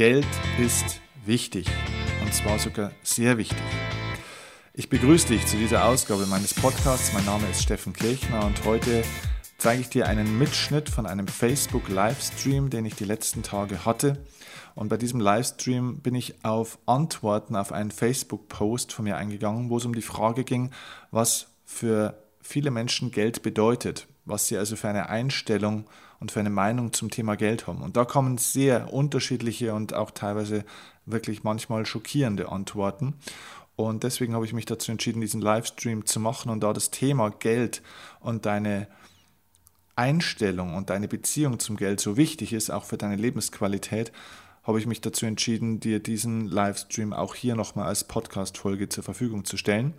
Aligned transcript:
Geld 0.00 0.26
ist 0.58 0.98
wichtig 1.26 1.66
und 2.22 2.32
zwar 2.32 2.58
sogar 2.58 2.90
sehr 3.02 3.36
wichtig. 3.36 3.62
Ich 4.72 4.88
begrüße 4.88 5.28
dich 5.28 5.44
zu 5.44 5.58
dieser 5.58 5.84
Ausgabe 5.84 6.24
meines 6.24 6.54
Podcasts. 6.54 7.12
Mein 7.12 7.26
Name 7.26 7.46
ist 7.50 7.62
Steffen 7.62 7.92
Kirchner 7.92 8.46
und 8.46 8.64
heute 8.64 9.02
zeige 9.58 9.82
ich 9.82 9.90
dir 9.90 10.08
einen 10.08 10.38
Mitschnitt 10.38 10.88
von 10.88 11.04
einem 11.04 11.28
Facebook-Livestream, 11.28 12.70
den 12.70 12.86
ich 12.86 12.94
die 12.94 13.04
letzten 13.04 13.42
Tage 13.42 13.84
hatte. 13.84 14.24
Und 14.74 14.88
bei 14.88 14.96
diesem 14.96 15.20
Livestream 15.20 15.98
bin 15.98 16.14
ich 16.14 16.46
auf 16.46 16.78
Antworten 16.86 17.54
auf 17.54 17.70
einen 17.70 17.90
Facebook-Post 17.90 18.94
von 18.94 19.04
mir 19.04 19.18
eingegangen, 19.18 19.68
wo 19.68 19.76
es 19.76 19.84
um 19.84 19.94
die 19.94 20.00
Frage 20.00 20.44
ging, 20.44 20.70
was 21.10 21.48
für 21.66 22.16
viele 22.40 22.70
Menschen 22.70 23.10
Geld 23.10 23.42
bedeutet, 23.42 24.08
was 24.30 24.46
sie 24.46 24.56
also 24.56 24.76
für 24.76 24.88
eine 24.88 25.08
Einstellung 25.08 25.84
und 26.20 26.32
für 26.32 26.40
eine 26.40 26.50
Meinung 26.50 26.92
zum 26.92 27.10
Thema 27.10 27.36
Geld 27.36 27.66
haben. 27.66 27.82
Und 27.82 27.96
da 27.96 28.04
kommen 28.04 28.38
sehr 28.38 28.92
unterschiedliche 28.92 29.74
und 29.74 29.94
auch 29.94 30.10
teilweise 30.10 30.64
wirklich 31.06 31.42
manchmal 31.42 31.86
schockierende 31.86 32.50
Antworten. 32.50 33.14
Und 33.76 34.02
deswegen 34.02 34.34
habe 34.34 34.44
ich 34.44 34.52
mich 34.52 34.66
dazu 34.66 34.92
entschieden, 34.92 35.20
diesen 35.22 35.40
Livestream 35.40 36.04
zu 36.04 36.20
machen 36.20 36.50
und 36.50 36.60
da 36.60 36.72
das 36.72 36.90
Thema 36.90 37.30
Geld 37.30 37.82
und 38.20 38.44
deine 38.44 38.88
Einstellung 39.96 40.74
und 40.74 40.90
deine 40.90 41.08
Beziehung 41.08 41.58
zum 41.58 41.76
Geld 41.76 42.00
so 42.00 42.16
wichtig 42.16 42.52
ist, 42.52 42.70
auch 42.70 42.84
für 42.84 42.98
deine 42.98 43.16
Lebensqualität, 43.16 44.12
habe 44.62 44.78
ich 44.78 44.86
mich 44.86 45.00
dazu 45.00 45.26
entschieden, 45.26 45.80
dir 45.80 46.00
diesen 46.00 46.46
Livestream 46.46 47.12
auch 47.12 47.34
hier 47.34 47.54
nochmal 47.54 47.86
als 47.86 48.04
Podcast-Folge 48.04 48.88
zur 48.88 49.04
Verfügung 49.04 49.44
zu 49.44 49.56
stellen. 49.56 49.94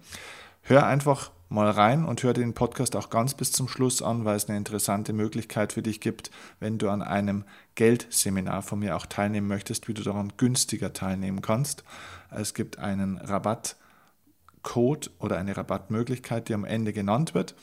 Hör 0.62 0.86
einfach 0.86 1.32
mal 1.52 1.70
rein 1.70 2.06
und 2.06 2.24
hör 2.24 2.34
den 2.34 2.54
Podcast 2.54 2.96
auch 2.96 3.10
ganz 3.10 3.34
bis 3.34 3.52
zum 3.52 3.68
Schluss 3.68 4.02
an, 4.02 4.24
weil 4.24 4.38
es 4.38 4.48
eine 4.48 4.58
interessante 4.58 5.12
Möglichkeit 5.12 5.74
für 5.74 5.82
dich 5.82 6.00
gibt, 6.00 6.32
wenn 6.60 6.78
du 6.78 6.90
an 6.90 7.02
einem 7.02 7.44
Geldseminar 7.76 8.62
von 8.62 8.80
mir 8.80 8.96
auch 8.96 9.06
teilnehmen 9.06 9.48
möchtest, 9.48 9.88
wie 9.88 9.94
du 9.94 10.02
daran 10.02 10.34
günstiger 10.38 10.94
teilnehmen 10.94 11.42
kannst. 11.42 11.84
Es 12.30 12.54
gibt 12.54 12.80
einen 12.80 13.18
Rabattcode 13.18 15.12
oder 15.20 15.38
eine 15.38 15.58
Rabattmöglichkeit, 15.58 16.48
die 16.48 16.54
am 16.54 16.64
Ende 16.64 16.94
genannt 16.94 17.34
wird. 17.34 17.54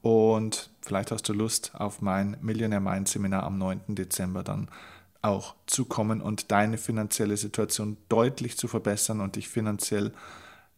Und 0.00 0.70
vielleicht 0.80 1.10
hast 1.10 1.28
du 1.28 1.34
Lust 1.34 1.72
auf 1.74 2.00
mein 2.00 2.38
Millionaire 2.40 2.80
Mind 2.80 3.08
Seminar 3.08 3.42
am 3.42 3.58
9. 3.58 3.94
Dezember 3.94 4.42
dann 4.42 4.68
auch 5.20 5.54
zu 5.66 5.84
kommen 5.84 6.22
und 6.22 6.50
deine 6.50 6.78
finanzielle 6.78 7.36
Situation 7.36 7.98
deutlich 8.08 8.56
zu 8.56 8.68
verbessern 8.68 9.20
und 9.20 9.36
dich 9.36 9.48
finanziell 9.48 10.12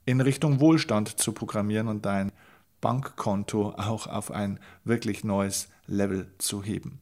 in 0.04 0.20
Richtung 0.20 0.60
Wohlstand 0.60 1.20
zu 1.20 1.32
programmieren 1.32 1.88
und 1.88 2.06
dein 2.06 2.32
Bankkonto 2.80 3.70
auch 3.77 4.06
auf 4.06 4.30
ein 4.30 4.60
wirklich 4.84 5.24
neues 5.24 5.69
Level 5.86 6.30
zu 6.38 6.62
heben. 6.62 7.00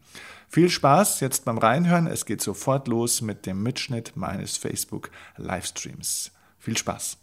Viel 0.49 0.71
Spaß 0.71 1.21
jetzt 1.21 1.45
beim 1.45 1.59
Reinhören. 1.59 2.07
Es 2.07 2.27
geht 2.27 2.41
sofort 2.41 2.87
los 2.89 3.23
mit 3.23 3.47
dem 3.47 3.63
Mitschnitt 3.63 4.13
meines 4.15 4.57
Facebook 4.57 5.11
Livestreams. 5.37 6.33
Viel 6.59 6.77
Spaß. 6.77 7.19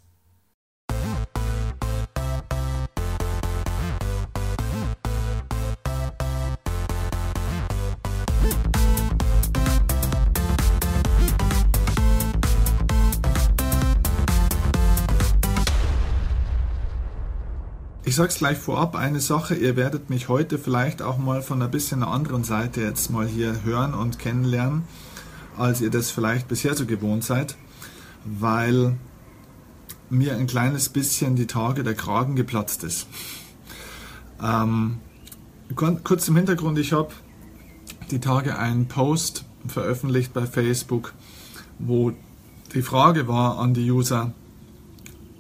Ich 18.12 18.18
sage 18.18 18.28
es 18.28 18.40
gleich 18.40 18.58
vorab, 18.58 18.98
eine 18.98 19.22
Sache, 19.22 19.56
ihr 19.56 19.78
werdet 19.78 20.10
mich 20.10 20.28
heute 20.28 20.60
vielleicht 20.60 21.02
auch 21.02 21.18
mal 21.18 21.42
von 21.42 21.62
ein 21.62 21.72
bisschen 21.72 22.04
einer 22.04 22.12
anderen 22.12 22.44
Seite 22.44 22.82
jetzt 22.82 23.10
mal 23.10 23.26
hier 23.26 23.64
hören 23.64 23.94
und 23.94 24.20
kennenlernen, 24.20 24.84
als 25.58 25.80
ihr 25.80 25.92
das 25.92 26.12
vielleicht 26.12 26.50
bisher 26.50 26.76
so 26.76 26.86
gewohnt 26.86 27.24
seid, 27.24 27.56
weil 28.26 28.98
mir 30.10 30.36
ein 30.36 30.46
kleines 30.46 30.90
bisschen 30.90 31.38
die 31.38 31.48
Tage 31.48 31.84
der 31.84 31.94
Kragen 31.94 32.36
geplatzt 32.36 32.84
ist. 32.84 33.08
Ähm, 34.44 34.98
kurz 36.04 36.28
im 36.28 36.36
Hintergrund, 36.36 36.80
ich 36.80 36.92
habe 36.92 37.14
die 38.12 38.20
Tage 38.20 38.58
einen 38.58 38.90
Post 38.90 39.46
veröffentlicht 39.66 40.34
bei 40.34 40.46
Facebook, 40.48 41.14
wo 41.80 42.12
die 42.74 42.82
Frage 42.82 43.30
war 43.30 43.58
an 43.58 43.74
die 43.74 43.90
User, 43.90 44.34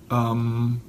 ähm, 0.09 0.79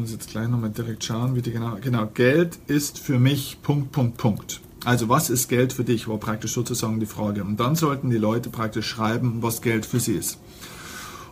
muss 0.00 0.12
jetzt 0.12 0.30
gleich 0.30 0.48
nochmal 0.48 0.70
direkt 0.70 1.04
schauen, 1.04 1.34
wie 1.34 1.42
die 1.42 1.52
genau. 1.52 1.76
Genau, 1.80 2.06
Geld 2.06 2.58
ist 2.66 2.98
für 2.98 3.18
mich 3.18 3.58
Punkt, 3.62 3.92
Punkt, 3.92 4.16
Punkt. 4.16 4.60
Also 4.84 5.08
was 5.08 5.28
ist 5.28 5.48
Geld 5.48 5.72
für 5.74 5.84
dich, 5.84 6.08
war 6.08 6.16
praktisch 6.16 6.54
sozusagen 6.54 7.00
die 7.00 7.06
Frage. 7.06 7.44
Und 7.44 7.60
dann 7.60 7.76
sollten 7.76 8.08
die 8.08 8.16
Leute 8.16 8.48
praktisch 8.48 8.86
schreiben, 8.86 9.42
was 9.42 9.60
Geld 9.60 9.84
für 9.84 10.00
sie 10.00 10.14
ist. 10.14 10.38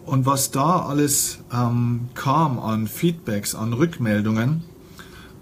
Und 0.05 0.27
was 0.27 0.51
da 0.51 0.81
alles 0.81 1.39
ähm, 1.53 2.09
kam 2.15 2.59
an 2.59 2.87
Feedbacks, 2.87 3.55
an 3.55 3.73
Rückmeldungen, 3.73 4.62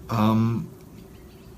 ähm, 0.09 0.65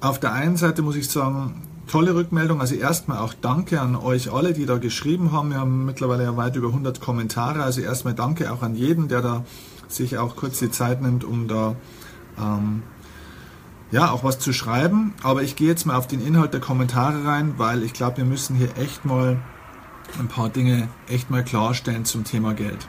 auf 0.01 0.19
der 0.19 0.33
einen 0.33 0.57
Seite 0.57 0.81
muss 0.81 0.95
ich 0.95 1.09
sagen, 1.09 1.61
tolle 1.87 2.15
Rückmeldung. 2.15 2.61
Also 2.61 2.75
erstmal 2.75 3.19
auch 3.19 3.33
danke 3.33 3.81
an 3.81 3.95
euch 3.95 4.31
alle, 4.31 4.53
die 4.53 4.65
da 4.65 4.77
geschrieben 4.77 5.31
haben. 5.31 5.51
Wir 5.51 5.57
haben 5.57 5.85
mittlerweile 5.85 6.23
ja 6.23 6.37
weit 6.37 6.55
über 6.55 6.67
100 6.67 7.01
Kommentare. 7.01 7.63
Also 7.63 7.81
erstmal 7.81 8.13
danke 8.13 8.51
auch 8.51 8.61
an 8.61 8.75
jeden, 8.75 9.07
der 9.07 9.21
da 9.21 9.45
sich 9.89 10.17
auch 10.17 10.35
kurz 10.35 10.59
die 10.59 10.71
Zeit 10.71 11.01
nimmt, 11.01 11.25
um 11.25 11.47
da 11.47 11.75
ähm, 12.39 12.83
ja 13.91 14.11
auch 14.11 14.23
was 14.23 14.39
zu 14.39 14.53
schreiben. 14.53 15.13
Aber 15.23 15.43
ich 15.43 15.55
gehe 15.55 15.67
jetzt 15.67 15.85
mal 15.85 15.97
auf 15.97 16.07
den 16.07 16.25
Inhalt 16.25 16.53
der 16.53 16.61
Kommentare 16.61 17.25
rein, 17.25 17.55
weil 17.57 17.83
ich 17.83 17.93
glaube, 17.93 18.17
wir 18.17 18.25
müssen 18.25 18.55
hier 18.55 18.77
echt 18.77 19.03
mal 19.03 19.41
ein 20.17 20.27
paar 20.27 20.49
Dinge 20.49 20.87
echt 21.07 21.29
mal 21.29 21.43
klarstellen 21.43 22.05
zum 22.05 22.23
Thema 22.23 22.53
Geld. 22.53 22.87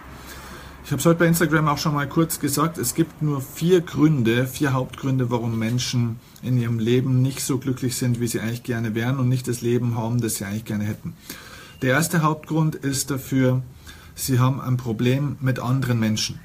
Ich 0.85 0.93
habe 0.93 1.01
es 1.01 1.07
heute 1.07 1.19
bei 1.19 1.27
Instagram 1.27 1.69
auch 1.69 1.79
schon 1.79 1.95
mal 1.95 2.09
kurz 2.09 2.41
gesagt, 2.41 2.79
es 2.79 2.95
gibt 2.95 3.23
nur 3.23 3.41
vier 3.41 3.81
Gründe, 3.83 4.47
vier 4.47 4.73
Hauptgründe, 4.73 5.31
warum 5.31 5.59
Menschen 5.59 6.19
in 6.43 6.59
ihrem 6.59 6.79
Leben 6.79 7.23
nicht 7.23 7.43
so 7.43 7.59
glücklich 7.59 7.97
sind, 7.97 8.19
wie 8.19 8.27
sie 8.27 8.41
eigentlich 8.41 8.63
gerne 8.63 8.95
wären 8.95 9.19
und 9.19 9.29
nicht 9.29 9.47
das 9.47 9.61
Leben 9.61 9.97
haben, 9.97 10.21
das 10.21 10.37
sie 10.37 10.47
eigentlich 10.47 10.65
gerne 10.65 10.85
hätten. 10.85 11.15
Der 11.83 11.91
erste 11.91 12.23
Hauptgrund 12.23 12.75
ist 12.75 13.11
dafür, 13.11 13.63
sie 14.15 14.39
haben 14.39 14.61
ein 14.61 14.79
Problem 14.79 15.37
mit 15.41 15.61
anderen 15.61 16.01
Menschen. 16.01 16.41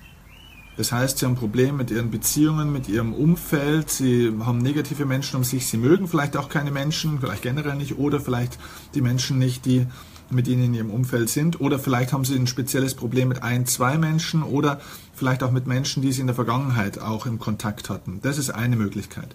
Das 0.78 0.92
heißt, 0.92 1.20
sie 1.20 1.26
haben 1.26 1.36
Probleme 1.36 1.78
mit 1.78 1.92
ihren 1.92 2.12
Beziehungen, 2.12 2.72
mit 2.72 2.90
ihrem 2.90 3.14
Umfeld, 3.14 3.90
sie 3.90 4.34
haben 4.42 4.58
negative 4.58 5.06
Menschen 5.06 5.38
um 5.38 5.44
sich, 5.44 5.68
sie 5.68 5.78
mögen 5.78 6.08
vielleicht 6.08 6.36
auch 6.36 6.50
keine 6.50 6.72
Menschen, 6.72 7.20
vielleicht 7.20 7.44
generell 7.44 7.76
nicht, 7.76 7.98
oder 7.98 8.20
vielleicht 8.20 8.60
die 8.94 9.02
Menschen 9.02 9.40
nicht, 9.40 9.66
die 9.66 9.88
mit 10.30 10.48
ihnen 10.48 10.66
in 10.66 10.74
ihrem 10.74 10.90
Umfeld 10.90 11.30
sind, 11.30 11.62
oder 11.62 11.80
vielleicht 11.80 12.12
haben 12.12 12.26
sie 12.26 12.36
ein 12.36 12.48
spezielles 12.48 12.96
Problem 12.96 13.30
mit 13.30 13.44
ein, 13.44 13.66
zwei 13.66 13.98
Menschen, 13.98 14.44
oder 14.44 14.82
vielleicht 15.14 15.44
auch 15.44 15.52
mit 15.52 15.66
Menschen, 15.66 16.02
die 16.02 16.12
sie 16.12 16.22
in 16.22 16.28
der 16.28 16.36
Vergangenheit 16.36 17.00
auch 17.00 17.26
im 17.26 17.40
Kontakt 17.40 17.90
hatten. 17.90 18.20
Das 18.22 18.38
ist 18.38 18.50
eine 18.50 18.76
Möglichkeit. 18.76 19.30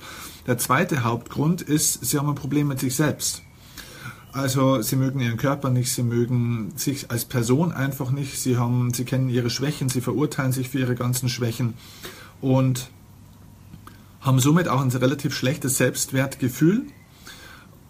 Der 0.47 0.59
zweite 0.59 1.05
Hauptgrund 1.05 1.63
ist, 1.63 2.05
sie 2.05 2.19
haben 2.19 2.29
ein 2.29 2.35
Problem 2.35 2.69
mit 2.69 2.81
sich 2.81 2.97
selbst. 2.97 3.43
Also 4.33 4.81
sie 4.81 4.97
mögen 4.97 5.21
ihren 5.21 5.37
Körper 5.37 5.71
nicht, 5.71 5.93
sie 5.93 6.05
mögen 6.05 6.73
sich 6.77 7.11
als 7.11 7.25
Person 7.25 7.73
einfach 7.73 8.11
nicht, 8.11 8.39
sie, 8.39 8.57
haben, 8.57 8.95
sie 8.95 9.05
kennen 9.05 9.29
ihre 9.29 9.51
Schwächen, 9.51 9.89
sie 9.89 10.01
verurteilen 10.01 10.53
sich 10.53 10.69
für 10.69 10.79
ihre 10.79 10.95
ganzen 10.95 11.29
Schwächen 11.29 11.75
und 12.41 12.91
haben 14.21 14.39
somit 14.39 14.69
auch 14.69 14.81
ein 14.81 14.91
relativ 14.91 15.35
schlechtes 15.35 15.79
Selbstwertgefühl 15.79 16.87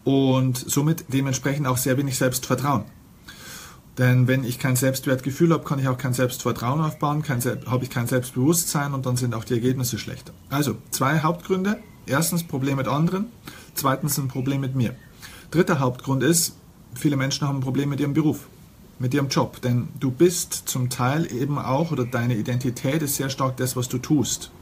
und 0.04 0.56
somit 0.56 1.06
dementsprechend 1.08 1.66
auch 1.66 1.76
sehr 1.76 1.98
wenig 1.98 2.16
Selbstvertrauen. 2.16 2.84
Denn 3.98 4.28
wenn 4.28 4.44
ich 4.44 4.58
kein 4.58 4.76
Selbstwertgefühl 4.76 5.52
habe, 5.52 5.64
kann 5.64 5.78
ich 5.78 5.88
auch 5.88 5.98
kein 5.98 6.14
Selbstvertrauen 6.14 6.80
aufbauen, 6.80 7.22
habe 7.66 7.84
ich 7.84 7.90
kein 7.90 8.06
Selbstbewusstsein 8.06 8.94
und 8.94 9.04
dann 9.04 9.16
sind 9.16 9.34
auch 9.34 9.44
die 9.44 9.54
Ergebnisse 9.54 9.98
schlechter. 9.98 10.32
Also 10.48 10.76
zwei 10.90 11.20
Hauptgründe. 11.20 11.78
Erstens 12.06 12.44
Problem 12.44 12.78
mit 12.78 12.88
anderen, 12.88 13.26
zweitens 13.74 14.16
ein 14.18 14.28
Problem 14.28 14.62
mit 14.62 14.74
mir. 14.74 14.96
Dritter 15.50 15.80
Hauptgrund 15.80 16.22
ist, 16.22 16.54
viele 16.94 17.16
Menschen 17.16 17.48
haben 17.48 17.58
ein 17.58 17.62
Problem 17.62 17.88
mit 17.88 17.98
ihrem 17.98 18.14
Beruf, 18.14 18.46
mit 19.00 19.12
ihrem 19.14 19.28
Job. 19.28 19.60
Denn 19.60 19.88
du 19.98 20.12
bist 20.12 20.52
zum 20.54 20.90
Teil 20.90 21.26
eben 21.32 21.58
auch, 21.58 21.90
oder 21.90 22.04
deine 22.04 22.36
Identität 22.36 23.02
ist 23.02 23.16
sehr 23.16 23.30
stark 23.30 23.56
das, 23.56 23.74
was 23.74 23.88
du 23.88 23.98
tust. 23.98 24.52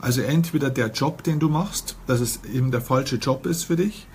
Also 0.00 0.22
entweder 0.22 0.70
der 0.70 0.88
Job, 0.88 1.22
den 1.22 1.38
du 1.38 1.48
machst, 1.48 1.96
dass 2.08 2.18
es 2.18 2.40
eben 2.52 2.72
der 2.72 2.80
falsche 2.80 3.16
Job 3.16 3.46
ist 3.46 3.62
für 3.62 3.76
dich. 3.76 4.08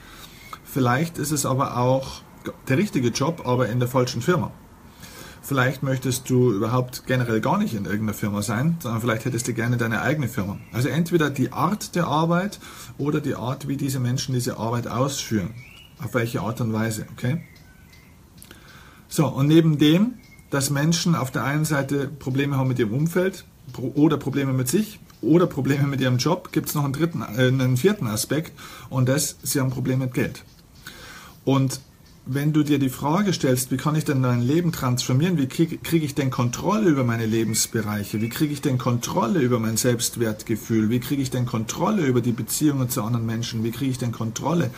Vielleicht 0.65 1.17
ist 1.17 1.31
es 1.31 1.45
aber 1.45 1.77
auch 1.77 2.21
der 2.67 2.77
richtige 2.77 3.09
Job, 3.09 3.43
aber 3.45 3.69
in 3.69 3.79
der 3.79 3.87
falschen 3.87 4.21
Firma. 4.21 4.51
Vielleicht 5.41 5.83
möchtest 5.83 6.29
du 6.29 6.51
überhaupt 6.51 7.07
generell 7.07 7.39
gar 7.39 7.57
nicht 7.57 7.73
in 7.73 7.85
irgendeiner 7.85 8.13
Firma 8.13 8.41
sein, 8.41 8.75
sondern 8.81 8.99
vielleicht 8.99 9.23
hättest 9.23 9.47
du 9.47 9.53
gerne 9.53 9.77
deine 9.77 10.01
eigene 10.01 10.27
Firma. 10.27 10.57
Also 10.73 10.89
entweder 10.89 11.29
die 11.29 11.53
Art 11.53 11.95
der 11.95 12.07
Arbeit 12.07 12.59
oder 12.97 13.21
die 13.21 13.35
Art, 13.35 13.69
wie 13.69 13.77
diese 13.77 14.01
Menschen 14.01 14.33
diese 14.33 14.57
Arbeit 14.57 14.87
ausführen 14.87 15.53
auf 16.03 16.13
welche 16.13 16.41
Art 16.41 16.61
und 16.61 16.73
Weise. 16.73 17.05
Okay? 17.13 17.41
So, 19.07 19.27
und 19.27 19.47
neben 19.47 19.77
dem, 19.77 20.15
dass 20.49 20.69
Menschen 20.69 21.15
auf 21.15 21.31
der 21.31 21.43
einen 21.43 21.65
Seite 21.65 22.07
Probleme 22.07 22.57
haben 22.57 22.67
mit 22.67 22.79
ihrem 22.79 22.93
Umfeld 22.93 23.45
oder 23.95 24.17
Probleme 24.17 24.53
mit 24.53 24.67
sich 24.67 24.99
oder 25.21 25.47
Probleme 25.47 25.87
mit 25.87 26.01
ihrem 26.01 26.17
Job, 26.17 26.51
gibt 26.51 26.69
es 26.69 26.75
noch 26.75 26.83
einen, 26.83 26.93
dritten, 26.93 27.21
äh, 27.21 27.47
einen 27.47 27.77
vierten 27.77 28.07
Aspekt 28.07 28.53
und 28.89 29.09
das, 29.09 29.37
sie 29.43 29.59
haben 29.59 29.69
Probleme 29.69 30.05
mit 30.05 30.13
Geld. 30.13 30.43
Und 31.45 31.81
wenn 32.31 32.53
du 32.53 32.61
dir 32.61 32.77
die 32.77 32.89
Frage 32.89 33.33
stellst, 33.33 33.71
wie 33.71 33.77
kann 33.77 33.95
ich 33.95 34.05
denn 34.05 34.21
mein 34.21 34.41
Leben 34.41 34.71
transformieren, 34.71 35.39
wie 35.39 35.47
kriege 35.47 35.77
krieg 35.77 36.03
ich 36.03 36.13
denn 36.13 36.29
Kontrolle 36.29 36.87
über 36.87 37.03
meine 37.03 37.25
Lebensbereiche, 37.25 38.21
wie 38.21 38.29
kriege 38.29 38.53
ich 38.53 38.61
denn 38.61 38.77
Kontrolle 38.77 39.39
über 39.39 39.59
mein 39.59 39.77
Selbstwertgefühl, 39.77 40.91
wie 40.91 40.99
kriege 40.99 41.23
ich 41.23 41.31
denn 41.31 41.47
Kontrolle 41.47 42.05
über 42.05 42.21
die 42.21 42.31
Beziehungen 42.31 42.89
zu 42.89 43.01
anderen 43.01 43.25
Menschen, 43.25 43.63
wie 43.63 43.71
kriege 43.71 43.89
ich 43.89 43.97
denn 43.97 44.11
Kontrolle 44.11 44.69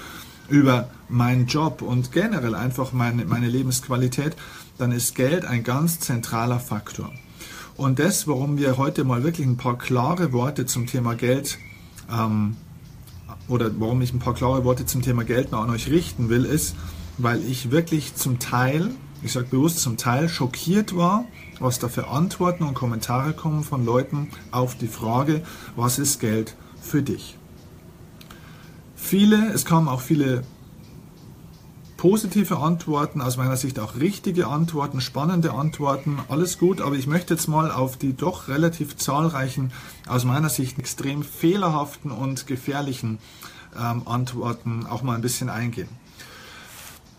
über 0.51 0.89
meinen 1.07 1.47
Job 1.47 1.81
und 1.81 2.11
generell 2.11 2.55
einfach 2.55 2.91
meine, 2.91 3.25
meine 3.25 3.47
Lebensqualität, 3.47 4.35
dann 4.77 4.91
ist 4.91 5.15
Geld 5.15 5.45
ein 5.45 5.63
ganz 5.63 5.99
zentraler 5.99 6.59
Faktor. 6.59 7.11
Und 7.77 7.99
das, 7.99 8.27
warum 8.27 8.57
wir 8.57 8.77
heute 8.77 9.05
mal 9.05 9.23
wirklich 9.23 9.47
ein 9.47 9.57
paar 9.57 9.77
klare 9.77 10.33
Worte 10.33 10.65
zum 10.65 10.87
Thema 10.87 11.15
Geld 11.15 11.57
ähm, 12.11 12.57
oder 13.47 13.71
warum 13.79 14.01
ich 14.01 14.13
ein 14.13 14.19
paar 14.19 14.33
klare 14.33 14.63
Worte 14.65 14.85
zum 14.85 15.01
Thema 15.01 15.23
Geld 15.23 15.51
noch 15.51 15.63
an 15.63 15.69
euch 15.69 15.89
richten 15.89 16.29
will, 16.29 16.45
ist, 16.45 16.75
weil 17.17 17.43
ich 17.43 17.71
wirklich 17.71 18.15
zum 18.15 18.39
Teil, 18.39 18.91
ich 19.23 19.31
sage 19.31 19.47
bewusst 19.47 19.79
zum 19.79 19.97
Teil, 19.97 20.27
schockiert 20.27 20.95
war, 20.95 21.25
was 21.59 21.79
da 21.79 21.87
für 21.87 22.09
Antworten 22.09 22.63
und 22.65 22.73
Kommentare 22.73 23.33
kommen 23.33 23.63
von 23.63 23.85
Leuten 23.85 24.29
auf 24.51 24.75
die 24.77 24.87
Frage, 24.87 25.43
was 25.75 25.97
ist 25.97 26.19
Geld 26.19 26.55
für 26.81 27.01
dich? 27.01 27.37
Viele, 29.03 29.51
es 29.51 29.65
kamen 29.65 29.89
auch 29.89 29.99
viele 29.99 30.43
positive 31.97 32.59
Antworten, 32.59 33.19
aus 33.19 33.35
meiner 33.35 33.57
Sicht 33.57 33.77
auch 33.77 33.95
richtige 33.95 34.47
Antworten, 34.47 35.01
spannende 35.01 35.51
Antworten, 35.53 36.19
alles 36.29 36.57
gut, 36.57 36.79
aber 36.79 36.95
ich 36.95 37.07
möchte 37.07 37.33
jetzt 37.33 37.47
mal 37.47 37.71
auf 37.71 37.97
die 37.97 38.15
doch 38.15 38.47
relativ 38.47 38.95
zahlreichen, 38.95 39.73
aus 40.07 40.23
meiner 40.23 40.49
Sicht 40.49 40.79
extrem 40.79 41.23
fehlerhaften 41.23 42.09
und 42.09 42.47
gefährlichen 42.47 43.17
ähm, 43.77 44.07
Antworten 44.07 44.85
auch 44.85 45.01
mal 45.01 45.15
ein 45.15 45.21
bisschen 45.21 45.49
eingehen. 45.49 45.89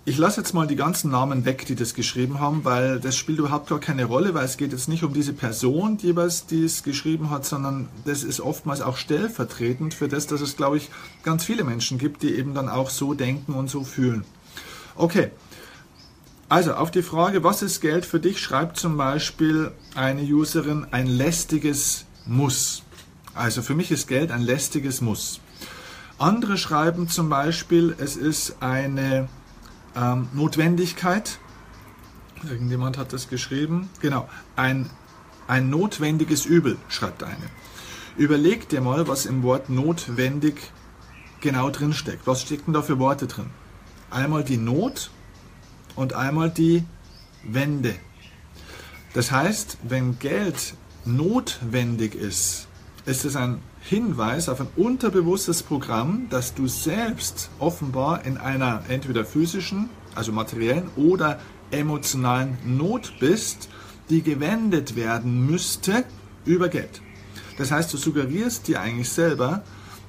Ich 0.05 0.19
lasse 0.19 0.41
jetzt 0.41 0.53
mal 0.53 0.67
die 0.67 0.75
ganzen 0.75 1.13
Namen 1.13 1.45
weg, 1.45 1.65
die 1.67 1.77
das 1.77 1.95
geschrieben 1.95 2.41
haben, 2.41 2.65
weil 2.65 2.99
das 2.99 3.17
spielt 3.17 3.39
überhaupt 3.39 3.69
gar 3.69 3.79
keine 3.79 4.05
Rolle, 4.05 4.35
weil 4.35 4.45
es 4.45 4.57
geht 4.57 4.73
jetzt 4.73 4.89
nicht 4.89 5.05
um 5.05 5.13
diese 5.13 5.33
Person 5.33 5.97
jeweils, 5.99 6.45
die 6.45 6.65
es 6.65 6.83
geschrieben 6.83 7.31
hat, 7.31 7.45
sondern 7.45 7.89
das 8.05 8.25
ist 8.25 8.41
oftmals 8.41 8.81
auch 8.81 8.97
stellvertretend 8.97 9.95
für 9.95 10.09
das, 10.09 10.27
dass 10.27 10.41
es, 10.41 10.57
glaube 10.57 10.79
ich, 10.79 10.91
ganz 11.23 11.45
viele 11.45 11.63
Menschen 11.63 11.99
gibt, 11.99 12.25
die 12.25 12.35
eben 12.35 12.53
dann 12.53 12.69
auch 12.69 12.91
so 12.91 13.15
denken 13.15 13.53
und 13.53 13.71
so 13.71 13.85
fühlen. 13.85 14.25
Okay, 14.97 15.31
also 16.49 16.75
auf 16.75 16.91
die 16.91 17.03
Frage, 17.03 17.45
was 17.45 17.63
ist 17.63 17.81
Geld 17.81 18.05
für 18.05 18.19
dich, 18.19 18.41
schreibt 18.41 18.79
zum 18.79 18.97
Beispiel 18.97 19.71
eine 19.95 20.23
Userin 20.23 20.85
ein 20.91 21.07
lästiges 21.07 22.07
Muss. 22.27 22.83
Also 23.35 23.63
für 23.63 23.77
mich 23.77 23.93
ist 23.93 24.09
Geld 24.09 24.33
ein 24.33 24.43
lästiges 24.43 25.01
Muss. 25.01 25.39
Andere 26.19 26.59
schreiben 26.59 27.09
zum 27.09 27.29
Beispiel, 27.29 27.95
es 28.01 28.17
ist 28.17 28.57
eine 28.61 29.29
ähm, 29.97 30.29
Notwendigkeit. 30.33 31.39
Irgendjemand 32.43 32.99
hat 32.99 33.13
das 33.13 33.29
geschrieben. 33.29 33.89
Genau, 34.01 34.29
ein, 34.57 34.91
ein 35.47 35.71
notwendiges 35.71 36.45
Übel, 36.45 36.77
schreibt 36.89 37.23
eine. 37.23 37.51
Überleg 38.17 38.69
dir 38.69 38.81
mal, 38.81 39.09
was 39.09 39.27
im 39.27 39.43
Wort 39.43 39.71
notwendig 39.71 40.73
genau 41.41 41.71
drin 41.71 41.93
steckt. 41.93 42.27
Was 42.27 42.43
stecken 42.43 42.73
da 42.73 42.83
für 42.83 42.99
Worte 42.99 43.27
drin? 43.27 43.51
Einmal 44.11 44.45
die 44.45 44.59
Not 44.59 45.11
und 45.97 46.15
einmal 46.15 46.51
die 46.51 46.85
Wende. 47.43 47.95
Das 49.15 49.31
heißt, 49.31 49.79
wenn 49.83 50.19
Geld 50.19 50.75
notwendig 51.05 52.15
ist, 52.15 52.67
ist 53.05 53.25
es 53.25 53.37
ein 53.37 53.61
Hinweis 53.85 54.49
auf 54.49 54.61
ein 54.61 54.69
unterbewusstes 54.77 55.63
Programm, 55.65 56.29
das 56.31 56.55
du 56.55 56.69
selbst 56.69 57.51
offenbar 57.59 58.25
in 58.25 58.39
einer 58.39 58.85
entweder 58.89 59.25
physischen, 59.25 59.91
also 60.15 60.31
materiellen 60.31 60.89
oder 60.97 61.41
emotionalen 61.73 62.57
Not 62.65 63.15
bist, 63.19 63.69
die 64.09 64.23
gewendet 64.23 64.95
werden 64.95 65.47
müsste 65.47 66.05
über 66.45 66.69
Geld. 66.69 67.03
Das 67.59 67.73
heißt, 67.73 67.93
du 67.93 67.97
suggerierst 67.97 68.69
dir 68.69 68.81
eigentlich 68.81 69.09
selber, 69.09 69.63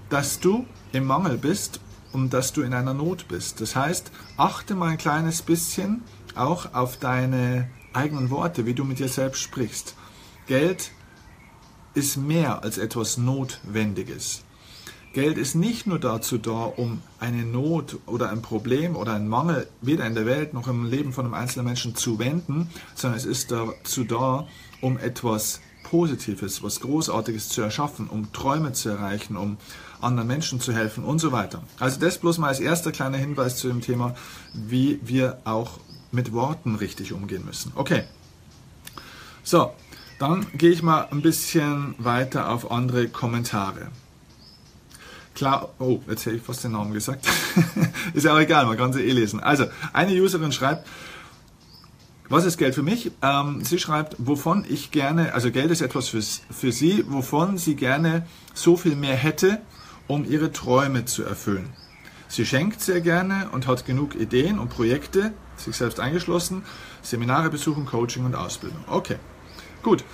dass 0.09 0.39
du 0.39 0.65
im 0.91 1.05
Mangel 1.05 1.37
bist 1.37 1.79
und 2.11 2.31
dass 2.31 2.53
du 2.53 2.61
in 2.61 2.73
einer 2.75 2.93
Not 2.93 3.27
bist. 3.27 3.59
Das 3.59 3.75
heißt, 3.75 4.11
achte 4.37 4.75
mal 4.75 4.89
ein 4.89 4.97
kleines 4.97 5.41
bisschen 5.41 6.03
auch 6.35 6.73
auf 6.75 6.97
deine 6.97 7.69
eigenen 7.91 8.29
Worte, 8.29 8.67
wie 8.67 8.75
du 8.75 8.83
mit 8.83 8.99
dir 8.99 9.07
selbst 9.07 9.41
sprichst. 9.41 9.95
Geld 10.45 10.91
ist 11.93 12.17
mehr 12.17 12.63
als 12.63 12.77
etwas 12.77 13.17
Notwendiges. 13.17 14.43
Geld 15.13 15.37
ist 15.37 15.53
nicht 15.53 15.85
nur 15.85 15.99
dazu 15.99 16.39
da, 16.39 16.63
um 16.75 17.01
eine 17.19 17.43
Not 17.43 17.97
oder 18.07 18.31
ein 18.31 18.41
Problem 18.41 18.95
oder 18.95 19.13
einen 19.13 19.27
Mangel 19.27 19.67
weder 19.81 20.07
in 20.07 20.15
der 20.15 20.25
Welt 20.25 20.55
noch 20.55 20.67
im 20.67 20.85
Leben 20.85 21.13
von 21.13 21.25
einem 21.25 21.35
einzelnen 21.35 21.67
Menschen 21.67 21.95
zu 21.95 22.17
wenden, 22.17 22.69
sondern 22.95 23.19
es 23.19 23.25
ist 23.25 23.51
dazu 23.51 24.05
da, 24.05 24.47
um 24.81 24.97
etwas 24.97 25.61
Positives, 25.83 26.63
was 26.63 26.79
Großartiges 26.79 27.49
zu 27.49 27.61
erschaffen, 27.61 28.09
um 28.09 28.33
Träume 28.33 28.73
zu 28.73 28.89
erreichen, 28.89 29.37
um 29.37 29.57
anderen 30.01 30.27
Menschen 30.27 30.59
zu 30.59 30.73
helfen 30.73 31.03
und 31.03 31.19
so 31.19 31.31
weiter. 31.31 31.61
Also 31.79 31.99
das 31.99 32.17
bloß 32.17 32.39
mal 32.39 32.47
als 32.47 32.59
erster 32.59 32.91
kleiner 32.91 33.19
Hinweis 33.19 33.57
zu 33.57 33.67
dem 33.67 33.81
Thema, 33.81 34.15
wie 34.53 34.99
wir 35.03 35.37
auch 35.43 35.79
mit 36.11 36.33
Worten 36.33 36.73
richtig 36.73 37.13
umgehen 37.13 37.45
müssen. 37.45 37.71
Okay. 37.75 38.05
So, 39.43 39.73
dann 40.23 40.47
gehe 40.53 40.71
ich 40.71 40.81
mal 40.81 41.09
ein 41.11 41.21
bisschen 41.21 41.95
weiter 41.97 42.49
auf 42.49 42.71
andere 42.71 43.09
Kommentare. 43.09 43.89
Klar, 45.35 45.73
oh, 45.79 45.99
jetzt 46.07 46.25
hätte 46.25 46.37
ich 46.37 46.41
fast 46.41 46.63
den 46.63 46.71
Namen 46.71 46.93
gesagt. 46.93 47.27
ist 48.13 48.23
ja 48.23 48.33
auch 48.33 48.39
egal, 48.39 48.65
man 48.65 48.77
kann 48.77 48.93
sie 48.93 49.01
eh 49.01 49.11
lesen. 49.11 49.41
Also, 49.41 49.65
eine 49.91 50.13
Userin 50.13 50.53
schreibt, 50.53 50.87
was 52.29 52.45
ist 52.45 52.57
Geld 52.57 52.73
für 52.73 52.83
mich? 52.83 53.11
Ähm, 53.21 53.65
sie 53.65 53.77
schreibt, 53.79 54.15
wovon 54.17 54.63
ich 54.69 54.91
gerne, 54.91 55.33
also 55.33 55.51
Geld 55.51 55.71
ist 55.71 55.81
etwas 55.81 56.07
für, 56.07 56.21
für 56.21 56.71
sie, 56.71 57.03
wovon 57.09 57.57
sie 57.57 57.75
gerne 57.75 58.25
so 58.53 58.77
viel 58.77 58.95
mehr 58.95 59.17
hätte, 59.17 59.59
um 60.07 60.23
ihre 60.23 60.53
Träume 60.53 61.03
zu 61.03 61.23
erfüllen. 61.23 61.73
Sie 62.29 62.45
schenkt 62.45 62.79
sehr 62.79 63.01
gerne 63.01 63.49
und 63.51 63.67
hat 63.67 63.85
genug 63.85 64.15
Ideen 64.15 64.57
und 64.57 64.69
Projekte, 64.69 65.33
sich 65.57 65.75
selbst 65.75 65.99
eingeschlossen, 65.99 66.63
Seminare 67.01 67.49
besuchen, 67.49 67.85
Coaching 67.85 68.23
und 68.23 68.35
Ausbildung. 68.35 68.85
Okay. 68.87 69.17
Gut, 69.83 70.05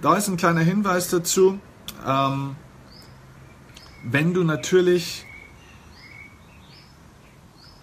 da 0.00 0.16
ist 0.16 0.28
ein 0.28 0.38
kleiner 0.38 0.62
Hinweis 0.62 1.08
dazu. 1.08 1.60
Ähm, 2.06 2.56
wenn 4.02 4.32
du 4.32 4.44
natürlich 4.44 5.26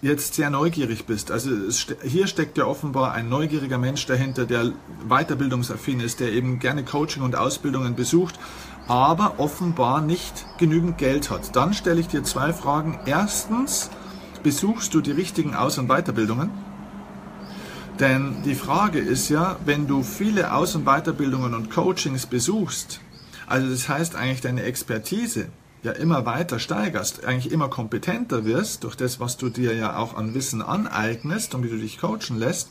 jetzt 0.02 0.34
sehr 0.34 0.50
neugierig 0.50 1.06
bist, 1.06 1.30
also 1.30 1.70
ste 1.70 1.96
hier 2.02 2.26
steckt 2.26 2.58
ja 2.58 2.66
offenbar 2.66 3.12
ein 3.12 3.28
neugieriger 3.28 3.78
Mensch 3.78 4.04
dahinter, 4.06 4.46
der 4.46 4.72
weiterbildungsaffin 5.08 6.00
ist, 6.00 6.18
der 6.18 6.32
eben 6.32 6.58
gerne 6.58 6.84
Coaching 6.84 7.22
und 7.22 7.36
Ausbildungen 7.36 7.94
besucht, 7.94 8.38
aber 8.88 9.34
offenbar 9.38 10.00
nicht 10.00 10.44
genügend 10.58 10.98
Geld 10.98 11.30
hat. 11.30 11.54
Dann 11.54 11.72
stelle 11.72 12.00
ich 12.00 12.08
dir 12.08 12.24
zwei 12.24 12.52
Fragen. 12.52 12.98
Erstens, 13.06 13.90
besuchst 14.42 14.92
du 14.92 15.00
die 15.00 15.12
richtigen 15.12 15.54
Aus- 15.54 15.78
und 15.78 15.86
Weiterbildungen? 15.88 16.50
Denn 18.00 18.42
die 18.44 18.54
Frage 18.54 18.98
ist 18.98 19.30
ja, 19.30 19.56
wenn 19.64 19.86
du 19.86 20.02
viele 20.02 20.52
Aus- 20.52 20.74
und 20.74 20.84
Weiterbildungen 20.84 21.54
und 21.54 21.70
Coachings 21.70 22.26
besuchst, 22.26 23.00
also 23.46 23.70
das 23.70 23.88
heißt 23.88 24.16
eigentlich 24.16 24.42
deine 24.42 24.64
Expertise 24.64 25.46
ja 25.82 25.92
immer 25.92 26.26
weiter 26.26 26.58
steigerst, 26.58 27.24
eigentlich 27.24 27.50
immer 27.50 27.68
kompetenter 27.68 28.44
wirst 28.44 28.84
durch 28.84 28.96
das, 28.96 29.18
was 29.18 29.38
du 29.38 29.48
dir 29.48 29.74
ja 29.74 29.96
auch 29.96 30.14
an 30.14 30.34
Wissen 30.34 30.60
aneignest 30.60 31.54
und 31.54 31.64
wie 31.64 31.70
du 31.70 31.78
dich 31.78 31.98
coachen 31.98 32.38
lässt, 32.38 32.68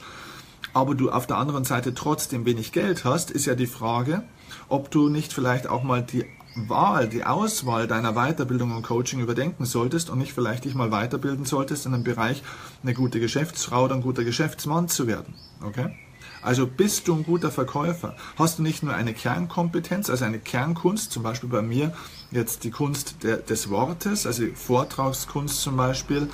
aber 0.74 0.94
du 0.94 1.10
auf 1.10 1.26
der 1.26 1.38
anderen 1.38 1.64
Seite 1.64 1.96
trotzdem 1.96 2.46
wenig 2.46 2.72
Geld 2.72 3.04
hast, 3.04 3.32
ist 3.32 3.48
ja 3.48 3.56
die 3.56 3.66
Frage, 3.66 4.24
ob 4.70 4.92
du 4.92 5.10
nicht 5.10 5.34
vielleicht 5.34 5.68
auch 5.68 5.82
mal 5.82 6.04
die 6.04 6.26
Wahl, 6.56 7.10
die 7.10 7.26
Auswahl 7.26 7.88
deiner 7.88 8.14
Weiterbildung 8.14 8.76
und 8.76 8.84
Coaching 8.84 9.20
überdenken 9.20 9.66
solltest 9.66 10.10
und 10.10 10.20
nicht 10.20 10.34
vielleicht 10.34 10.66
dich 10.66 10.74
mal 10.74 10.92
weiterbilden 10.92 11.46
solltest 11.46 11.86
in 11.86 11.94
einem 11.94 12.04
Bereich, 12.04 12.44
eine 12.82 12.94
gute 12.94 13.20
Geschäftsfrau 13.20 13.86
oder 13.86 13.96
ein 13.96 14.02
guter 14.02 14.24
Geschäftsmann 14.24 14.88
zu 14.88 15.08
werden. 15.08 15.36
Okay? 15.62 15.94
Also 16.42 16.68
bist 16.68 17.08
du 17.08 17.16
ein 17.16 17.24
guter 17.24 17.52
Verkäufer? 17.52 18.16
Hast 18.38 18.60
du 18.60 18.64
nicht 18.64 18.84
nur 18.84 18.94
eine 18.94 19.14
Kernkompetenz, 19.14 20.10
also 20.10 20.26
eine 20.26 20.40
Kernkunst, 20.40 21.12
zum 21.12 21.24
Beispiel 21.24 21.50
bei 21.50 21.62
mir 21.62 21.92
jetzt 22.32 22.64
die 22.64 22.72
Kunst 22.72 23.24
der, 23.24 23.38
des 23.38 23.70
Wortes, 23.70 24.26
also 24.26 24.44
Vortragskunst 24.54 25.62
zum 25.62 25.76
Beispiel, 25.76 26.30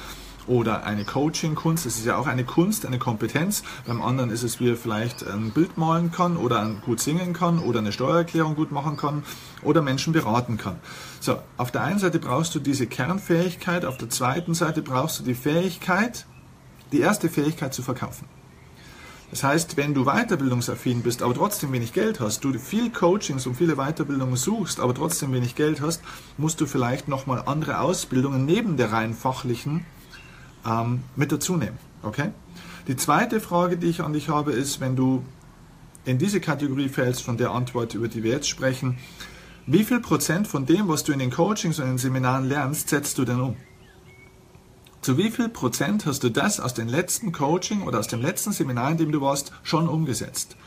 oder 0.48 0.84
eine 0.84 1.06
Coaching-Kunst. 1.06 1.86
Das 1.86 1.98
ist 1.98 2.06
ja 2.06 2.18
auch 2.18 2.28
eine 2.28 2.44
Kunst, 2.44 2.86
eine 2.86 3.00
Kompetenz. 3.00 3.64
Beim 3.86 4.02
anderen 4.02 4.30
ist 4.30 4.44
es, 4.44 4.60
wie 4.60 4.70
er 4.70 4.78
vielleicht 4.78 5.26
ein 5.28 5.52
Bild 5.52 5.78
malen 5.78 6.12
kann 6.12 6.38
oder 6.38 6.70
gut 6.86 7.00
singen 7.00 7.34
kann 7.34 7.60
oder 7.60 7.80
eine 7.80 7.92
Steuererklärung 7.92 8.56
gut 8.56 8.72
machen 8.72 8.98
kann 8.98 9.24
oder 9.62 9.82
Menschen 9.82 10.14
beraten 10.14 10.58
kann. 10.58 10.80
So, 11.20 11.38
auf 11.58 11.72
der 11.72 11.84
einen 11.84 12.00
Seite 12.00 12.20
brauchst 12.20 12.56
du 12.56 12.60
diese 12.60 12.88
Kernfähigkeit, 12.88 13.86
auf 13.86 13.98
der 13.98 14.10
zweiten 14.10 14.54
Seite 14.54 14.82
brauchst 14.82 15.20
du 15.20 15.24
die 15.24 15.36
Fähigkeit, 15.36 16.26
die 16.92 17.00
erste 17.00 17.30
Fähigkeit 17.30 17.74
zu 17.74 17.82
verkaufen. 17.84 18.28
Das 19.32 19.46
heißt, 19.46 19.78
wenn 19.78 19.94
du 19.94 20.04
weiterbildungsaffin 20.04 21.04
bist, 21.04 21.24
aber 21.24 21.34
trotzdem 21.34 21.72
wenig 21.72 21.94
Geld 21.94 22.20
hast, 22.20 22.44
du 22.44 22.52
viel 22.60 22.90
Coachings 22.90 23.48
und 23.48 23.56
viele 23.56 23.76
Weiterbildungen 23.76 24.36
suchst, 24.36 24.82
aber 24.82 24.94
trotzdem 24.94 25.32
wenig 25.32 25.56
Geld 25.56 25.80
hast, 25.80 26.02
musst 26.38 26.60
du 26.60 26.66
vielleicht 26.66 27.08
nochmal 27.08 27.44
andere 27.46 27.80
Ausbildungen 27.80 28.46
neben 28.46 28.76
der 28.76 28.92
rein 28.92 29.14
fachlichen 29.14 29.86
ähm, 30.66 31.04
mit 31.16 31.32
dazu 31.32 31.58
nehmen. 31.58 31.78
Okay? 32.04 32.32
Die 32.88 32.96
zweite 32.96 33.40
Frage, 33.40 33.78
die 33.78 33.88
ich 33.88 34.02
an 34.02 34.14
dich 34.14 34.30
habe, 34.30 34.52
ist, 34.52 34.80
wenn 34.80 34.96
du 34.96 35.24
in 36.06 36.18
diese 36.18 36.42
Kategorie 36.42 36.90
fällst, 36.90 37.24
von 37.24 37.38
der 37.38 37.52
Antwort, 37.52 37.94
über 37.94 38.08
die 38.08 38.24
wir 38.24 38.32
jetzt 38.32 38.50
sprechen, 38.50 38.98
wie 39.68 39.84
viel 39.84 40.00
Prozent 40.00 40.48
von 40.48 40.66
dem, 40.66 40.88
was 40.88 41.04
du 41.04 41.12
in 41.12 41.20
den 41.20 41.30
Coachings 41.30 41.78
und 41.78 41.86
in 41.86 41.92
den 41.92 41.98
Seminaren 42.00 42.46
lernst, 42.46 42.90
setzt 42.90 43.18
du 43.18 43.26
denn 43.26 43.40
um? 43.40 43.56
Zu 45.02 45.18
wie 45.18 45.32
viel 45.32 45.50
Prozent 45.50 46.06
hast 46.06 46.24
du 46.24 46.30
das 46.30 46.60
aus 46.60 46.74
dem 46.74 46.88
letzten 46.88 47.32
Coaching 47.32 47.84
oder 47.84 48.00
aus 48.00 48.08
dem 48.08 48.22
letzten 48.22 48.52
Seminar, 48.52 48.92
in 48.92 48.98
dem 48.98 49.12
du 49.12 49.22
warst, 49.22 49.52
schon 49.64 49.88
umgesetzt? 49.88 50.58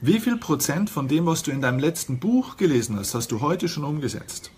Wie 0.00 0.20
viel 0.20 0.36
Prozent 0.36 0.90
von 0.90 1.08
dem, 1.08 1.26
was 1.26 1.42
du 1.42 1.50
in 1.50 1.60
deinem 1.60 1.78
letzten 1.78 2.18
Buch 2.18 2.56
gelesen 2.56 2.96
hast, 2.98 3.14
hast 3.14 3.30
du 3.32 3.40
heute 3.40 3.68
schon 3.68 3.84
umgesetzt? 3.84 4.50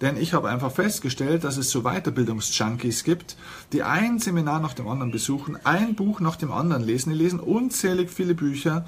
Denn 0.00 0.16
ich 0.16 0.32
habe 0.32 0.48
einfach 0.48 0.70
festgestellt, 0.70 1.44
dass 1.44 1.56
es 1.56 1.70
so 1.70 1.82
Weiterbildungsjunkies 1.82 3.02
gibt, 3.02 3.36
die 3.72 3.82
ein 3.82 4.18
Seminar 4.18 4.60
nach 4.60 4.74
dem 4.74 4.86
anderen 4.86 5.10
besuchen, 5.10 5.58
ein 5.64 5.96
Buch 5.96 6.20
nach 6.20 6.36
dem 6.36 6.52
anderen 6.52 6.84
lesen. 6.84 7.10
Die 7.10 7.16
lesen 7.16 7.40
unzählig 7.40 8.10
viele 8.10 8.34
Bücher, 8.34 8.84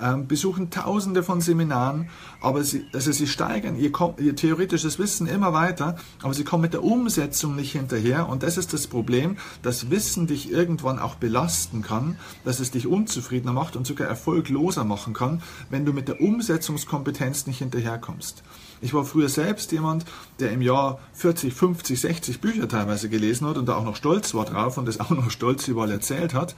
ähm, 0.00 0.26
besuchen 0.26 0.70
tausende 0.70 1.22
von 1.22 1.40
Seminaren, 1.40 2.08
aber 2.40 2.64
sie, 2.64 2.86
also 2.92 3.12
sie 3.12 3.26
steigern 3.26 3.76
ihr, 3.76 3.92
ihr 4.18 4.36
theoretisches 4.36 4.98
Wissen 4.98 5.26
immer 5.26 5.52
weiter, 5.52 5.96
aber 6.22 6.34
sie 6.34 6.44
kommen 6.44 6.62
mit 6.62 6.72
der 6.72 6.84
Umsetzung 6.84 7.54
nicht 7.54 7.72
hinterher. 7.72 8.28
Und 8.28 8.42
das 8.42 8.56
ist 8.56 8.72
das 8.72 8.86
Problem, 8.86 9.36
dass 9.62 9.90
Wissen 9.90 10.26
dich 10.26 10.50
irgendwann 10.50 10.98
auch 10.98 11.16
belasten 11.16 11.82
kann, 11.82 12.18
dass 12.44 12.60
es 12.60 12.70
dich 12.70 12.86
unzufriedener 12.86 13.52
macht 13.52 13.76
und 13.76 13.86
sogar 13.86 14.08
erfolgloser 14.08 14.84
machen 14.84 15.12
kann, 15.12 15.42
wenn 15.68 15.84
du 15.84 15.92
mit 15.92 16.08
der 16.08 16.20
Umsetzungskompetenz 16.20 17.46
nicht 17.46 17.58
hinterherkommst. 17.58 18.42
Ich 18.86 18.94
war 18.94 19.04
früher 19.04 19.28
selbst 19.28 19.72
jemand, 19.72 20.04
der 20.38 20.52
im 20.52 20.62
Jahr 20.62 21.00
40, 21.14 21.52
50, 21.52 22.00
60 22.00 22.40
Bücher 22.40 22.68
teilweise 22.68 23.08
gelesen 23.08 23.44
hat 23.48 23.58
und 23.58 23.66
da 23.66 23.74
auch 23.74 23.84
noch 23.84 23.96
stolz 23.96 24.32
war 24.32 24.44
drauf 24.44 24.78
und 24.78 24.86
das 24.86 25.00
auch 25.00 25.10
noch 25.10 25.28
stolz 25.32 25.66
überall 25.66 25.90
erzählt 25.90 26.34
hat. 26.34 26.54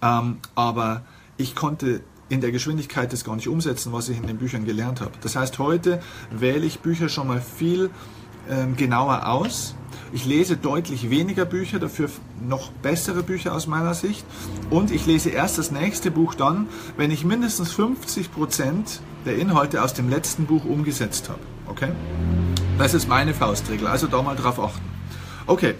Ähm, 0.00 0.38
aber 0.54 1.02
ich 1.36 1.54
konnte 1.54 2.00
in 2.30 2.40
der 2.40 2.52
Geschwindigkeit 2.52 3.12
das 3.12 3.22
gar 3.22 3.36
nicht 3.36 3.48
umsetzen, 3.48 3.92
was 3.92 4.08
ich 4.08 4.16
in 4.16 4.26
den 4.26 4.38
Büchern 4.38 4.64
gelernt 4.64 5.02
habe. 5.02 5.12
Das 5.20 5.36
heißt, 5.36 5.58
heute 5.58 6.00
wähle 6.30 6.64
ich 6.64 6.80
Bücher 6.80 7.10
schon 7.10 7.26
mal 7.26 7.42
viel 7.42 7.90
ähm, 8.48 8.74
genauer 8.74 9.28
aus. 9.28 9.74
Ich 10.14 10.24
lese 10.24 10.56
deutlich 10.56 11.10
weniger 11.10 11.44
Bücher, 11.44 11.78
dafür 11.78 12.08
noch 12.40 12.70
bessere 12.70 13.22
Bücher 13.22 13.54
aus 13.54 13.66
meiner 13.66 13.92
Sicht. 13.92 14.24
Und 14.70 14.90
ich 14.90 15.04
lese 15.04 15.28
erst 15.28 15.58
das 15.58 15.70
nächste 15.70 16.10
Buch 16.10 16.32
dann, 16.32 16.66
wenn 16.96 17.10
ich 17.10 17.26
mindestens 17.26 17.72
50 17.72 18.32
Prozent 18.32 19.02
der 19.26 19.36
Inhalte 19.36 19.82
aus 19.82 19.92
dem 19.92 20.08
letzten 20.08 20.46
Buch 20.46 20.64
umgesetzt 20.64 21.28
habe. 21.28 21.40
Okay? 21.68 21.90
Das 22.78 22.94
ist 22.94 23.08
meine 23.08 23.34
Faustregel, 23.34 23.86
also 23.86 24.06
da 24.06 24.22
mal 24.22 24.36
drauf 24.36 24.60
achten. 24.60 24.84
Okay, 25.46 25.74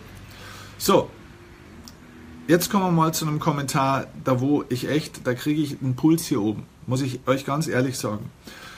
so. 0.78 1.10
Jetzt 2.46 2.70
kommen 2.70 2.84
wir 2.84 2.90
mal 2.90 3.12
zu 3.12 3.26
einem 3.26 3.40
Kommentar, 3.40 4.06
da 4.24 4.40
wo 4.40 4.64
ich 4.68 4.88
echt, 4.88 5.26
da 5.26 5.34
kriege 5.34 5.60
ich 5.60 5.82
einen 5.82 5.96
Puls 5.96 6.24
hier 6.24 6.40
oben, 6.40 6.66
muss 6.86 7.02
ich 7.02 7.20
euch 7.26 7.44
ganz 7.44 7.68
ehrlich 7.68 7.98
sagen. 7.98 8.30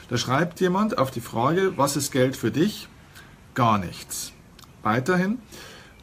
Da 0.09 0.17
schreibt 0.17 0.61
jemand 0.61 0.99
auf 0.99 1.13
die 1.13 1.21
Frage, 1.21 1.75
was 1.77 1.97
ist 1.97 2.11
Geld 2.11 2.37
für 2.37 2.51
dich? 2.51 2.89
Gar 3.55 3.79
nichts. 3.79 4.33
Weiterhin, 4.83 5.39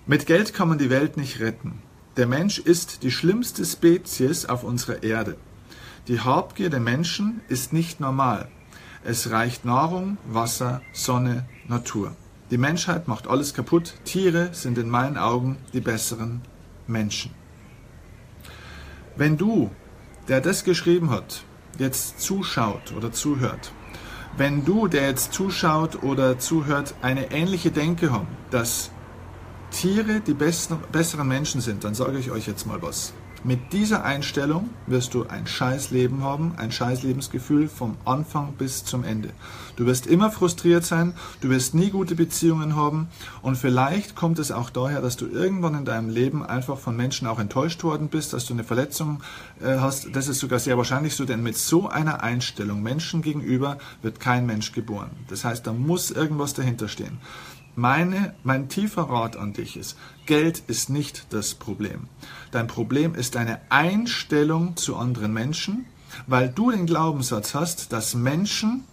mit 0.05 0.25
Geld 0.25 0.53
kann 0.53 0.69
man 0.69 0.77
die 0.77 0.89
Welt 0.89 1.17
nicht 1.17 1.41
retten. 1.41 1.81
Der 2.15 2.25
Mensch 2.25 2.57
ist 2.57 3.03
die 3.03 3.11
schlimmste 3.11 3.65
Spezies 3.65 4.45
auf 4.45 4.63
unserer 4.63 5.03
Erde. 5.03 5.35
Die 6.07 6.21
Habgier 6.21 6.69
der 6.69 6.79
Menschen 6.79 7.41
ist 7.49 7.73
nicht 7.73 7.99
normal. 7.99 8.47
Es 9.09 9.31
reicht 9.31 9.63
Nahrung, 9.63 10.17
Wasser, 10.27 10.81
Sonne, 10.91 11.45
Natur. 11.69 12.11
Die 12.51 12.57
Menschheit 12.57 13.07
macht 13.07 13.29
alles 13.29 13.53
kaputt. 13.53 13.93
Tiere 14.03 14.49
sind 14.51 14.77
in 14.77 14.89
meinen 14.89 15.17
Augen 15.17 15.55
die 15.71 15.79
besseren 15.79 16.41
Menschen. 16.87 17.31
Wenn 19.15 19.37
du, 19.37 19.71
der 20.27 20.41
das 20.41 20.65
geschrieben 20.65 21.09
hat, 21.09 21.45
jetzt 21.79 22.19
zuschaut 22.19 22.91
oder 22.97 23.13
zuhört, 23.13 23.71
wenn 24.35 24.65
du, 24.65 24.89
der 24.89 25.07
jetzt 25.07 25.31
zuschaut 25.31 26.03
oder 26.03 26.37
zuhört, 26.37 26.93
eine 27.01 27.31
ähnliche 27.31 27.71
Denke 27.71 28.11
haben, 28.11 28.27
dass 28.51 28.91
Tiere 29.71 30.19
die 30.19 30.33
besten, 30.33 30.79
besseren 30.91 31.29
Menschen 31.29 31.61
sind, 31.61 31.85
dann 31.85 31.95
sage 31.95 32.17
ich 32.19 32.29
euch 32.29 32.45
jetzt 32.45 32.67
mal 32.67 32.81
was. 32.81 33.13
Mit 33.47 33.71
dieser 33.71 34.03
Einstellung 34.03 34.71
wirst 34.87 35.13
du 35.13 35.25
ein 35.27 35.47
scheiß 35.47 35.91
Leben 35.91 36.21
haben, 36.21 36.55
ein 36.57 36.69
scheiß 36.69 37.03
Lebensgefühl 37.03 37.69
vom 37.69 37.95
Anfang 38.03 38.51
bis 38.57 38.83
zum 38.83 39.05
Ende. 39.05 39.29
Du 39.77 39.85
wirst 39.85 40.05
immer 40.05 40.31
frustriert 40.31 40.83
sein, 40.83 41.13
du 41.39 41.49
wirst 41.49 41.73
nie 41.73 41.89
gute 41.89 42.15
Beziehungen 42.15 42.75
haben 42.75 43.07
und 43.41 43.55
vielleicht 43.55 44.17
kommt 44.17 44.37
es 44.39 44.51
auch 44.51 44.69
daher, 44.69 44.99
dass 44.99 45.15
du 45.15 45.27
irgendwann 45.27 45.75
in 45.75 45.85
deinem 45.85 46.09
Leben 46.09 46.45
einfach 46.45 46.77
von 46.77 46.97
Menschen 46.97 47.25
auch 47.25 47.39
enttäuscht 47.39 47.85
worden 47.85 48.09
bist, 48.09 48.33
dass 48.33 48.45
du 48.45 48.53
eine 48.53 48.65
Verletzung 48.65 49.23
äh, 49.61 49.77
hast. 49.77 50.13
Das 50.13 50.27
ist 50.27 50.39
sogar 50.39 50.59
sehr 50.59 50.75
wahrscheinlich 50.75 51.15
so, 51.15 51.23
denn 51.23 51.41
mit 51.41 51.55
so 51.55 51.87
einer 51.87 52.23
Einstellung 52.23 52.83
Menschen 52.83 53.21
gegenüber 53.21 53.77
wird 54.01 54.19
kein 54.19 54.45
Mensch 54.45 54.73
geboren. 54.73 55.11
Das 55.29 55.45
heißt, 55.45 55.65
da 55.65 55.71
muss 55.71 56.11
irgendwas 56.11 56.53
dahinter 56.53 56.89
stehen. 56.89 57.19
Meine, 57.79 58.33
mein 58.41 58.69
tiefer 58.69 59.03
Rat 59.03 59.37
an 59.37 59.53
dich 59.53 59.77
ist, 59.77 59.99
Geld 60.25 60.63
ist 60.65 60.89
nicht 60.89 61.27
das 61.29 61.53
Problem. 61.53 62.07
Dein 62.49 62.65
Problem 62.65 63.13
ist 63.13 63.35
deine 63.35 63.61
Einstellung 63.69 64.75
zu 64.77 64.95
anderen 64.95 65.31
Menschen, 65.31 65.85
weil 66.25 66.49
du 66.49 66.71
den 66.71 66.87
Glaubenssatz 66.87 67.53
hast, 67.53 67.93
dass 67.93 68.15
Menschen 68.15 68.83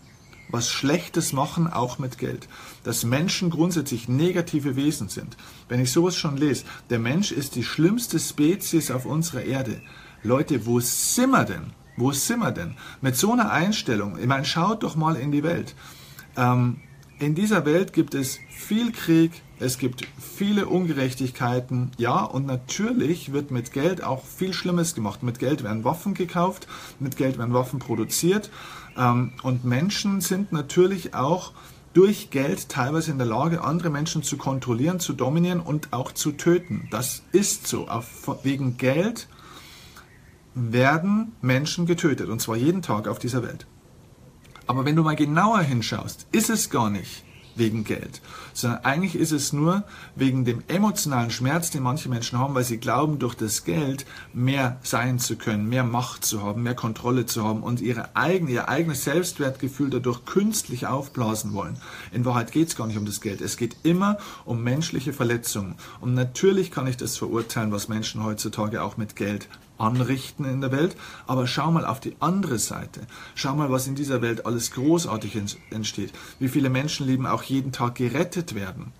was 0.51 0.69
Schlechtes 0.69 1.33
machen, 1.33 1.67
auch 1.67 1.99
mit 1.99 2.19
Geld. 2.19 2.47
Dass 2.83 3.05
Menschen 3.05 3.49
grundsätzlich 3.49 4.07
negative 4.07 4.77
Wesen 4.77 5.09
sind. 5.09 5.39
Wenn 5.71 5.81
ich 5.81 5.91
sowas 5.91 6.15
schon 6.15 6.37
lese, 6.37 6.67
der 6.91 6.99
Mensch 6.99 7.33
ist 7.33 7.55
die 7.55 7.65
schlimmste 7.65 8.19
Spezies 8.19 8.91
auf 8.91 9.07
unserer 9.07 9.45
Erde. 9.45 9.81
Leute, 10.23 10.67
wo 10.67 10.79
sind 10.81 11.31
wir 11.31 11.45
denn? 11.45 11.73
Wo 11.97 12.13
sind 12.13 12.41
wir 12.41 12.53
denn? 12.53 12.77
Mit 13.01 13.17
so 13.17 13.33
einer 13.33 13.51
Einstellung, 13.51 14.19
ich 14.19 14.27
meine, 14.27 14.45
schaut 14.45 14.83
doch 14.83 14.95
mal 14.95 15.17
in 15.17 15.33
die 15.33 15.43
Welt. 15.43 15.75
Ähm, 16.37 16.83
in 17.25 17.35
dieser 17.35 17.65
Welt 17.65 17.93
gibt 17.93 18.15
es 18.15 18.39
viel 18.51 18.93
Krieg, 18.93 19.43
es 19.59 19.79
gibt 19.79 20.07
viele 20.19 20.67
Ungerechtigkeiten, 20.67 21.93
ja, 21.97 22.23
und 22.23 22.45
natürlich 22.45 23.33
wird 23.33 23.51
mit 23.51 23.73
Geld 23.73 24.05
auch 24.05 24.25
viel 24.25 24.53
Schlimmes 24.53 24.95
gemacht. 24.95 25.23
Mit 25.23 25.39
Geld 25.39 25.65
werden 25.65 25.85
Waffen 25.85 26.15
gekauft, 26.15 26.67
mit 27.01 27.17
Geld 27.17 27.39
werden 27.39 27.55
Waffen 27.55 27.79
produziert 27.79 28.51
ähm, 28.99 29.33
und 29.43 29.65
Menschen 29.65 30.21
sind 30.21 30.53
natürlich 30.53 31.15
auch 31.15 31.53
durch 31.95 32.31
Geld 32.31 32.69
teilweise 32.69 33.13
in 33.13 33.19
der 33.19 33.27
Lage, 33.27 33.63
andere 33.63 33.89
Menschen 33.89 34.23
zu 34.23 34.37
kontrollieren, 34.37 35.01
zu 35.01 35.13
dominieren 35.13 35.61
und 35.61 35.93
auch 35.93 36.13
zu 36.13 36.33
töten. 36.33 36.89
Das 36.91 37.23
ist 37.33 37.69
so. 37.69 37.89
Auf, 37.89 38.29
wegen 38.43 38.77
Geld 38.77 39.29
werden 40.55 41.33
Menschen 41.41 41.87
getötet, 41.87 42.29
und 42.29 42.41
zwar 42.41 42.57
jeden 42.57 42.83
Tag 42.83 43.09
auf 43.09 43.19
dieser 43.19 43.43
Welt. 43.43 43.67
Aber 44.67 44.85
wenn 44.85 44.97
du 44.97 45.03
mal 45.03 45.17
genauer 45.17 45.61
hinschaust, 45.61 46.27
ist 46.33 46.51
es 46.51 46.71
gar 46.71 46.91
nicht 46.91 47.25
wegen 47.57 47.85
Geld, 47.85 48.21
sondern 48.53 48.85
eigentlich 48.85 49.15
ist 49.15 49.33
es 49.33 49.53
nur 49.53 49.85
wegen 50.17 50.45
dem 50.45 50.63
emotionalen 50.69 51.31
Schmerz, 51.31 51.71
den 51.71 51.83
manche 51.83 52.09
Menschen 52.09 52.39
haben, 52.39 52.55
weil 52.55 52.65
sie 52.65 52.79
glauben, 52.79 53.19
durch 53.19 53.35
das 53.35 53.65
Geld 53.65 54.07
mehr 54.33 54.79
sein 54.83 55.19
zu 55.19 55.37
können, 55.37 55.69
mehr 55.69 55.85
Macht 55.85 56.25
zu 56.25 56.43
haben, 56.43 56.63
mehr 56.63 56.75
Kontrolle 56.75 57.27
zu 57.27 57.45
haben 57.45 57.63
und 57.63 57.81
ihre 57.81 58.17
eigene, 58.17 58.51
ihr 58.51 58.69
eigenes 58.69 59.05
Selbstwertgefühl 59.05 59.91
dadurch 59.91 60.25
künstlich 60.25 60.87
aufblasen 60.87 61.53
wollen. 61.53 61.77
In 62.13 62.25
Wahrheit 62.25 62.53
geht 62.53 62.69
es 62.69 62.77
gar 62.77 62.87
nicht 62.87 62.99
um 62.99 63.07
das 63.07 63.21
Geld. 63.21 63.41
Es 63.41 63.57
geht 63.57 63.77
immer 63.83 64.19
um 64.45 64.63
menschliche 64.63 65.13
Verletzungen. 65.13 65.77
Und 66.01 66.15
natürlich 66.15 66.71
kann 66.71 66.87
ich 66.87 66.97
das 66.97 67.17
verurteilen, 67.17 67.73
was 67.73 67.89
Menschen 67.89 68.25
heutzutage 68.25 68.83
auch 68.83 68.97
mit 68.97 69.17
Geld 69.17 69.49
anrichten 69.79 70.45
in 70.45 70.61
der 70.61 70.73
Welt, 70.73 70.97
aber 71.27 71.47
schau 71.47 71.71
mal 71.71 71.85
auf 71.85 72.01
die 72.01 72.17
andere 72.21 72.59
Seite. 72.59 73.01
Schau 73.35 73.55
mal, 73.55 73.71
was 73.71 73.87
in 73.87 73.95
dieser 73.95 74.23
Welt 74.23 74.47
alles 74.47 74.71
großartig 74.73 75.39
entsteht. 75.71 76.13
Wie 76.39 76.49
viele 76.49 76.71
Menschenleben 76.71 77.27
auch 77.27 77.43
jeden 77.43 77.73
Tag 77.73 77.97
gerettet 77.97 78.55
werden. 78.55 78.93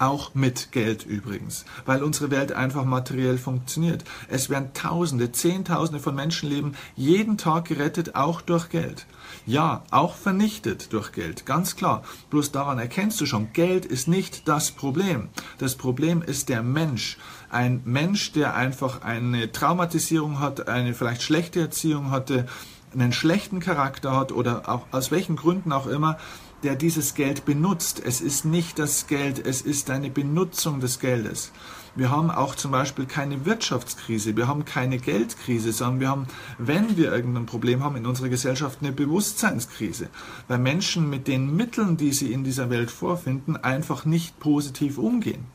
Auch 0.00 0.34
mit 0.34 0.72
Geld 0.72 1.04
übrigens, 1.04 1.66
weil 1.84 2.02
unsere 2.02 2.30
Welt 2.30 2.52
einfach 2.52 2.86
materiell 2.86 3.36
funktioniert. 3.36 4.02
Es 4.28 4.48
werden 4.48 4.72
Tausende, 4.72 5.30
Zehntausende 5.30 6.00
von 6.00 6.14
Menschenleben 6.14 6.74
jeden 6.96 7.36
Tag 7.36 7.66
gerettet, 7.66 8.14
auch 8.14 8.40
durch 8.40 8.70
Geld. 8.70 9.04
Ja, 9.44 9.84
auch 9.90 10.14
vernichtet 10.14 10.94
durch 10.94 11.12
Geld, 11.12 11.44
ganz 11.44 11.76
klar. 11.76 12.02
Bloß 12.30 12.50
daran 12.50 12.78
erkennst 12.78 13.20
du 13.20 13.26
schon, 13.26 13.52
Geld 13.52 13.84
ist 13.84 14.08
nicht 14.08 14.48
das 14.48 14.70
Problem. 14.70 15.28
Das 15.58 15.74
Problem 15.74 16.22
ist 16.22 16.48
der 16.48 16.62
Mensch. 16.62 17.18
Ein 17.50 17.82
Mensch, 17.84 18.32
der 18.32 18.54
einfach 18.54 19.02
eine 19.02 19.52
Traumatisierung 19.52 20.38
hat, 20.40 20.68
eine 20.68 20.94
vielleicht 20.94 21.22
schlechte 21.22 21.60
Erziehung 21.60 22.10
hatte, 22.10 22.46
einen 22.92 23.12
schlechten 23.12 23.60
Charakter 23.60 24.16
hat 24.16 24.32
oder 24.32 24.68
auch 24.68 24.86
aus 24.92 25.10
welchen 25.10 25.36
Gründen 25.36 25.72
auch 25.72 25.86
immer, 25.86 26.18
der 26.62 26.76
dieses 26.76 27.14
Geld 27.14 27.44
benutzt. 27.44 28.02
Es 28.04 28.20
ist 28.20 28.44
nicht 28.44 28.78
das 28.78 29.06
Geld, 29.06 29.44
es 29.44 29.62
ist 29.62 29.90
eine 29.90 30.10
Benutzung 30.10 30.80
des 30.80 30.98
Geldes. 30.98 31.52
Wir 31.96 32.10
haben 32.10 32.30
auch 32.30 32.54
zum 32.54 32.70
Beispiel 32.70 33.06
keine 33.06 33.44
Wirtschaftskrise, 33.46 34.36
wir 34.36 34.46
haben 34.46 34.64
keine 34.64 34.98
Geldkrise, 34.98 35.72
sondern 35.72 36.00
wir 36.00 36.08
haben, 36.08 36.26
wenn 36.58 36.96
wir 36.96 37.12
irgendein 37.12 37.46
Problem 37.46 37.82
haben 37.82 37.96
in 37.96 38.06
unserer 38.06 38.28
Gesellschaft, 38.28 38.78
eine 38.80 38.92
Bewusstseinskrise, 38.92 40.08
weil 40.46 40.58
Menschen 40.58 41.10
mit 41.10 41.26
den 41.26 41.56
Mitteln, 41.56 41.96
die 41.96 42.12
sie 42.12 42.32
in 42.32 42.44
dieser 42.44 42.70
Welt 42.70 42.90
vorfinden, 42.90 43.56
einfach 43.56 44.04
nicht 44.04 44.38
positiv 44.38 44.98
umgehen. 44.98 45.46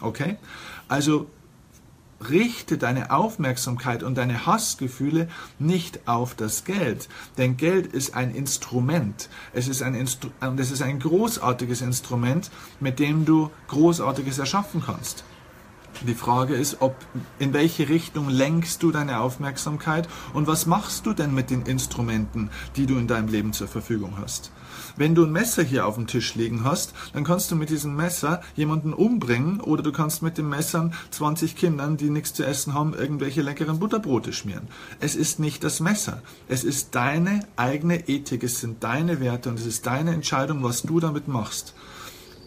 Okay? 0.00 0.36
Also 0.88 1.30
richte 2.28 2.78
deine 2.78 3.10
Aufmerksamkeit 3.10 4.02
und 4.02 4.16
deine 4.16 4.46
Hassgefühle 4.46 5.28
nicht 5.58 6.06
auf 6.08 6.34
das 6.34 6.64
Geld. 6.64 7.08
Denn 7.36 7.56
Geld 7.56 7.86
ist 7.86 8.14
ein 8.14 8.34
Instrument. 8.34 9.28
Es 9.52 9.68
ist 9.68 9.82
ein, 9.82 9.94
Instru 9.94 10.30
es 10.56 10.70
ist 10.70 10.82
ein 10.82 10.98
großartiges 10.98 11.80
Instrument, 11.80 12.50
mit 12.80 12.98
dem 12.98 13.24
du 13.24 13.50
Großartiges 13.68 14.38
erschaffen 14.38 14.82
kannst. 14.84 15.24
Die 16.06 16.14
Frage 16.14 16.54
ist, 16.54 16.76
ob 16.80 16.94
in 17.40 17.52
welche 17.52 17.88
Richtung 17.88 18.28
lenkst 18.28 18.82
du 18.82 18.92
deine 18.92 19.18
Aufmerksamkeit 19.20 20.08
und 20.32 20.46
was 20.46 20.66
machst 20.66 21.06
du 21.06 21.12
denn 21.12 21.34
mit 21.34 21.50
den 21.50 21.62
Instrumenten, 21.62 22.50
die 22.76 22.86
du 22.86 22.96
in 22.98 23.08
deinem 23.08 23.28
Leben 23.28 23.52
zur 23.52 23.66
Verfügung 23.66 24.14
hast? 24.16 24.52
Wenn 24.96 25.14
du 25.14 25.24
ein 25.24 25.32
Messer 25.32 25.62
hier 25.62 25.86
auf 25.86 25.96
dem 25.96 26.06
Tisch 26.06 26.34
liegen 26.34 26.64
hast, 26.64 26.94
dann 27.12 27.24
kannst 27.24 27.50
du 27.50 27.56
mit 27.56 27.70
diesem 27.70 27.96
Messer 27.96 28.42
jemanden 28.54 28.92
umbringen 28.92 29.60
oder 29.60 29.82
du 29.82 29.92
kannst 29.92 30.22
mit 30.22 30.38
dem 30.38 30.48
Messer 30.48 30.90
20 31.10 31.56
Kindern, 31.56 31.96
die 31.96 32.10
nichts 32.10 32.32
zu 32.32 32.44
essen 32.44 32.74
haben, 32.74 32.94
irgendwelche 32.94 33.42
leckeren 33.42 33.80
Butterbrote 33.80 34.32
schmieren. 34.32 34.68
Es 35.00 35.16
ist 35.16 35.40
nicht 35.40 35.64
das 35.64 35.80
Messer. 35.80 36.22
Es 36.46 36.64
ist 36.64 36.94
deine 36.94 37.40
eigene 37.56 38.08
Ethik, 38.08 38.44
es 38.44 38.60
sind 38.60 38.84
deine 38.84 39.20
Werte 39.20 39.50
und 39.50 39.58
es 39.58 39.66
ist 39.66 39.86
deine 39.86 40.12
Entscheidung, 40.12 40.62
was 40.62 40.82
du 40.82 41.00
damit 41.00 41.28
machst. 41.28 41.74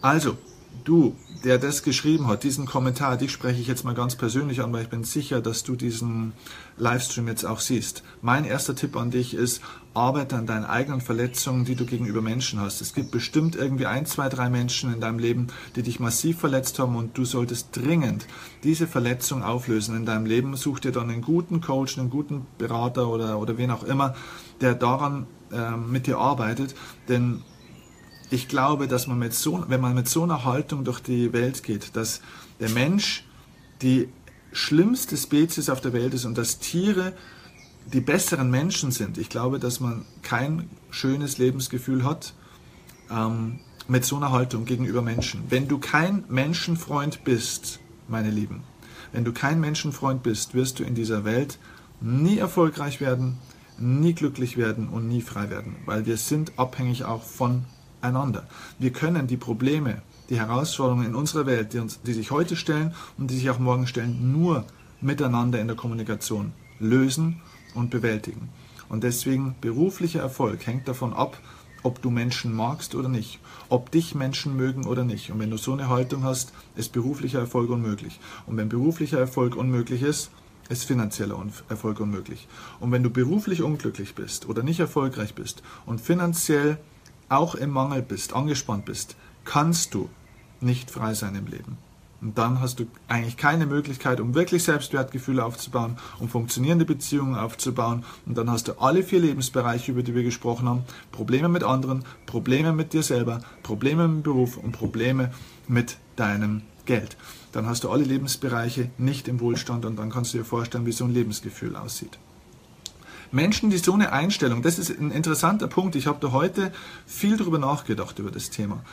Also, 0.00 0.36
du, 0.84 1.16
der 1.44 1.58
das 1.58 1.82
geschrieben 1.82 2.26
hat, 2.28 2.44
diesen 2.44 2.66
Kommentar, 2.66 3.16
dich 3.16 3.32
spreche 3.32 3.60
ich 3.60 3.66
jetzt 3.66 3.84
mal 3.84 3.94
ganz 3.94 4.16
persönlich 4.16 4.60
an, 4.60 4.72
weil 4.72 4.82
ich 4.82 4.88
bin 4.88 5.04
sicher, 5.04 5.40
dass 5.40 5.64
du 5.64 5.76
diesen 5.76 6.32
Livestream 6.76 7.28
jetzt 7.28 7.44
auch 7.44 7.60
siehst. 7.60 8.02
Mein 8.20 8.44
erster 8.44 8.74
Tipp 8.74 8.96
an 8.96 9.10
dich 9.10 9.34
ist, 9.34 9.60
arbeite 9.94 10.36
an 10.36 10.46
deinen 10.46 10.64
eigenen 10.64 11.00
Verletzungen, 11.00 11.64
die 11.64 11.74
du 11.74 11.84
gegenüber 11.84 12.22
Menschen 12.22 12.60
hast. 12.60 12.80
Es 12.80 12.94
gibt 12.94 13.10
bestimmt 13.10 13.56
irgendwie 13.56 13.86
ein, 13.86 14.06
zwei, 14.06 14.28
drei 14.28 14.48
Menschen 14.48 14.92
in 14.92 15.00
deinem 15.00 15.18
Leben, 15.18 15.48
die 15.76 15.82
dich 15.82 16.00
massiv 16.00 16.38
verletzt 16.38 16.78
haben 16.78 16.96
und 16.96 17.16
du 17.18 17.24
solltest 17.24 17.76
dringend 17.76 18.26
diese 18.62 18.86
Verletzung 18.86 19.42
auflösen 19.42 19.96
in 19.96 20.06
deinem 20.06 20.26
Leben. 20.26 20.56
Such 20.56 20.80
dir 20.80 20.92
dann 20.92 21.10
einen 21.10 21.22
guten 21.22 21.60
Coach, 21.60 21.98
einen 21.98 22.10
guten 22.10 22.46
Berater 22.58 23.08
oder, 23.08 23.38
oder 23.38 23.58
wen 23.58 23.70
auch 23.70 23.84
immer, 23.84 24.14
der 24.60 24.74
daran 24.74 25.26
äh, 25.52 25.76
mit 25.76 26.06
dir 26.06 26.18
arbeitet, 26.18 26.74
denn 27.08 27.42
ich 28.32 28.48
glaube, 28.48 28.88
dass 28.88 29.06
man 29.06 29.18
mit 29.18 29.34
so, 29.34 29.64
wenn 29.68 29.80
man 29.80 29.94
mit 29.94 30.08
so 30.08 30.22
einer 30.22 30.44
Haltung 30.44 30.84
durch 30.84 31.00
die 31.00 31.34
Welt 31.34 31.62
geht, 31.62 31.94
dass 31.96 32.22
der 32.60 32.70
Mensch 32.70 33.24
die 33.82 34.08
schlimmste 34.52 35.18
Spezies 35.18 35.68
auf 35.68 35.82
der 35.82 35.92
Welt 35.92 36.14
ist 36.14 36.24
und 36.24 36.38
dass 36.38 36.58
Tiere 36.58 37.12
die 37.92 38.00
besseren 38.00 38.50
Menschen 38.50 38.90
sind. 38.90 39.18
Ich 39.18 39.28
glaube, 39.28 39.58
dass 39.58 39.80
man 39.80 40.06
kein 40.22 40.70
schönes 40.90 41.36
Lebensgefühl 41.36 42.04
hat 42.04 42.32
ähm, 43.10 43.60
mit 43.86 44.06
so 44.06 44.16
einer 44.16 44.32
Haltung 44.32 44.64
gegenüber 44.64 45.02
Menschen. 45.02 45.42
Wenn 45.50 45.68
du 45.68 45.78
kein 45.78 46.24
Menschenfreund 46.28 47.24
bist, 47.24 47.80
meine 48.08 48.30
Lieben, 48.30 48.62
wenn 49.12 49.24
du 49.24 49.32
kein 49.32 49.60
Menschenfreund 49.60 50.22
bist, 50.22 50.54
wirst 50.54 50.78
du 50.78 50.84
in 50.84 50.94
dieser 50.94 51.24
Welt 51.24 51.58
nie 52.00 52.38
erfolgreich 52.38 53.00
werden, 53.02 53.36
nie 53.76 54.14
glücklich 54.14 54.56
werden 54.56 54.88
und 54.88 55.06
nie 55.06 55.20
frei 55.20 55.50
werden, 55.50 55.76
weil 55.84 56.06
wir 56.06 56.16
sind 56.16 56.58
abhängig 56.58 57.04
auch 57.04 57.22
von 57.22 57.64
einander. 58.02 58.46
Wir 58.78 58.92
können 58.92 59.26
die 59.26 59.36
Probleme, 59.36 60.02
die 60.28 60.38
Herausforderungen 60.38 61.06
in 61.06 61.14
unserer 61.14 61.46
Welt, 61.46 61.72
die, 61.72 61.78
uns, 61.78 62.00
die 62.02 62.12
sich 62.12 62.30
heute 62.30 62.56
stellen 62.56 62.94
und 63.18 63.30
die 63.30 63.36
sich 63.36 63.50
auch 63.50 63.58
morgen 63.58 63.86
stellen, 63.86 64.32
nur 64.32 64.64
miteinander 65.00 65.60
in 65.60 65.66
der 65.66 65.76
Kommunikation 65.76 66.52
lösen 66.78 67.40
und 67.74 67.90
bewältigen. 67.90 68.48
Und 68.88 69.04
deswegen 69.04 69.54
beruflicher 69.60 70.20
Erfolg 70.20 70.66
hängt 70.66 70.86
davon 70.86 71.12
ab, 71.12 71.38
ob 71.82 72.00
du 72.00 72.10
Menschen 72.10 72.54
magst 72.54 72.94
oder 72.94 73.08
nicht, 73.08 73.40
ob 73.68 73.90
dich 73.90 74.14
Menschen 74.14 74.56
mögen 74.56 74.86
oder 74.86 75.04
nicht. 75.04 75.30
Und 75.30 75.40
wenn 75.40 75.50
du 75.50 75.56
so 75.56 75.72
eine 75.72 75.88
Haltung 75.88 76.24
hast, 76.24 76.52
ist 76.76 76.92
beruflicher 76.92 77.40
Erfolg 77.40 77.70
unmöglich. 77.70 78.20
Und 78.46 78.56
wenn 78.56 78.68
beruflicher 78.68 79.18
Erfolg 79.18 79.56
unmöglich 79.56 80.02
ist, 80.02 80.30
ist 80.68 80.84
finanzieller 80.84 81.44
Erfolg 81.68 82.00
unmöglich. 82.00 82.46
Und 82.80 82.92
wenn 82.92 83.02
du 83.02 83.10
beruflich 83.10 83.62
unglücklich 83.62 84.14
bist 84.14 84.48
oder 84.48 84.62
nicht 84.62 84.80
erfolgreich 84.80 85.34
bist 85.34 85.62
und 85.86 86.00
finanziell 86.00 86.78
auch 87.32 87.54
im 87.54 87.70
Mangel 87.70 88.02
bist, 88.02 88.34
angespannt 88.34 88.84
bist, 88.84 89.16
kannst 89.44 89.94
du 89.94 90.08
nicht 90.60 90.90
frei 90.90 91.14
sein 91.14 91.34
im 91.34 91.46
Leben. 91.46 91.78
Und 92.20 92.38
dann 92.38 92.60
hast 92.60 92.78
du 92.78 92.86
eigentlich 93.08 93.36
keine 93.36 93.66
Möglichkeit, 93.66 94.20
um 94.20 94.34
wirklich 94.36 94.62
Selbstwertgefühle 94.62 95.44
aufzubauen, 95.44 95.96
um 96.20 96.28
funktionierende 96.28 96.84
Beziehungen 96.84 97.34
aufzubauen. 97.34 98.04
Und 98.26 98.38
dann 98.38 98.48
hast 98.48 98.68
du 98.68 98.80
alle 98.80 99.02
vier 99.02 99.18
Lebensbereiche, 99.18 99.90
über 99.90 100.04
die 100.04 100.14
wir 100.14 100.22
gesprochen 100.22 100.68
haben. 100.68 100.84
Probleme 101.10 101.48
mit 101.48 101.64
anderen, 101.64 102.04
Probleme 102.26 102.72
mit 102.72 102.92
dir 102.92 103.02
selber, 103.02 103.40
Probleme 103.64 104.04
im 104.04 104.22
Beruf 104.22 104.56
und 104.56 104.70
Probleme 104.70 105.32
mit 105.66 105.96
deinem 106.14 106.62
Geld. 106.86 107.16
Dann 107.50 107.66
hast 107.66 107.82
du 107.82 107.90
alle 107.90 108.04
Lebensbereiche 108.04 108.90
nicht 108.98 109.26
im 109.26 109.40
Wohlstand 109.40 109.84
und 109.84 109.96
dann 109.96 110.10
kannst 110.10 110.32
du 110.32 110.38
dir 110.38 110.44
vorstellen, 110.44 110.86
wie 110.86 110.92
so 110.92 111.04
ein 111.04 111.12
Lebensgefühl 111.12 111.74
aussieht. 111.74 112.18
Menschen, 113.32 113.70
die 113.70 113.78
so 113.78 113.94
eine 113.94 114.12
Einstellung, 114.12 114.62
das 114.62 114.78
ist 114.78 114.90
ein 114.90 115.10
interessanter 115.10 115.66
Punkt, 115.66 115.96
ich 115.96 116.06
habe 116.06 116.18
da 116.20 116.32
heute 116.32 116.70
viel 117.06 117.36
darüber 117.36 117.58
nachgedacht, 117.58 118.18
über 118.18 118.30
das 118.30 118.50
Thema. 118.50 118.84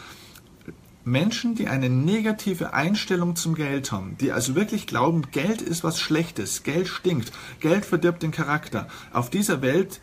Menschen, 1.03 1.55
die 1.55 1.67
eine 1.67 1.89
negative 1.89 2.73
Einstellung 2.73 3.35
zum 3.35 3.55
Geld 3.55 3.91
haben, 3.91 4.17
die 4.19 4.31
also 4.31 4.55
wirklich 4.55 4.87
glauben, 4.87 5.31
Geld 5.31 5.61
ist 5.61 5.83
was 5.83 5.99
Schlechtes, 5.99 6.63
Geld 6.63 6.87
stinkt, 6.87 7.31
Geld 7.59 7.85
verdirbt 7.85 8.23
den 8.23 8.31
Charakter. 8.31 8.87
Auf 9.11 9.29
dieser 9.29 9.61
Welt 9.61 9.99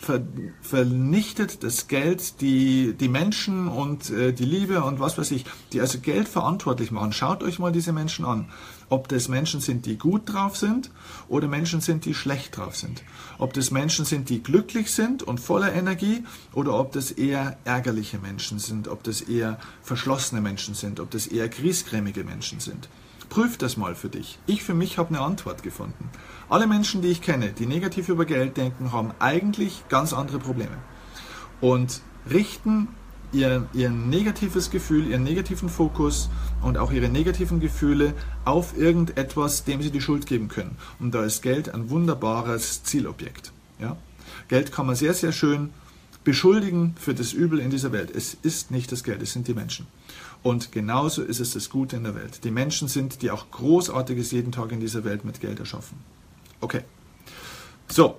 ver 0.00 0.22
vernichtet 0.60 1.62
das 1.62 1.88
Geld 1.88 2.40
die, 2.40 2.94
die 2.94 3.08
Menschen 3.08 3.68
und 3.68 4.10
äh, 4.10 4.32
die 4.32 4.44
Liebe 4.44 4.82
und 4.82 5.00
was 5.00 5.18
weiß 5.18 5.30
ich, 5.30 5.44
die 5.72 5.80
also 5.80 5.98
Geld 6.00 6.28
verantwortlich 6.28 6.90
machen. 6.90 7.12
Schaut 7.12 7.42
euch 7.42 7.58
mal 7.58 7.72
diese 7.72 7.92
Menschen 7.92 8.24
an. 8.24 8.48
Ob 8.88 9.08
das 9.08 9.28
Menschen 9.28 9.60
sind, 9.60 9.86
die 9.86 9.98
gut 9.98 10.32
drauf 10.32 10.56
sind 10.56 10.90
oder 11.28 11.48
Menschen 11.48 11.80
sind, 11.80 12.04
die 12.04 12.14
schlecht 12.14 12.56
drauf 12.56 12.76
sind. 12.76 13.02
Ob 13.38 13.52
das 13.52 13.70
Menschen 13.70 14.04
sind, 14.04 14.28
die 14.28 14.42
glücklich 14.42 14.92
sind 14.92 15.22
und 15.22 15.40
voller 15.40 15.72
Energie 15.72 16.24
oder 16.52 16.78
ob 16.78 16.92
das 16.92 17.10
eher 17.10 17.58
ärgerliche 17.64 18.18
Menschen 18.18 18.58
sind, 18.58 18.88
ob 18.88 19.02
das 19.02 19.20
eher 19.20 19.58
verschlossene 19.82 20.40
Menschen 20.40 20.74
sind, 20.74 21.00
ob 21.00 21.10
das 21.10 21.26
eher 21.26 21.48
griesgrämige 21.48 22.22
Menschen 22.22 22.60
sind. 22.60 22.88
Prüf 23.28 23.58
das 23.58 23.76
mal 23.76 23.94
für 23.94 24.08
dich. 24.08 24.38
Ich 24.46 24.62
für 24.62 24.74
mich 24.74 24.98
habe 24.98 25.10
eine 25.10 25.20
Antwort 25.20 25.62
gefunden. 25.62 26.10
Alle 26.48 26.66
Menschen, 26.66 27.02
die 27.02 27.08
ich 27.08 27.22
kenne, 27.22 27.52
die 27.52 27.66
negativ 27.66 28.08
über 28.08 28.24
Geld 28.24 28.56
denken, 28.56 28.92
haben 28.92 29.12
eigentlich 29.18 29.84
ganz 29.88 30.12
andere 30.12 30.38
Probleme 30.38 30.76
und 31.60 32.00
richten 32.30 32.88
ihr, 33.32 33.66
ihr 33.72 33.90
negatives 33.90 34.70
Gefühl, 34.70 35.08
ihren 35.08 35.24
negativen 35.24 35.68
Fokus 35.68 36.28
und 36.62 36.78
auch 36.78 36.92
ihre 36.92 37.08
negativen 37.08 37.60
Gefühle 37.60 38.14
auf 38.44 38.76
irgendetwas, 38.76 39.64
dem 39.64 39.82
sie 39.82 39.90
die 39.90 40.00
Schuld 40.00 40.26
geben 40.26 40.48
können. 40.48 40.76
Und 40.98 41.14
da 41.14 41.24
ist 41.24 41.42
Geld 41.42 41.72
ein 41.72 41.90
wunderbares 41.90 42.82
Zielobjekt. 42.84 43.52
Ja? 43.78 43.96
Geld 44.48 44.72
kann 44.72 44.86
man 44.86 44.96
sehr, 44.96 45.14
sehr 45.14 45.32
schön 45.32 45.70
beschuldigen 46.26 46.96
für 46.98 47.14
das 47.14 47.32
Übel 47.32 47.60
in 47.60 47.70
dieser 47.70 47.92
Welt. 47.92 48.10
Es 48.10 48.34
ist 48.34 48.72
nicht 48.72 48.90
das 48.90 49.04
Geld, 49.04 49.22
es 49.22 49.32
sind 49.32 49.46
die 49.46 49.54
Menschen. 49.54 49.86
Und 50.42 50.72
genauso 50.72 51.22
ist 51.22 51.38
es 51.38 51.52
das 51.52 51.70
Gute 51.70 51.94
in 51.94 52.02
der 52.02 52.16
Welt. 52.16 52.42
Die 52.42 52.50
Menschen 52.50 52.88
sind, 52.88 53.22
die 53.22 53.30
auch 53.30 53.48
Großartiges 53.52 54.32
jeden 54.32 54.50
Tag 54.50 54.72
in 54.72 54.80
dieser 54.80 55.04
Welt 55.04 55.24
mit 55.24 55.40
Geld 55.40 55.60
erschaffen. 55.60 55.98
Okay. 56.60 56.82
So, 57.86 58.18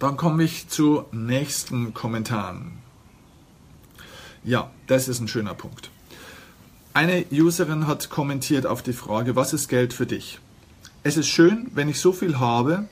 dann 0.00 0.16
komme 0.16 0.42
ich 0.42 0.66
zu 0.66 1.04
nächsten 1.12 1.94
Kommentaren. 1.94 2.72
Ja, 4.42 4.72
das 4.88 5.06
ist 5.06 5.20
ein 5.20 5.28
schöner 5.28 5.54
Punkt. 5.54 5.90
Eine 6.92 7.24
Userin 7.30 7.86
hat 7.86 8.10
kommentiert 8.10 8.66
auf 8.66 8.82
die 8.82 8.92
Frage, 8.92 9.36
was 9.36 9.52
ist 9.52 9.68
Geld 9.68 9.92
für 9.92 10.06
dich? 10.06 10.40
Es 11.04 11.16
ist 11.16 11.28
schön, 11.28 11.70
wenn 11.72 11.88
ich 11.88 12.00
so 12.00 12.12
viel 12.12 12.40
habe, 12.40 12.88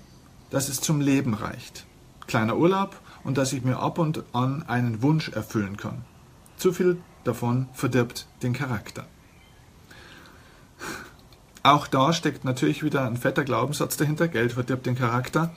dass 0.51 0.69
es 0.69 0.81
zum 0.81 1.01
Leben 1.01 1.35
reicht. 1.35 1.85
Kleiner 2.29 2.57
Urlaub 2.57 2.97
und 3.25 3.39
dass 3.39 3.53
ich 3.53 3.63
mir 3.63 3.79
ab 3.79 3.99
und 3.99 4.25
an 4.33 4.63
einen 4.69 5.03
Wunsch 5.03 5.29
erfüllen 5.31 5.77
kann. 5.77 6.05
Zu 6.57 6.73
viel 6.73 6.99
davon 7.25 7.69
verdirbt 7.73 8.27
den 8.43 8.53
Charakter. 8.53 9.07
Auch 11.63 11.87
da 11.87 12.13
steckt 12.13 12.45
natürlich 12.45 12.83
wieder 12.83 13.07
ein 13.07 13.17
fetter 13.17 13.45
Glaubenssatz 13.45 13.97
dahinter. 13.97 14.29
Geld 14.29 14.53
verdirbt 14.53 14.87
den 14.87 14.97
Charakter. 14.97 15.55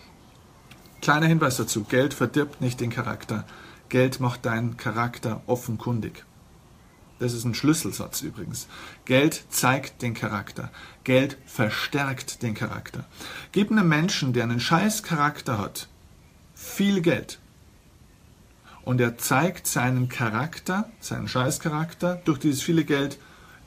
Kleiner 1.02 1.28
Hinweis 1.28 1.58
dazu. 1.58 1.84
Geld 1.86 2.14
verdirbt 2.14 2.60
nicht 2.60 2.82
den 2.82 2.90
Charakter. 2.90 3.46
Geld 3.88 4.20
macht 4.20 4.46
deinen 4.46 4.76
Charakter 4.76 5.42
offenkundig. 5.48 6.26
Das 7.20 7.34
ist 7.34 7.46
ein 7.46 7.54
Schlüsselsatz 7.54 8.22
übrigens. 8.22 8.68
Geld 9.06 9.46
zeigt 9.50 10.02
den 10.02 10.14
Charakter. 10.14 10.72
Geld 11.06 11.38
verstärkt 11.46 12.42
den 12.42 12.54
Charakter. 12.54 13.06
Gib 13.54 13.72
einem 13.72 13.88
Menschen, 13.88 14.34
der 14.34 14.44
einen 14.44 14.60
scheiß 14.60 15.04
Charakter 15.04 15.58
hat, 15.58 15.88
viel 16.54 17.02
Geld 17.02 17.40
und 18.86 19.02
er 19.02 19.18
zeigt 19.18 19.68
seinen 19.68 20.10
Charakter, 20.10 20.90
seinen 21.00 21.28
Scheißcharakter 21.28 22.22
durch 22.26 22.40
dieses 22.40 22.62
viele 22.62 22.84
Geld 22.84 23.20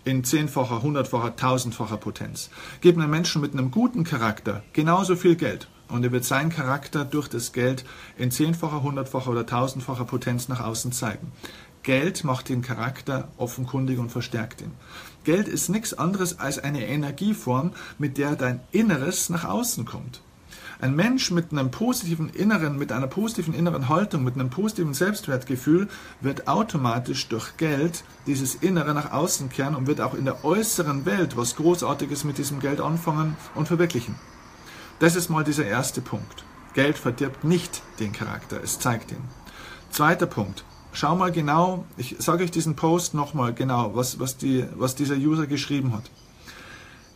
in 0.04 0.22
zehnfacher, 0.22 0.82
hundertfacher, 0.82 1.36
tausendfacher 1.36 1.96
Potenz. 1.96 2.50
Gib 2.80 2.96
einem 2.96 3.10
Menschen 3.10 3.42
mit 3.42 3.52
einem 3.52 3.70
guten 3.70 4.04
Charakter 4.04 4.62
genauso 4.72 5.16
viel 5.16 5.36
Geld 5.36 5.68
und 5.88 6.04
er 6.04 6.12
wird 6.12 6.24
seinen 6.24 6.50
Charakter 6.50 7.04
durch 7.04 7.28
das 7.28 7.52
Geld 7.52 7.84
in 8.16 8.30
zehnfacher, 8.30 8.82
hundertfacher 8.82 9.30
oder 9.30 9.46
tausendfacher 9.46 10.04
Potenz 10.04 10.48
nach 10.48 10.60
außen 10.60 10.92
zeigen. 10.92 11.32
Geld 11.82 12.24
macht 12.24 12.48
den 12.48 12.62
Charakter 12.62 13.28
offenkundig 13.36 13.98
und 13.98 14.10
verstärkt 14.10 14.60
ihn. 14.60 14.72
Geld 15.22 15.46
ist 15.46 15.68
nichts 15.68 15.94
anderes 15.94 16.40
als 16.40 16.58
eine 16.58 16.86
Energieform, 16.86 17.72
mit 17.98 18.18
der 18.18 18.34
dein 18.34 18.60
Inneres 18.72 19.28
nach 19.28 19.44
außen 19.44 19.84
kommt. 19.84 20.20
Ein 20.78 20.94
Mensch 20.94 21.30
mit 21.30 21.52
einem 21.52 21.70
positiven 21.70 22.28
inneren, 22.28 22.76
mit 22.76 22.92
einer 22.92 23.06
positiven 23.06 23.54
inneren 23.54 23.88
Haltung, 23.88 24.24
mit 24.24 24.34
einem 24.34 24.50
positiven 24.50 24.92
Selbstwertgefühl 24.92 25.88
wird 26.20 26.48
automatisch 26.48 27.28
durch 27.28 27.56
Geld 27.56 28.04
dieses 28.26 28.54
Innere 28.56 28.92
nach 28.92 29.10
außen 29.10 29.48
kehren 29.48 29.74
und 29.74 29.86
wird 29.86 30.02
auch 30.02 30.12
in 30.12 30.26
der 30.26 30.44
äußeren 30.44 31.06
Welt 31.06 31.36
was 31.36 31.56
Großartiges 31.56 32.24
mit 32.24 32.36
diesem 32.36 32.60
Geld 32.60 32.80
anfangen 32.80 33.36
und 33.54 33.68
verwirklichen. 33.68 34.16
Das 34.98 35.16
ist 35.16 35.30
mal 35.30 35.44
dieser 35.44 35.64
erste 35.64 36.02
Punkt. 36.02 36.44
Geld 36.74 36.98
verdirbt 36.98 37.42
nicht 37.42 37.82
den 37.98 38.12
Charakter, 38.12 38.62
es 38.62 38.78
zeigt 38.78 39.12
ihn. 39.12 39.24
Zweiter 39.90 40.26
Punkt. 40.26 40.64
Schau 40.92 41.16
mal 41.16 41.32
genau, 41.32 41.86
ich 41.96 42.16
sage 42.18 42.44
euch 42.44 42.50
diesen 42.50 42.76
Post 42.76 43.14
nochmal 43.14 43.54
genau, 43.54 43.94
was, 43.94 44.18
was, 44.18 44.36
die, 44.36 44.64
was 44.74 44.94
dieser 44.94 45.16
User 45.16 45.46
geschrieben 45.46 45.94
hat. 45.94 46.10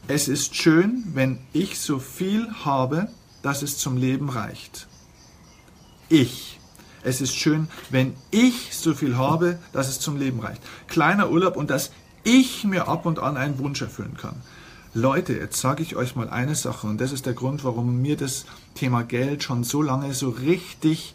Es 0.09 0.29
ist 0.29 0.57
schön, 0.57 1.05
wenn 1.15 1.41
ich 1.53 1.79
so 1.79 1.99
viel 1.99 2.49
habe, 2.65 3.09
dass 3.43 3.63
es 3.63 3.79
zum 3.79 3.97
Leben 3.97 4.29
reicht. 4.29 4.87
Ich. 6.09 6.59
Es 7.03 7.23
ist 7.23 7.35
schön, 7.35 7.69
wenn 7.89 8.15
ich 8.31 8.77
so 8.77 8.95
viel 8.95 9.17
habe, 9.17 9.59
dass 9.73 9.89
es 9.89 10.01
zum 10.01 10.19
Leben 10.19 10.41
reicht. 10.41 10.61
Kleiner 10.87 11.31
Urlaub 11.31 11.57
und 11.57 11.71
dass 11.71 11.93
ich 12.25 12.65
mir 12.65 12.89
ab 12.89 13.07
und 13.07 13.19
an 13.19 13.39
einen 13.39 13.59
Wunsch 13.59 13.81
erfüllen 13.81 14.17
kann. 14.19 14.43
Leute, 14.93 15.35
jetzt 15.35 15.61
sage 15.61 15.83
ich 15.83 15.97
euch 15.97 16.17
mal 16.17 16.29
eine 16.29 16.55
Sache 16.55 16.87
und 16.89 17.01
das 17.01 17.13
ist 17.13 17.25
der 17.25 17.33
Grund, 17.33 17.65
warum 17.65 18.03
mir 18.03 18.17
das 18.17 18.45
Thema 18.75 19.03
Geld 19.03 19.45
schon 19.45 19.63
so 19.63 19.83
lange 19.83 20.13
so 20.15 20.31
richtig 20.31 21.15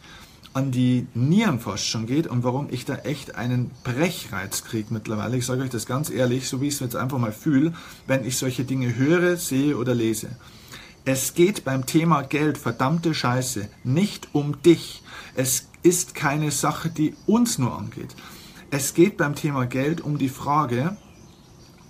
an 0.54 0.72
die 0.72 1.08
Nieren 1.14 1.60
fast 1.60 1.86
schon 1.86 2.06
geht 2.06 2.28
und 2.28 2.46
warum 2.46 2.68
ich 2.72 2.86
da 2.86 2.96
echt 2.96 3.36
einen 3.36 3.72
Brechreiz 3.84 4.64
kriege 4.64 4.94
mittlerweile. 4.94 5.36
Ich 5.36 5.46
sage 5.46 5.64
euch 5.64 5.70
das 5.70 5.86
ganz 5.86 6.10
ehrlich, 6.10 6.48
so 6.48 6.62
wie 6.62 6.70
ich 6.70 6.76
es 6.76 6.80
jetzt 6.80 6.96
einfach 6.96 7.18
mal 7.18 7.34
fühle, 7.34 7.74
wenn 8.08 8.26
ich 8.26 8.38
solche 8.38 8.64
Dinge 8.64 8.96
höre, 8.96 9.36
sehe 9.36 9.76
oder 9.78 9.94
lese. 9.94 10.30
Es 11.08 11.36
geht 11.36 11.64
beim 11.64 11.86
Thema 11.86 12.24
Geld, 12.24 12.58
verdammte 12.58 13.14
Scheiße, 13.14 13.70
nicht 13.84 14.30
um 14.34 14.60
dich. 14.64 15.04
Es 15.36 15.70
ist 15.84 16.16
keine 16.16 16.50
Sache, 16.50 16.90
die 16.90 17.14
uns 17.28 17.60
nur 17.60 17.78
angeht. 17.78 18.16
Es 18.72 18.96
geht 18.96 19.16
beim 19.16 19.36
Thema 19.36 19.68
Geld 19.68 20.02
um 20.02 20.18
die 20.18 20.30
Frage, 20.30 20.98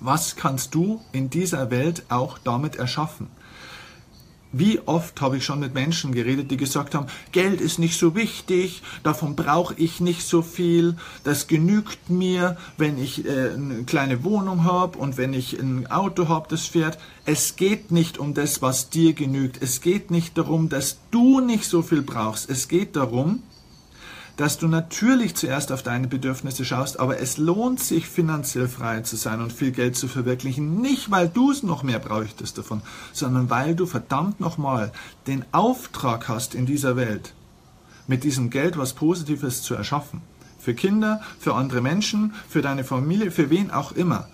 was 0.01 0.35
kannst 0.35 0.75
du 0.75 0.99
in 1.13 1.29
dieser 1.29 1.71
Welt 1.71 2.03
auch 2.09 2.37
damit 2.39 2.75
erschaffen? 2.75 3.27
Wie 4.57 4.79
oft 4.85 5.19
habe 5.19 5.35
ich 5.35 5.43
schon 5.43 5.59
mit 5.59 5.73
Menschen 5.73 6.13
geredet, 6.13 6.49
die 6.49 6.55
gesagt 6.55 6.95
haben, 6.95 7.07
Geld 7.33 7.59
ist 7.59 7.77
nicht 7.77 7.99
so 7.99 8.15
wichtig, 8.15 8.83
davon 9.03 9.35
brauche 9.35 9.73
ich 9.75 9.99
nicht 9.99 10.25
so 10.25 10.41
viel, 10.41 10.95
das 11.25 11.47
genügt 11.47 12.09
mir, 12.09 12.55
wenn 12.77 12.97
ich 12.97 13.25
äh, 13.25 13.49
eine 13.53 13.83
kleine 13.83 14.23
Wohnung 14.23 14.63
habe 14.63 14.97
und 14.97 15.17
wenn 15.17 15.33
ich 15.33 15.59
ein 15.59 15.87
Auto 15.87 16.29
habe, 16.29 16.47
das 16.49 16.67
fährt. 16.67 16.97
Es 17.25 17.57
geht 17.57 17.91
nicht 17.91 18.17
um 18.17 18.33
das, 18.33 18.61
was 18.61 18.89
dir 18.89 19.11
genügt. 19.11 19.61
Es 19.61 19.81
geht 19.81 20.09
nicht 20.09 20.37
darum, 20.37 20.69
dass 20.69 20.99
du 21.11 21.41
nicht 21.41 21.65
so 21.65 21.81
viel 21.81 22.01
brauchst. 22.01 22.49
Es 22.49 22.69
geht 22.69 22.95
darum, 22.95 23.43
dass 24.37 24.57
du 24.57 24.67
natürlich 24.67 25.35
zuerst 25.35 25.71
auf 25.71 25.83
deine 25.83 26.07
Bedürfnisse 26.07 26.65
schaust, 26.65 26.99
aber 26.99 27.19
es 27.19 27.37
lohnt 27.37 27.79
sich, 27.79 28.07
finanziell 28.07 28.67
frei 28.67 29.01
zu 29.01 29.15
sein 29.15 29.41
und 29.41 29.53
viel 29.53 29.71
Geld 29.71 29.95
zu 29.95 30.07
verwirklichen. 30.07 30.81
Nicht, 30.81 31.11
weil 31.11 31.29
du 31.29 31.51
es 31.51 31.63
noch 31.63 31.83
mehr 31.83 31.99
bräuchtest 31.99 32.57
davon, 32.57 32.81
sondern 33.13 33.49
weil 33.49 33.75
du 33.75 33.85
verdammt 33.85 34.39
nochmal 34.39 34.91
den 35.27 35.45
Auftrag 35.51 36.27
hast 36.27 36.55
in 36.55 36.65
dieser 36.65 36.95
Welt, 36.95 37.33
mit 38.07 38.23
diesem 38.23 38.49
Geld 38.49 38.77
was 38.77 38.93
Positives 38.93 39.61
zu 39.61 39.73
erschaffen. 39.73 40.21
Für 40.59 40.73
Kinder, 40.73 41.21
für 41.39 41.53
andere 41.53 41.81
Menschen, 41.81 42.33
für 42.49 42.61
deine 42.61 42.83
Familie, 42.83 43.31
für 43.31 43.49
wen 43.49 43.71
auch 43.71 43.91
immer. 43.91 44.27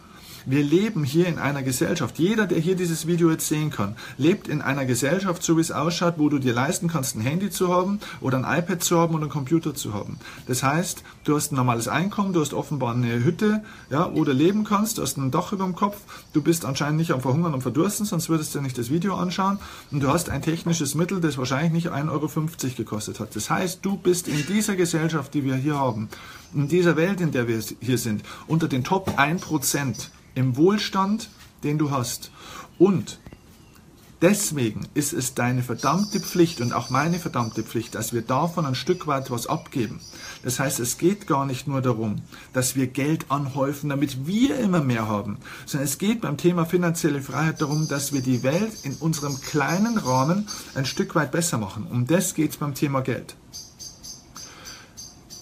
Wir 0.46 0.64
leben 0.64 1.04
hier 1.04 1.28
in 1.28 1.38
einer 1.38 1.62
Gesellschaft. 1.62 2.18
Jeder, 2.18 2.48
der 2.48 2.60
hier 2.60 2.76
dieses 2.76 3.06
Video 3.06 3.30
jetzt 3.30 3.48
sehen 3.48 3.70
kann, 3.70 3.96
lebt 4.18 4.48
in 4.48 4.62
einer 4.62 4.86
Gesellschaft, 4.86 5.44
so 5.44 5.58
wie 5.58 5.62
es 5.62 5.72
ausschaut, 5.72 6.16
wo 6.18 6.30
du 6.30 6.40
dir 6.40 6.54
leisten 6.54 6.88
kannst, 6.88 7.16
ein 7.16 7.22
Handy 7.22 7.50
zu 7.50 7.74
haben 7.74 8.00
oder 8.22 8.38
ein 8.38 8.60
iPad 8.60 8.84
zu 8.84 8.98
haben 8.98 9.14
oder 9.14 9.24
einen 9.24 9.32
Computer 9.32 9.76
zu 9.76 9.94
haben. 9.94 10.18
Das 10.48 10.64
heißt, 10.64 11.04
du 11.24 11.36
hast 11.36 11.52
ein 11.52 11.56
normales 11.56 11.88
Einkommen, 11.88 12.34
du 12.34 12.42
hast 12.42 12.54
offenbar 12.54 12.94
eine 12.94 13.24
Hütte, 13.24 13.64
ja, 13.90 14.14
wo 14.14 14.24
du 14.24 14.32
leben 14.32 14.64
kannst, 14.64 14.98
du 14.98 15.02
hast 15.02 15.18
ein 15.18 15.32
Dach 15.32 15.54
über 15.54 15.66
dem 15.66 15.76
Kopf, 15.76 15.98
du 16.34 16.42
bist 16.42 16.66
anscheinend 16.66 16.98
nicht 16.98 17.12
am 17.12 17.22
Verhungern 17.22 17.54
und 17.54 17.62
Verdursten, 17.62 18.06
sonst 18.06 18.30
würdest 18.30 18.54
du 18.56 18.62
nicht 18.62 18.78
das 18.78 18.90
Video 18.90 19.16
anschauen 19.16 19.60
und 19.92 20.02
du 20.02 20.10
hast 20.10 20.30
ein 20.30 20.42
technisches 20.42 20.96
Mittel, 20.96 21.22
das 21.22 21.38
wahrscheinlich 21.38 21.72
nicht 21.72 21.90
1,50 21.90 22.10
Euro 22.10 22.30
gekostet 22.76 23.20
hat. 23.20 23.36
Das 23.36 23.50
heißt, 23.50 23.80
du 23.84 23.98
bist 23.98 24.28
in 24.28 24.46
dieser 24.48 24.76
Gesellschaft, 24.76 25.34
die 25.34 25.44
wir 25.44 25.56
hier 25.56 25.78
haben, 25.78 26.10
in 26.54 26.68
dieser 26.68 26.96
Welt, 26.96 27.22
in 27.22 27.32
der 27.32 27.48
wir 27.48 27.62
hier 27.80 27.98
sind, 27.98 28.24
unter 28.48 28.68
den 28.68 28.84
Top 28.84 29.20
1% 29.20 30.08
im 30.36 30.58
Wohlstand, 30.58 31.30
den 31.64 31.78
du 31.78 31.92
hast. 31.92 32.32
Und 32.80 33.20
deswegen 34.22 34.88
ist 34.94 35.14
es 35.14 35.34
deine 35.34 35.64
verdammte 35.64 36.20
Pflicht 36.20 36.62
und 36.62 36.74
auch 36.74 36.90
meine 36.90 37.20
verdammte 37.20 37.64
Pflicht, 37.64 37.96
dass 37.96 38.14
wir 38.14 38.22
davon 38.22 38.66
ein 38.66 38.76
Stück 38.76 39.08
weit 39.08 39.32
was 39.32 39.48
abgeben. 39.48 40.00
Das 40.44 40.60
heißt, 40.60 40.80
es 40.80 40.98
geht 40.98 41.28
gar 41.28 41.46
nicht 41.46 41.68
nur 41.68 41.82
darum, 41.82 42.22
dass 42.54 42.76
wir 42.76 42.88
Geld 42.88 43.26
anhäufen, 43.30 43.90
damit 43.90 44.26
wir 44.26 44.58
immer 44.60 44.82
mehr 44.82 45.08
haben, 45.08 45.38
sondern 45.66 45.88
es 45.88 45.98
geht 45.98 46.22
beim 46.22 46.38
Thema 46.38 46.66
finanzielle 46.66 47.22
Freiheit 47.22 47.62
darum, 47.62 47.88
dass 47.88 48.14
wir 48.14 48.22
die 48.22 48.44
Welt 48.44 48.74
in 48.84 48.96
unserem 48.96 49.40
kleinen 49.42 49.98
Rahmen 49.98 50.48
ein 50.76 50.86
Stück 50.86 51.16
weit 51.16 51.32
besser 51.32 51.58
machen. 51.58 51.88
Um 51.90 52.08
das 52.08 52.34
geht 52.34 52.52
es 52.52 52.58
beim 52.58 52.74
Thema 52.74 53.02
Geld. 53.02 53.36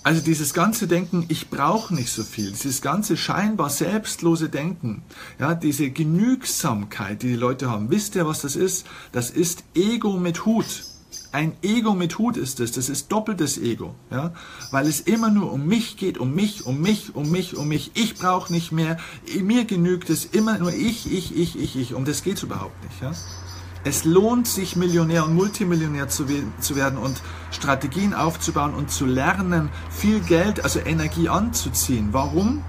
Also 0.01 0.21
dieses 0.21 0.53
ganze 0.53 0.87
Denken, 0.87 1.25
ich 1.27 1.49
brauche 1.49 1.93
nicht 1.93 2.11
so 2.11 2.23
viel, 2.23 2.51
dieses 2.51 2.81
ganze 2.81 3.17
scheinbar 3.17 3.69
selbstlose 3.69 4.49
Denken, 4.49 5.03
ja, 5.39 5.53
diese 5.53 5.89
Genügsamkeit, 5.89 7.21
die 7.21 7.27
die 7.27 7.35
Leute 7.35 7.69
haben. 7.69 7.91
Wisst 7.91 8.15
ihr, 8.15 8.25
was 8.25 8.41
das 8.41 8.55
ist? 8.55 8.87
Das 9.11 9.29
ist 9.29 9.63
Ego 9.75 10.17
mit 10.17 10.45
Hut. 10.45 10.83
Ein 11.31 11.53
Ego 11.61 11.93
mit 11.93 12.17
Hut 12.17 12.37
ist 12.37 12.59
es, 12.59 12.71
das 12.71 12.89
ist 12.89 13.11
doppeltes 13.11 13.59
Ego, 13.59 13.93
ja, 14.09 14.33
weil 14.71 14.87
es 14.87 15.01
immer 15.01 15.29
nur 15.29 15.51
um 15.51 15.67
mich 15.67 15.97
geht, 15.97 16.17
um 16.17 16.33
mich, 16.33 16.65
um 16.65 16.81
mich, 16.81 17.13
um 17.13 17.29
mich, 17.29 17.55
um 17.55 17.67
mich. 17.67 17.91
Ich 17.93 18.15
brauche 18.15 18.51
nicht 18.51 18.71
mehr, 18.71 18.97
mir 19.39 19.65
genügt 19.65 20.09
es 20.09 20.25
immer 20.25 20.57
nur 20.57 20.73
ich, 20.73 21.11
ich, 21.11 21.35
ich, 21.37 21.59
ich, 21.59 21.75
ich. 21.75 21.93
Um 21.93 22.05
das 22.05 22.23
geht 22.23 22.37
es 22.37 22.43
überhaupt 22.43 22.83
nicht, 22.83 23.01
ja. 23.01 23.11
Es 23.83 24.03
lohnt 24.03 24.47
sich, 24.47 24.75
Millionär 24.75 25.25
und 25.25 25.35
Multimillionär 25.35 26.09
zu, 26.09 26.25
zu 26.59 26.75
werden 26.75 26.99
und 26.99 27.21
Strategien 27.51 28.13
aufzubauen 28.13 28.73
und 28.73 28.91
zu 28.91 29.05
lernen, 29.05 29.69
viel 29.89 30.19
Geld, 30.19 30.63
also 30.63 30.79
Energie 30.79 31.29
anzuziehen. 31.29 32.09
Warum? 32.11 32.63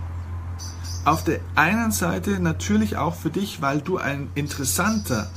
Auf 1.05 1.25
der 1.25 1.41
einen 1.57 1.91
Seite 1.91 2.39
natürlich 2.39 2.97
auch 2.97 3.17
für 3.17 3.31
dich, 3.31 3.61
weil 3.61 3.81
du 3.81 3.99
ein 3.99 4.31
interessanter, 4.35 5.31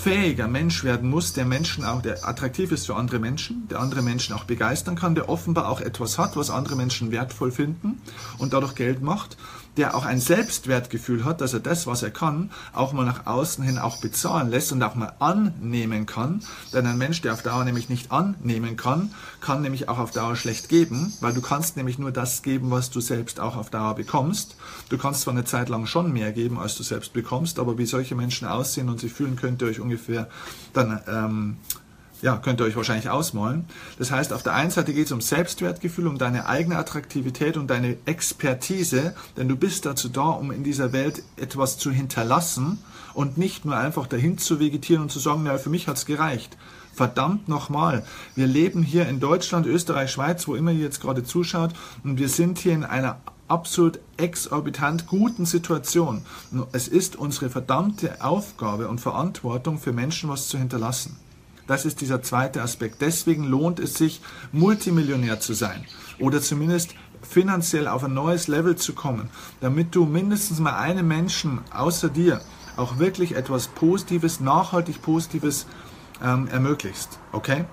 fähiger 0.00 0.48
Mensch 0.48 0.82
werden 0.82 1.10
musst, 1.10 1.36
der 1.36 1.44
Menschen 1.44 1.84
auch, 1.84 2.00
der 2.00 2.26
attraktiv 2.26 2.72
ist 2.72 2.86
für 2.86 2.96
andere 2.96 3.18
Menschen, 3.18 3.68
der 3.68 3.80
andere 3.80 4.00
Menschen 4.00 4.34
auch 4.34 4.44
begeistern 4.44 4.96
kann, 4.96 5.14
der 5.14 5.28
offenbar 5.28 5.68
auch 5.68 5.82
etwas 5.82 6.18
hat, 6.18 6.36
was 6.36 6.48
andere 6.48 6.74
Menschen 6.74 7.10
wertvoll 7.10 7.52
finden 7.52 8.00
und 8.38 8.54
dadurch 8.54 8.74
Geld 8.74 9.02
macht 9.02 9.36
der 9.76 9.94
auch 9.94 10.04
ein 10.04 10.20
Selbstwertgefühl 10.20 11.24
hat, 11.24 11.40
dass 11.40 11.52
er 11.52 11.60
das, 11.60 11.86
was 11.86 12.02
er 12.02 12.10
kann, 12.10 12.50
auch 12.72 12.92
mal 12.92 13.04
nach 13.04 13.26
außen 13.26 13.62
hin 13.64 13.78
auch 13.78 14.00
bezahlen 14.00 14.50
lässt 14.50 14.72
und 14.72 14.82
auch 14.82 14.94
mal 14.94 15.12
annehmen 15.18 16.06
kann. 16.06 16.42
Denn 16.72 16.86
ein 16.86 16.98
Mensch, 16.98 17.22
der 17.22 17.32
auf 17.32 17.42
Dauer 17.42 17.64
nämlich 17.64 17.88
nicht 17.88 18.10
annehmen 18.12 18.76
kann, 18.76 19.14
kann 19.40 19.62
nämlich 19.62 19.88
auch 19.88 19.98
auf 19.98 20.10
Dauer 20.10 20.36
schlecht 20.36 20.68
geben, 20.68 21.12
weil 21.20 21.32
du 21.32 21.40
kannst 21.40 21.76
nämlich 21.76 21.98
nur 21.98 22.12
das 22.12 22.42
geben, 22.42 22.70
was 22.70 22.90
du 22.90 23.00
selbst 23.00 23.40
auch 23.40 23.56
auf 23.56 23.70
Dauer 23.70 23.94
bekommst. 23.94 24.56
Du 24.88 24.98
kannst 24.98 25.22
zwar 25.22 25.34
eine 25.34 25.44
Zeit 25.44 25.68
lang 25.68 25.86
schon 25.86 26.12
mehr 26.12 26.32
geben, 26.32 26.58
als 26.58 26.76
du 26.76 26.82
selbst 26.82 27.12
bekommst, 27.12 27.58
aber 27.58 27.78
wie 27.78 27.86
solche 27.86 28.14
Menschen 28.14 28.48
aussehen 28.48 28.88
und 28.88 29.00
sie 29.00 29.08
fühlen, 29.08 29.36
könnt 29.36 29.62
ihr 29.62 29.68
euch 29.68 29.80
ungefähr 29.80 30.28
dann 30.72 31.00
ähm, 31.08 31.56
ja, 32.22 32.36
könnt 32.36 32.60
ihr 32.60 32.64
euch 32.64 32.76
wahrscheinlich 32.76 33.08
ausmalen. 33.08 33.64
Das 33.98 34.10
heißt, 34.10 34.32
auf 34.32 34.42
der 34.42 34.54
einen 34.54 34.70
Seite 34.70 34.92
geht 34.92 35.06
es 35.06 35.12
um 35.12 35.20
Selbstwertgefühl, 35.20 36.06
um 36.06 36.18
deine 36.18 36.46
eigene 36.46 36.76
Attraktivität 36.76 37.56
und 37.56 37.68
deine 37.68 37.96
Expertise, 38.04 39.14
denn 39.36 39.48
du 39.48 39.56
bist 39.56 39.86
dazu 39.86 40.08
da, 40.08 40.22
um 40.22 40.50
in 40.50 40.64
dieser 40.64 40.92
Welt 40.92 41.22
etwas 41.36 41.78
zu 41.78 41.90
hinterlassen 41.90 42.78
und 43.14 43.38
nicht 43.38 43.64
nur 43.64 43.76
einfach 43.76 44.06
dahin 44.06 44.38
zu 44.38 44.60
vegetieren 44.60 45.02
und 45.02 45.10
zu 45.10 45.18
sagen, 45.18 45.46
ja, 45.46 45.58
für 45.58 45.70
mich 45.70 45.88
hat's 45.88 46.06
gereicht. 46.06 46.56
Verdammt 46.92 47.48
nochmal, 47.48 48.04
wir 48.34 48.46
leben 48.46 48.82
hier 48.82 49.08
in 49.08 49.20
Deutschland, 49.20 49.66
Österreich, 49.66 50.10
Schweiz, 50.10 50.46
wo 50.48 50.54
immer 50.54 50.72
ihr 50.72 50.84
jetzt 50.84 51.00
gerade 51.00 51.24
zuschaut, 51.24 51.72
und 52.04 52.18
wir 52.18 52.28
sind 52.28 52.58
hier 52.58 52.72
in 52.72 52.84
einer 52.84 53.20
absolut 53.48 53.98
exorbitant 54.16 55.06
guten 55.06 55.44
Situation. 55.46 56.22
Es 56.72 56.88
ist 56.88 57.16
unsere 57.16 57.50
verdammte 57.50 58.22
Aufgabe 58.22 58.88
und 58.88 59.00
Verantwortung 59.00 59.78
für 59.78 59.92
Menschen 59.92 60.28
was 60.28 60.48
zu 60.48 60.58
hinterlassen. 60.58 61.16
Das 61.70 61.84
ist 61.84 62.00
dieser 62.00 62.20
zweite 62.20 62.62
Aspekt. 62.62 63.00
Deswegen 63.00 63.44
lohnt 63.44 63.78
es 63.78 63.94
sich, 63.94 64.22
Multimillionär 64.50 65.38
zu 65.38 65.52
sein 65.54 65.86
oder 66.18 66.40
zumindest 66.40 66.96
finanziell 67.22 67.86
auf 67.86 68.02
ein 68.02 68.12
neues 68.12 68.48
Level 68.48 68.74
zu 68.74 68.92
kommen, 68.92 69.30
damit 69.60 69.94
du 69.94 70.04
mindestens 70.04 70.58
mal 70.58 70.74
einem 70.74 71.06
Menschen 71.06 71.60
außer 71.72 72.08
dir 72.08 72.40
auch 72.76 72.98
wirklich 72.98 73.36
etwas 73.36 73.68
Positives, 73.68 74.40
nachhaltig 74.40 75.00
Positives 75.00 75.66
ähm, 76.20 76.48
ermöglicht. 76.48 77.20
Okay? 77.30 77.66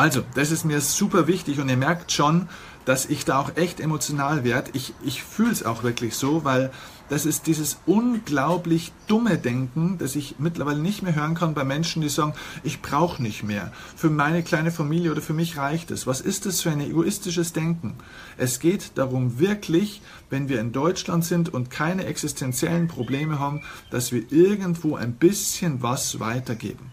Also, 0.00 0.22
das 0.34 0.50
ist 0.50 0.64
mir 0.64 0.80
super 0.80 1.26
wichtig 1.26 1.60
und 1.60 1.68
ihr 1.68 1.76
merkt 1.76 2.10
schon, 2.10 2.48
dass 2.86 3.04
ich 3.04 3.26
da 3.26 3.38
auch 3.38 3.56
echt 3.56 3.80
emotional 3.80 4.44
werde. 4.44 4.70
Ich, 4.72 4.94
ich 5.04 5.22
fühle 5.22 5.52
es 5.52 5.62
auch 5.62 5.82
wirklich 5.82 6.14
so, 6.14 6.42
weil 6.42 6.70
das 7.10 7.26
ist 7.26 7.46
dieses 7.46 7.80
unglaublich 7.84 8.92
dumme 9.08 9.36
Denken, 9.36 9.98
das 9.98 10.16
ich 10.16 10.36
mittlerweile 10.38 10.78
nicht 10.78 11.02
mehr 11.02 11.14
hören 11.14 11.34
kann 11.34 11.52
bei 11.52 11.64
Menschen, 11.64 12.00
die 12.00 12.08
sagen, 12.08 12.32
ich 12.62 12.80
brauche 12.80 13.22
nicht 13.22 13.42
mehr. 13.42 13.72
Für 13.94 14.08
meine 14.08 14.42
kleine 14.42 14.70
Familie 14.70 15.10
oder 15.10 15.20
für 15.20 15.34
mich 15.34 15.58
reicht 15.58 15.90
es. 15.90 16.06
Was 16.06 16.22
ist 16.22 16.46
das 16.46 16.62
für 16.62 16.70
ein 16.70 16.80
egoistisches 16.80 17.52
Denken? 17.52 17.92
Es 18.38 18.58
geht 18.58 18.92
darum 18.94 19.38
wirklich, 19.38 20.00
wenn 20.30 20.48
wir 20.48 20.62
in 20.62 20.72
Deutschland 20.72 21.26
sind 21.26 21.52
und 21.52 21.68
keine 21.68 22.06
existenziellen 22.06 22.88
Probleme 22.88 23.38
haben, 23.38 23.60
dass 23.90 24.12
wir 24.12 24.32
irgendwo 24.32 24.96
ein 24.96 25.12
bisschen 25.12 25.82
was 25.82 26.20
weitergeben. 26.20 26.90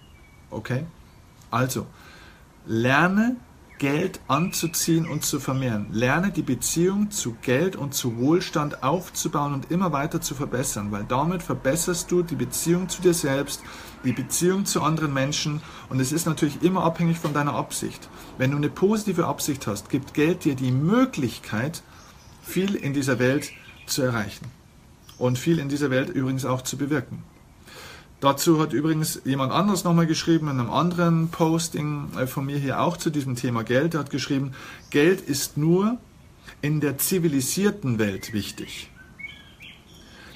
Okay? 0.51 0.83
Also, 1.51 1.87
lerne 2.67 3.37
Geld 3.77 4.19
anzuziehen 4.27 5.07
und 5.07 5.23
zu 5.23 5.39
vermehren. 5.39 5.87
Lerne 5.91 6.31
die 6.31 6.41
Beziehung 6.41 7.11
zu 7.11 7.35
Geld 7.41 7.75
und 7.75 7.93
zu 7.93 8.17
Wohlstand 8.17 8.83
aufzubauen 8.83 9.53
und 9.53 9.71
immer 9.71 9.91
weiter 9.93 10.19
zu 10.19 10.33
verbessern, 10.33 10.91
weil 10.91 11.03
damit 11.03 11.43
verbesserst 11.43 12.09
du 12.11 12.23
die 12.23 12.35
Beziehung 12.35 12.89
zu 12.89 13.01
dir 13.03 13.13
selbst, 13.13 13.61
die 14.03 14.13
Beziehung 14.13 14.65
zu 14.65 14.81
anderen 14.81 15.13
Menschen 15.13 15.61
und 15.89 15.99
es 15.99 16.11
ist 16.11 16.25
natürlich 16.25 16.63
immer 16.63 16.83
abhängig 16.83 17.19
von 17.19 17.33
deiner 17.33 17.53
Absicht. 17.53 18.09
Wenn 18.39 18.51
du 18.51 18.57
eine 18.57 18.69
positive 18.69 19.27
Absicht 19.27 19.67
hast, 19.67 19.89
gibt 19.89 20.15
Geld 20.15 20.43
dir 20.43 20.55
die 20.55 20.71
Möglichkeit, 20.71 21.83
viel 22.41 22.75
in 22.75 22.93
dieser 22.93 23.19
Welt 23.19 23.51
zu 23.85 24.01
erreichen 24.01 24.47
und 25.19 25.37
viel 25.37 25.59
in 25.59 25.69
dieser 25.69 25.91
Welt 25.91 26.09
übrigens 26.09 26.45
auch 26.45 26.63
zu 26.63 26.77
bewirken. 26.77 27.23
Dazu 28.19 28.59
hat 28.59 28.73
übrigens 28.73 29.21
jemand 29.25 29.51
anderes 29.51 29.83
nochmal 29.83 30.07
geschrieben, 30.07 30.47
in 30.47 30.59
einem 30.59 30.71
anderen 30.71 31.29
Posting 31.29 32.09
äh, 32.17 32.25
von 32.25 32.45
mir 32.45 32.57
hier 32.57 32.81
auch 32.81 32.97
zu 32.97 33.11
diesem 33.11 33.35
Thema 33.35 33.63
Geld. 33.63 33.93
Er 33.93 33.99
hat 33.99 34.09
geschrieben, 34.09 34.53
Geld 34.89 35.21
ist 35.21 35.55
nur 35.57 35.97
in 36.61 36.79
der 36.79 36.97
zivilisierten 36.97 37.99
Welt 37.99 38.33
wichtig. 38.33 38.89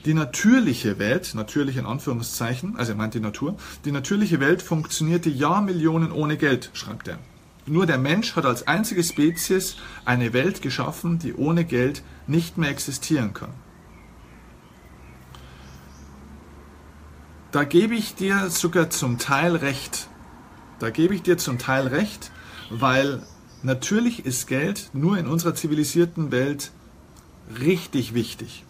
Die 0.06 0.13
natürliche 0.13 1.00
Welt, 1.00 1.34
natürlich 1.34 1.78
in 1.78 1.86
Anführungszeichen, 1.86 2.76
also 2.76 2.91
er 2.91 2.98
meint 2.98 3.15
die 3.15 3.20
Natur, 3.20 3.56
die 3.86 3.91
natürliche 3.91 4.39
Welt 4.39 4.62
funktionierte 4.62 5.30
Jahrmillionen 5.30 6.12
ohne 6.12 6.38
Geld, 6.38 6.70
schreibt 6.74 7.08
er. 7.08 7.20
Nur 7.65 7.86
der 7.86 8.00
Mensch 8.00 8.36
hat 8.36 8.46
als 8.46 8.67
einzige 8.67 9.04
Spezies 9.04 9.78
eine 10.06 10.34
Welt 10.34 10.62
geschaffen, 10.62 11.20
die 11.20 11.34
ohne 11.34 11.65
Geld 11.65 12.04
nicht 12.28 12.58
mehr 12.58 12.70
existieren 12.70 13.34
kann. 13.34 13.54
Da 17.52 17.66
gebe 17.66 17.96
ich 17.96 18.16
dir 18.16 18.50
sogar 18.50 18.90
zum 18.90 19.18
Teil 19.18 19.58
recht. 19.58 20.08
Da 20.80 20.90
gebe 20.90 21.14
ich 21.14 21.22
dir 21.22 21.38
zum 21.38 21.58
Teil 21.58 21.88
recht, 21.88 22.32
weil 22.70 23.24
natürlich 23.62 24.26
ist 24.26 24.48
Geld 24.48 24.90
nur 24.94 25.18
in 25.18 25.28
unserer 25.28 25.54
zivilisierten 25.54 26.32
Welt 26.32 26.72
richtig 27.60 28.14
wichtig. 28.14 28.64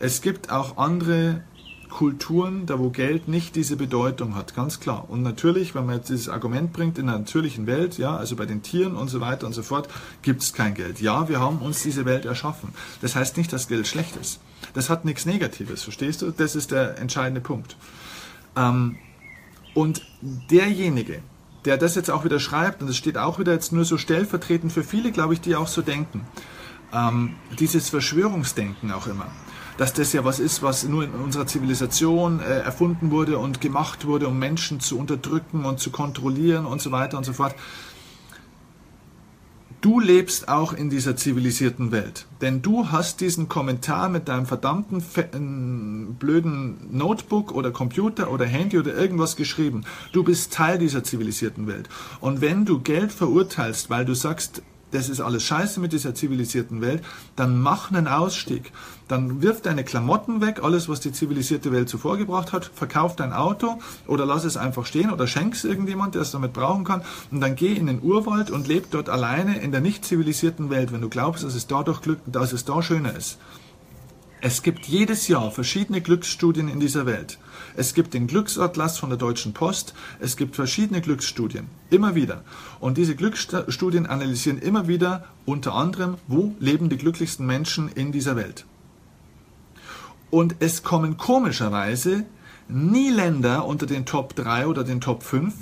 Es 0.00 0.22
gibt 0.22 0.50
auch 0.50 0.78
andere 0.78 1.44
Kulturen, 1.90 2.64
da 2.64 2.78
wo 2.78 2.88
Geld 2.88 3.28
nicht 3.28 3.54
diese 3.54 3.76
Bedeutung 3.76 4.34
hat, 4.34 4.54
ganz 4.54 4.80
klar. 4.80 5.10
Und 5.10 5.22
natürlich, 5.22 5.74
wenn 5.74 5.84
man 5.84 5.96
jetzt 5.96 6.08
dieses 6.08 6.30
Argument 6.30 6.72
bringt, 6.72 6.96
in 6.96 7.08
der 7.08 7.18
natürlichen 7.18 7.66
Welt, 7.66 7.98
ja, 7.98 8.16
also 8.16 8.34
bei 8.34 8.46
den 8.46 8.62
Tieren 8.62 8.96
und 8.96 9.08
so 9.08 9.20
weiter 9.20 9.46
und 9.46 9.52
so 9.52 9.62
fort, 9.62 9.90
gibt 10.22 10.40
es 10.40 10.54
kein 10.54 10.72
Geld. 10.72 11.02
Ja, 11.02 11.28
wir 11.28 11.38
haben 11.38 11.58
uns 11.58 11.82
diese 11.82 12.06
Welt 12.06 12.24
erschaffen. 12.24 12.70
Das 13.02 13.14
heißt 13.14 13.36
nicht, 13.36 13.52
dass 13.52 13.68
Geld 13.68 13.86
schlecht 13.86 14.16
ist. 14.16 14.40
Das 14.72 14.88
hat 14.88 15.04
nichts 15.04 15.26
Negatives, 15.26 15.82
verstehst 15.82 16.22
du? 16.22 16.30
Das 16.30 16.56
ist 16.56 16.70
der 16.70 16.96
entscheidende 16.96 17.42
Punkt. 17.42 17.76
Ähm, 18.56 18.96
und 19.74 20.02
derjenige, 20.22 21.22
der 21.64 21.78
das 21.78 21.94
jetzt 21.94 22.10
auch 22.10 22.24
wieder 22.24 22.40
schreibt, 22.40 22.82
und 22.82 22.88
das 22.88 22.96
steht 22.96 23.16
auch 23.16 23.38
wieder 23.38 23.52
jetzt 23.52 23.72
nur 23.72 23.84
so 23.84 23.96
stellvertretend 23.96 24.72
für 24.72 24.82
viele, 24.82 25.12
glaube 25.12 25.34
ich, 25.34 25.40
die 25.40 25.56
auch 25.56 25.68
so 25.68 25.82
denken, 25.82 26.26
ähm, 26.92 27.34
dieses 27.58 27.88
Verschwörungsdenken 27.88 28.92
auch 28.92 29.06
immer, 29.06 29.26
dass 29.78 29.94
das 29.94 30.12
ja 30.12 30.24
was 30.24 30.40
ist, 30.40 30.62
was 30.62 30.84
nur 30.84 31.04
in 31.04 31.12
unserer 31.12 31.46
Zivilisation 31.46 32.40
äh, 32.40 32.60
erfunden 32.60 33.10
wurde 33.10 33.38
und 33.38 33.60
gemacht 33.60 34.06
wurde, 34.06 34.28
um 34.28 34.38
Menschen 34.38 34.80
zu 34.80 34.98
unterdrücken 34.98 35.64
und 35.64 35.80
zu 35.80 35.90
kontrollieren 35.90 36.66
und 36.66 36.82
so 36.82 36.92
weiter 36.92 37.16
und 37.16 37.24
so 37.24 37.32
fort. 37.32 37.54
Du 39.82 39.98
lebst 39.98 40.48
auch 40.48 40.72
in 40.74 40.90
dieser 40.90 41.16
zivilisierten 41.16 41.90
Welt, 41.90 42.26
denn 42.40 42.62
du 42.62 42.92
hast 42.92 43.20
diesen 43.20 43.48
Kommentar 43.48 44.08
mit 44.08 44.28
deinem 44.28 44.46
verdammten 44.46 46.14
blöden 46.20 46.76
Notebook 46.96 47.50
oder 47.50 47.72
Computer 47.72 48.30
oder 48.30 48.46
Handy 48.46 48.78
oder 48.78 48.94
irgendwas 48.94 49.34
geschrieben. 49.34 49.82
Du 50.12 50.22
bist 50.22 50.52
Teil 50.52 50.78
dieser 50.78 51.02
zivilisierten 51.02 51.66
Welt. 51.66 51.88
Und 52.20 52.40
wenn 52.40 52.64
du 52.64 52.78
Geld 52.78 53.10
verurteilst, 53.10 53.90
weil 53.90 54.04
du 54.04 54.14
sagst, 54.14 54.62
das 54.92 55.08
ist 55.08 55.20
alles 55.20 55.42
scheiße 55.42 55.80
mit 55.80 55.92
dieser 55.92 56.14
zivilisierten 56.14 56.80
Welt, 56.80 57.02
dann 57.36 57.60
mach 57.60 57.90
einen 57.90 58.06
Ausstieg. 58.06 58.72
Dann 59.08 59.42
wirf 59.42 59.60
deine 59.60 59.84
Klamotten 59.84 60.40
weg, 60.40 60.60
alles, 60.62 60.88
was 60.88 61.00
die 61.00 61.12
zivilisierte 61.12 61.72
Welt 61.72 61.88
zuvor 61.88 62.16
gebracht 62.16 62.52
hat, 62.52 62.70
verkauf 62.74 63.16
dein 63.16 63.32
Auto 63.32 63.78
oder 64.06 64.24
lass 64.24 64.44
es 64.44 64.56
einfach 64.56 64.86
stehen 64.86 65.10
oder 65.10 65.26
schenk 65.26 65.54
es 65.54 65.64
irgendjemand, 65.64 66.14
der 66.14 66.22
es 66.22 66.30
damit 66.30 66.52
brauchen 66.52 66.84
kann 66.84 67.02
und 67.30 67.40
dann 67.40 67.56
geh 67.56 67.72
in 67.72 67.86
den 67.86 68.02
Urwald 68.02 68.50
und 68.50 68.68
leb 68.68 68.90
dort 68.90 69.08
alleine 69.08 69.58
in 69.58 69.72
der 69.72 69.80
nicht 69.80 70.04
zivilisierten 70.04 70.70
Welt, 70.70 70.92
wenn 70.92 71.00
du 71.00 71.08
glaubst, 71.08 71.44
dass 71.44 71.54
es 71.54 71.66
dadurch 71.66 72.00
Glück, 72.00 72.20
dass 72.26 72.52
es 72.52 72.64
da 72.64 72.82
schöner 72.82 73.14
ist. 73.16 73.38
Es 74.44 74.64
gibt 74.64 74.86
jedes 74.86 75.28
Jahr 75.28 75.52
verschiedene 75.52 76.00
Glücksstudien 76.00 76.66
in 76.66 76.80
dieser 76.80 77.06
Welt. 77.06 77.38
Es 77.76 77.94
gibt 77.94 78.12
den 78.12 78.26
Glücksatlas 78.26 78.98
von 78.98 79.08
der 79.08 79.16
Deutschen 79.16 79.52
Post. 79.52 79.94
Es 80.18 80.36
gibt 80.36 80.56
verschiedene 80.56 81.00
Glücksstudien. 81.00 81.68
Immer 81.90 82.16
wieder. 82.16 82.42
Und 82.80 82.98
diese 82.98 83.14
Glücksstudien 83.14 84.04
analysieren 84.04 84.58
immer 84.58 84.88
wieder 84.88 85.26
unter 85.44 85.74
anderem, 85.74 86.16
wo 86.26 86.56
leben 86.58 86.88
die 86.88 86.96
glücklichsten 86.96 87.46
Menschen 87.46 87.88
in 87.88 88.10
dieser 88.10 88.34
Welt. 88.34 88.66
Und 90.32 90.56
es 90.58 90.82
kommen 90.82 91.18
komischerweise 91.18 92.26
nie 92.66 93.10
Länder 93.10 93.64
unter 93.64 93.86
den 93.86 94.06
Top 94.06 94.34
3 94.34 94.66
oder 94.66 94.82
den 94.82 95.00
Top 95.00 95.22
5, 95.22 95.54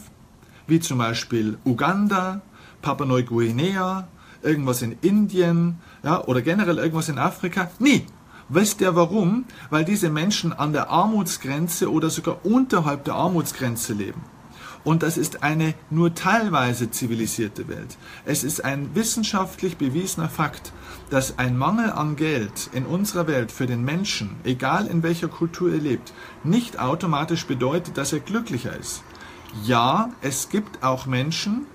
wie 0.68 0.80
zum 0.80 0.96
Beispiel 0.96 1.58
Uganda, 1.66 2.40
Papua-Neuguinea, 2.80 4.08
irgendwas 4.42 4.80
in 4.80 4.96
Indien 5.02 5.80
ja, 6.02 6.24
oder 6.24 6.40
generell 6.40 6.78
irgendwas 6.78 7.10
in 7.10 7.18
Afrika. 7.18 7.70
Nie. 7.78 8.06
Wisst 8.52 8.80
ihr 8.80 8.96
warum? 8.96 9.44
Weil 9.70 9.84
diese 9.84 10.10
Menschen 10.10 10.52
an 10.52 10.72
der 10.72 10.90
Armutsgrenze 10.90 11.88
oder 11.88 12.10
sogar 12.10 12.44
unterhalb 12.44 13.04
der 13.04 13.14
Armutsgrenze 13.14 13.92
leben. 13.92 14.22
Und 14.82 15.04
das 15.04 15.18
ist 15.18 15.44
eine 15.44 15.74
nur 15.88 16.16
teilweise 16.16 16.90
zivilisierte 16.90 17.68
Welt. 17.68 17.96
Es 18.24 18.42
ist 18.42 18.64
ein 18.64 18.92
wissenschaftlich 18.94 19.76
bewiesener 19.76 20.28
Fakt, 20.28 20.72
dass 21.10 21.38
ein 21.38 21.56
Mangel 21.56 21.92
an 21.92 22.16
Geld 22.16 22.70
in 22.72 22.86
unserer 22.86 23.28
Welt 23.28 23.52
für 23.52 23.66
den 23.66 23.84
Menschen, 23.84 24.36
egal 24.42 24.88
in 24.88 25.04
welcher 25.04 25.28
Kultur 25.28 25.70
er 25.72 25.78
lebt, 25.78 26.12
nicht 26.42 26.80
automatisch 26.80 27.46
bedeutet, 27.46 27.98
dass 27.98 28.12
er 28.12 28.20
glücklicher 28.20 28.76
ist. 28.76 29.04
Ja, 29.62 30.10
es 30.22 30.48
gibt 30.48 30.82
auch 30.82 31.06
Menschen, 31.06 31.66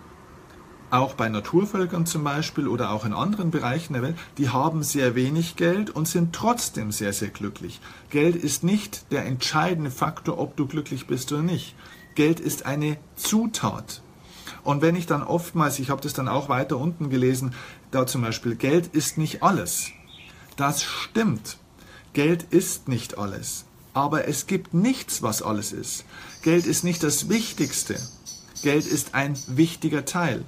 auch 0.95 1.13
bei 1.13 1.29
Naturvölkern 1.29 2.05
zum 2.05 2.23
Beispiel 2.23 2.67
oder 2.67 2.91
auch 2.91 3.05
in 3.05 3.13
anderen 3.13 3.51
Bereichen 3.51 3.93
der 3.93 4.01
Welt, 4.01 4.17
die 4.37 4.49
haben 4.49 4.83
sehr 4.83 5.15
wenig 5.15 5.55
Geld 5.55 5.89
und 5.89 6.07
sind 6.07 6.33
trotzdem 6.33 6.91
sehr, 6.91 7.13
sehr 7.13 7.29
glücklich. 7.29 7.79
Geld 8.09 8.35
ist 8.35 8.63
nicht 8.63 9.11
der 9.11 9.25
entscheidende 9.25 9.91
Faktor, 9.91 10.37
ob 10.37 10.55
du 10.55 10.67
glücklich 10.67 11.07
bist 11.07 11.31
oder 11.31 11.41
nicht. 11.41 11.75
Geld 12.15 12.39
ist 12.39 12.65
eine 12.65 12.97
Zutat. 13.15 14.01
Und 14.63 14.81
wenn 14.81 14.95
ich 14.95 15.05
dann 15.05 15.23
oftmals, 15.23 15.79
ich 15.79 15.89
habe 15.89 16.01
das 16.01 16.13
dann 16.13 16.27
auch 16.27 16.49
weiter 16.49 16.77
unten 16.77 17.09
gelesen, 17.09 17.53
da 17.91 18.07
zum 18.07 18.21
Beispiel, 18.21 18.55
Geld 18.55 18.87
ist 18.87 19.17
nicht 19.17 19.43
alles. 19.43 19.91
Das 20.55 20.83
stimmt. 20.83 21.57
Geld 22.13 22.43
ist 22.43 22.87
nicht 22.87 23.17
alles. 23.17 23.65
Aber 23.93 24.27
es 24.27 24.47
gibt 24.47 24.73
nichts, 24.73 25.21
was 25.21 25.41
alles 25.41 25.71
ist. 25.71 26.05
Geld 26.41 26.65
ist 26.65 26.83
nicht 26.83 27.03
das 27.03 27.29
Wichtigste. 27.29 27.95
Geld 28.63 28.85
ist 28.85 29.13
ein 29.13 29.37
wichtiger 29.47 30.05
Teil. 30.05 30.43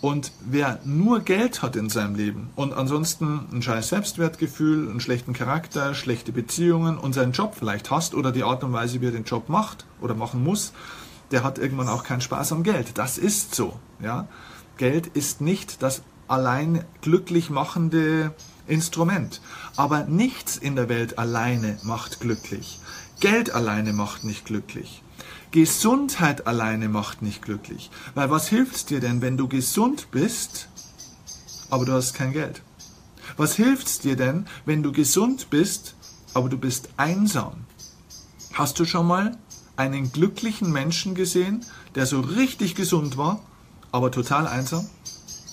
Und 0.00 0.32
wer 0.40 0.80
nur 0.84 1.20
Geld 1.20 1.60
hat 1.60 1.76
in 1.76 1.90
seinem 1.90 2.14
Leben 2.14 2.50
und 2.56 2.72
ansonsten 2.72 3.46
ein 3.52 3.60
scheiß 3.60 3.90
Selbstwertgefühl, 3.90 4.88
einen 4.88 5.00
schlechten 5.00 5.34
Charakter, 5.34 5.94
schlechte 5.94 6.32
Beziehungen 6.32 6.96
und 6.96 7.12
seinen 7.12 7.32
Job 7.32 7.54
vielleicht 7.58 7.90
hasst 7.90 8.14
oder 8.14 8.32
die 8.32 8.42
Art 8.42 8.64
und 8.64 8.72
Weise, 8.72 9.02
wie 9.02 9.06
er 9.06 9.12
den 9.12 9.24
Job 9.24 9.50
macht 9.50 9.84
oder 10.00 10.14
machen 10.14 10.42
muss, 10.42 10.72
der 11.32 11.44
hat 11.44 11.58
irgendwann 11.58 11.88
auch 11.88 12.02
keinen 12.02 12.22
Spaß 12.22 12.52
am 12.52 12.62
Geld. 12.62 12.96
Das 12.96 13.18
ist 13.18 13.54
so. 13.54 13.78
Ja? 14.02 14.26
Geld 14.78 15.06
ist 15.06 15.42
nicht 15.42 15.82
das 15.82 16.02
allein 16.28 16.84
glücklich 17.02 17.50
machende 17.50 18.32
Instrument. 18.66 19.42
Aber 19.76 20.04
nichts 20.04 20.56
in 20.56 20.76
der 20.76 20.88
Welt 20.88 21.18
alleine 21.18 21.78
macht 21.82 22.20
glücklich. 22.20 22.80
Geld 23.20 23.52
alleine 23.52 23.92
macht 23.92 24.24
nicht 24.24 24.46
glücklich. 24.46 25.02
Gesundheit 25.50 26.46
alleine 26.46 26.88
macht 26.88 27.22
nicht 27.22 27.42
glücklich. 27.42 27.90
Weil 28.14 28.30
was 28.30 28.48
hilft 28.48 28.90
dir 28.90 29.00
denn, 29.00 29.20
wenn 29.20 29.36
du 29.36 29.48
gesund 29.48 30.10
bist, 30.12 30.68
aber 31.70 31.84
du 31.84 31.92
hast 31.92 32.14
kein 32.14 32.32
Geld? 32.32 32.62
Was 33.36 33.54
hilft 33.54 34.04
dir 34.04 34.16
denn, 34.16 34.46
wenn 34.64 34.82
du 34.82 34.92
gesund 34.92 35.50
bist, 35.50 35.96
aber 36.34 36.48
du 36.48 36.56
bist 36.56 36.90
einsam? 36.96 37.64
Hast 38.52 38.78
du 38.78 38.84
schon 38.84 39.06
mal 39.06 39.36
einen 39.76 40.12
glücklichen 40.12 40.70
Menschen 40.72 41.14
gesehen, 41.14 41.64
der 41.94 42.06
so 42.06 42.20
richtig 42.20 42.74
gesund 42.74 43.16
war, 43.16 43.40
aber 43.92 44.10
total 44.10 44.46
einsam? 44.46 44.88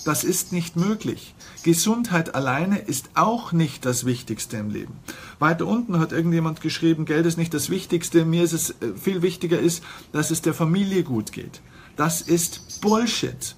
Das 0.07 0.23
ist 0.23 0.53
nicht 0.53 0.77
möglich. 0.77 1.35
Gesundheit 1.63 2.33
alleine 2.33 2.77
ist 2.77 3.09
auch 3.15 3.51
nicht 3.51 3.83
das 3.83 4.05
Wichtigste 4.05 4.55
im 4.55 4.69
Leben. 4.69 4.93
Weiter 5.37 5.67
unten 5.67 5.99
hat 5.99 6.13
irgendjemand 6.13 6.61
geschrieben, 6.61 7.03
Geld 7.03 7.25
ist 7.25 7.37
nicht 7.37 7.53
das 7.53 7.69
Wichtigste. 7.69 8.23
Mir 8.23 8.43
ist 8.43 8.53
es 8.53 8.69
äh, 8.69 8.93
viel 8.95 9.21
wichtiger 9.21 9.59
ist, 9.59 9.83
dass 10.13 10.31
es 10.31 10.41
der 10.41 10.53
Familie 10.53 11.03
gut 11.03 11.33
geht. 11.33 11.59
Das 11.97 12.21
ist 12.21 12.79
Bullshit. 12.79 13.57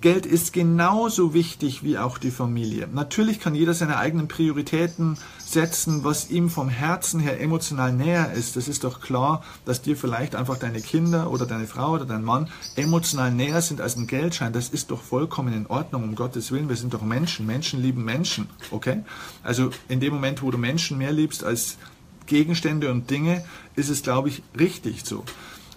Geld 0.00 0.24
ist 0.24 0.54
genauso 0.54 1.34
wichtig 1.34 1.82
wie 1.84 1.98
auch 1.98 2.16
die 2.16 2.30
Familie. 2.30 2.88
Natürlich 2.90 3.38
kann 3.38 3.54
jeder 3.54 3.74
seine 3.74 3.98
eigenen 3.98 4.28
Prioritäten 4.28 5.18
setzen, 5.44 6.04
was 6.04 6.30
ihm 6.30 6.48
vom 6.48 6.70
Herzen 6.70 7.20
her 7.20 7.38
emotional 7.38 7.92
näher 7.92 8.32
ist. 8.32 8.56
Das 8.56 8.66
ist 8.66 8.84
doch 8.84 9.02
klar, 9.02 9.44
dass 9.66 9.82
dir 9.82 9.98
vielleicht 9.98 10.34
einfach 10.34 10.56
deine 10.56 10.80
Kinder 10.80 11.30
oder 11.30 11.44
deine 11.44 11.66
Frau 11.66 11.92
oder 11.92 12.06
dein 12.06 12.24
Mann 12.24 12.48
emotional 12.76 13.30
näher 13.30 13.60
sind 13.60 13.82
als 13.82 13.96
ein 13.96 14.06
Geldschein. 14.06 14.54
Das 14.54 14.70
ist 14.70 14.90
doch 14.90 15.02
vollkommen 15.02 15.52
in 15.52 15.66
Ordnung, 15.66 16.04
um 16.04 16.14
Gottes 16.14 16.50
Willen. 16.50 16.70
Wir 16.70 16.76
sind 16.76 16.94
doch 16.94 17.02
Menschen. 17.02 17.44
Menschen 17.44 17.82
lieben 17.82 18.02
Menschen. 18.02 18.48
Okay? 18.70 19.02
Also 19.42 19.68
in 19.88 20.00
dem 20.00 20.14
Moment, 20.14 20.42
wo 20.42 20.50
du 20.50 20.56
Menschen 20.56 20.96
mehr 20.96 21.12
liebst 21.12 21.44
als 21.44 21.76
Gegenstände 22.24 22.90
und 22.90 23.10
Dinge, 23.10 23.44
ist 23.76 23.90
es, 23.90 24.02
glaube 24.02 24.30
ich, 24.30 24.42
richtig 24.58 25.04
so. 25.04 25.24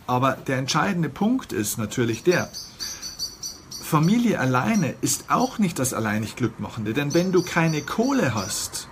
Aber 0.07 0.33
der 0.33 0.59
entscheidende 0.59 1.09
Punkt 1.09 1.51
ist 1.51 1.77
natürlich 1.77 2.23
der, 2.23 2.49
Familie 3.93 4.39
alleine 4.39 4.95
ist 5.01 5.25
auch 5.29 5.59
nicht 5.59 5.77
das 5.77 5.93
alleinig 5.93 6.35
Glückmachende, 6.35 6.93
denn 6.93 7.13
wenn 7.13 7.31
du 7.31 7.43
keine 7.43 7.83
Kohle 7.83 8.33
hast, 8.33 8.87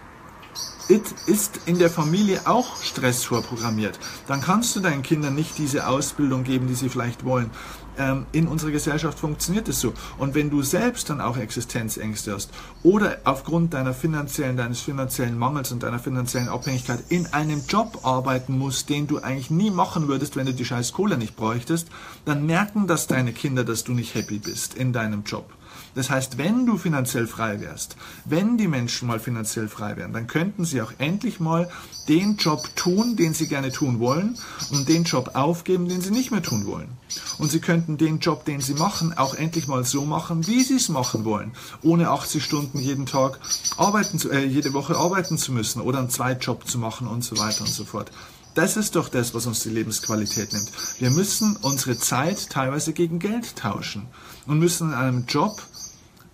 ist 0.90 1.60
in 1.66 1.80
der 1.80 1.90
Familie 1.90 2.42
auch 2.46 2.84
Stress 2.84 3.24
vorprogrammiert. 3.24 3.98
Dann 4.28 4.42
kannst 4.42 4.76
du 4.76 4.80
deinen 4.80 5.02
Kindern 5.02 5.34
nicht 5.34 5.58
diese 5.58 5.88
Ausbildung 5.88 6.44
geben, 6.44 6.68
die 6.68 6.76
sie 6.76 6.88
vielleicht 6.88 7.26
wollen. 7.26 7.50
Ähm, 7.98 8.26
in 8.32 8.48
unserer 8.48 8.72
Gesellschaft 8.72 9.20
funktioniert 9.20 9.68
es 9.68 9.80
so. 9.80 9.94
Und 10.18 10.36
wenn 10.36 10.50
du 10.50 10.62
selbst 10.62 11.10
dann 11.10 11.22
auch 11.22 11.38
Existenzängste 11.38 12.34
hast 12.34 12.52
oder 12.84 13.18
aufgrund 13.24 13.74
deiner 13.74 13.94
finanziellen, 13.94 14.58
deines 14.58 14.82
finanziellen 14.82 15.38
Mangels 15.38 15.72
und 15.72 15.84
deiner 15.84 16.00
finanziellen 16.00 16.50
Abhängigkeit 16.50 17.00
in 17.10 17.28
einem 17.28 17.64
Job 17.68 18.00
arbeiten 18.04 18.58
musst, 18.58 18.90
den 18.90 19.08
du 19.08 19.20
eigentlich 19.20 19.52
nie 19.52 19.72
machen 19.72 20.08
würdest, 20.08 20.36
wenn 20.36 20.46
du 20.46 20.54
die 20.54 20.66
scheiß 20.66 20.94
Kohle 20.94 21.18
nicht 21.18 21.36
bräuchtest, 21.36 21.88
dann 22.26 22.46
merken 22.46 22.88
das 22.88 23.08
deine 23.08 23.34
Kinder, 23.34 23.64
dass 23.64 23.84
du 23.84 23.94
nicht 23.94 24.16
happy 24.16 24.40
bist 24.40 24.74
in 24.76 24.94
deinem 24.94 25.24
Job. 25.24 25.52
Das 25.96 26.10
heißt, 26.10 26.38
wenn 26.38 26.66
du 26.66 26.78
finanziell 26.78 27.28
frei 27.28 27.60
wärst, 27.62 27.96
wenn 28.26 28.58
die 28.58 28.68
Menschen 28.68 29.08
mal 29.08 29.20
finanziell 29.20 29.68
frei 29.68 29.98
wären, 29.98 30.14
dann 30.14 30.28
könnten 30.28 30.66
sie 30.66 30.82
auch 30.82 30.94
endlich 30.98 31.40
mal 31.40 31.70
den 32.08 32.38
Job 32.38 32.70
tun, 32.76 33.16
den 33.16 33.34
sie 33.34 33.48
gerne 33.48 33.72
tun 33.72 34.00
wollen 34.00 34.38
und 34.72 34.88
den 34.88 35.04
Job 35.04 35.32
aufgeben, 35.34 35.90
den 35.90 36.02
sie 36.02 36.12
nicht 36.12 36.32
mehr 36.32 36.42
tun 36.42 36.66
wollen. 36.66 36.90
Und 37.38 37.52
sie 37.52 37.60
könnten 37.60 37.98
den 37.98 38.20
Job, 38.20 38.46
den 38.46 38.62
sie 38.62 38.74
machen, 38.74 39.18
auch 39.18 39.34
endlich 39.34 39.68
mal 39.68 39.84
so 39.84 40.06
machen, 40.06 40.48
wie 40.48 40.64
sie 40.64 40.76
es 40.76 40.90
machen 40.90 41.26
wollen, 41.26 41.52
ohne 41.82 42.10
80 42.10 42.44
Stunden 42.44 42.80
jeden 42.80 43.06
Tag 43.06 43.40
arbeiten 43.78 44.20
zu, 44.20 44.30
äh, 44.32 44.46
jede 44.46 44.74
Woche 44.74 44.96
arbeiten 44.96 45.38
zu 45.38 45.52
müssen 45.52 45.82
oder 45.82 46.00
einen 46.00 46.10
Zweitjob 46.10 46.68
zu 46.68 46.78
machen 46.78 47.08
und 47.08 47.24
so 47.24 47.38
weiter 47.38 47.62
und 47.62 47.72
so 47.72 47.86
fort. 47.86 48.12
Das 48.54 48.76
ist 48.76 48.98
doch 48.98 49.08
das, 49.08 49.34
was 49.34 49.46
uns 49.46 49.62
die 49.62 49.70
Lebensqualität 49.70 50.52
nimmt. 50.52 50.70
Wir 51.00 51.10
müssen 51.10 51.56
unsere 51.62 51.98
Zeit 51.98 52.50
teilweise 52.50 52.92
gegen 52.92 53.20
Geld 53.20 53.56
tauschen 53.56 54.08
und 54.46 54.60
müssen 54.60 54.90
in 54.90 54.94
einem 54.94 55.26
Job 55.26 55.62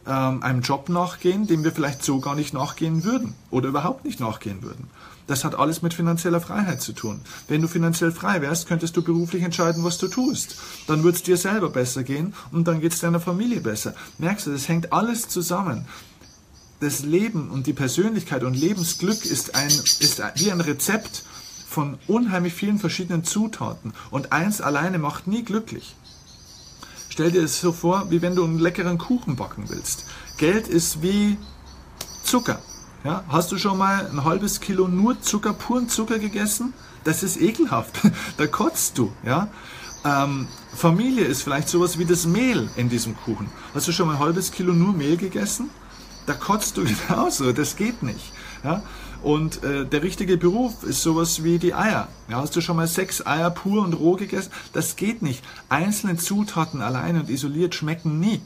ähm, 0.08 0.41
einem 0.41 0.62
Job 0.62 0.89
nachgehen, 0.89 1.48
dem 1.48 1.63
wir 1.63 1.72
vielleicht 1.72 2.04
so 2.04 2.20
gar 2.20 2.36
nicht 2.36 2.54
nachgehen 2.54 3.04
würden 3.04 3.34
oder 3.52 3.70
überhaupt 3.70 4.06
nicht 4.06 4.20
nachgehen 4.20 4.63
würden. 4.63 4.89
Das 5.28 5.43
hat 5.43 5.56
alles 5.56 5.82
mit 5.82 5.93
finanzieller 5.93 6.39
Freiheit 6.39 6.82
zu 6.82 6.93
tun. 6.93 7.20
Wenn 7.50 7.62
du 7.62 7.67
finanziell 7.67 8.13
frei 8.13 8.41
wärst, 8.41 8.67
könntest 8.67 8.96
du 8.96 9.02
beruflich 9.02 9.43
entscheiden, 9.43 9.84
was 9.84 9.98
du 9.98 10.08
tust. 10.08 10.56
Dann 10.88 11.04
wird 11.04 11.17
es 11.17 11.24
dir 11.24 11.36
selber 11.36 11.70
besser 11.70 12.04
gehen 12.04 12.34
und 12.52 12.67
dann 12.67 12.80
geht 12.80 12.93
es 12.93 13.00
deiner 13.00 13.20
Familie 13.20 13.60
besser. 13.60 13.93
Merkst 14.17 14.48
du, 14.48 14.52
das 14.52 14.70
hängt 14.70 14.93
alles 14.93 15.28
zusammen. 15.28 15.86
Das 16.80 17.04
Leben 17.04 17.50
und 17.50 17.67
die 17.67 17.74
Persönlichkeit 17.74 18.43
und 18.43 18.54
Lebensglück 18.54 19.26
ist, 19.26 19.56
ein, 19.56 19.67
ist 19.67 20.22
wie 20.36 20.52
ein 20.52 20.62
Rezept 20.62 21.24
von 21.67 21.98
unheimlich 22.08 22.54
vielen 22.54 22.80
verschiedenen 22.80 23.26
Zutaten. 23.26 23.93
Und 24.12 24.32
eins 24.32 24.62
alleine 24.62 24.98
macht 24.98 25.28
nie 25.28 25.43
glücklich. 25.43 25.96
Stell 27.17 27.32
dir 27.32 27.41
es 27.41 27.60
so 27.60 27.71
vor, 27.71 28.12
wie 28.12 28.21
wenn 28.21 28.36
du 28.36 28.43
einen 28.43 28.60
leckeren 28.60 28.99
Kuchen 28.99 29.38
backen 29.38 29.63
willst. 29.69 30.06
Geld 30.38 30.67
ist 30.67 31.01
wie 31.01 31.36
Zucker. 32.23 32.62
Ja, 33.03 33.23
hast 33.27 33.51
du 33.51 33.58
schon 33.58 33.80
mal 33.80 34.08
ein 34.08 34.23
halbes 34.23 34.60
Kilo 34.60 34.88
nur 34.88 35.19
Zucker, 35.19 35.53
puren 35.53 35.89
Zucker 35.89 36.19
gegessen? 36.19 36.75
Das 37.06 37.23
ist 37.23 37.41
ekelhaft. 37.41 38.01
da 38.38 38.45
kotzt 38.45 38.99
du. 38.99 39.12
Ja? 39.25 39.47
Ähm, 40.06 40.47
Familie 40.75 41.25
ist 41.25 41.41
vielleicht 41.41 41.69
sowas 41.69 41.97
wie 41.97 42.06
das 42.06 42.27
Mehl 42.27 42.69
in 42.75 42.88
diesem 42.88 43.17
Kuchen. 43.17 43.49
Hast 43.73 43.88
du 43.88 43.93
schon 43.93 44.06
mal 44.06 44.13
ein 44.13 44.19
halbes 44.19 44.51
Kilo 44.51 44.73
nur 44.73 44.93
Mehl 44.93 45.17
gegessen? 45.17 45.71
Da 46.27 46.34
kotzt 46.34 46.77
du 46.77 46.84
genauso. 47.08 47.51
Das 47.51 47.77
geht 47.77 48.03
nicht. 48.03 48.32
Ja? 48.63 48.84
Und 49.23 49.63
äh, 49.63 49.86
der 49.86 50.03
richtige 50.03 50.38
Beruf 50.38 50.84
ist 50.84 51.01
sowas 51.01 51.43
wie 51.43 51.60
die 51.60 51.73
Eier. 51.73 52.08
Ja, 52.30 52.41
hast 52.41 52.56
du 52.56 52.62
schon 52.62 52.75
mal 52.75 52.88
sechs 52.88 53.25
Eier 53.25 53.49
pur 53.49 53.84
und 53.84 53.93
roh 53.93 54.15
gegessen? 54.15 54.51
Das 54.73 54.95
geht 54.95 55.21
nicht. 55.21 55.43
Einzelne 55.69 56.17
Zutaten 56.17 56.82
allein 56.82 57.19
und 57.19 57.30
isoliert 57.30 57.75
schmecken 57.75 58.19
nie. 58.19 58.41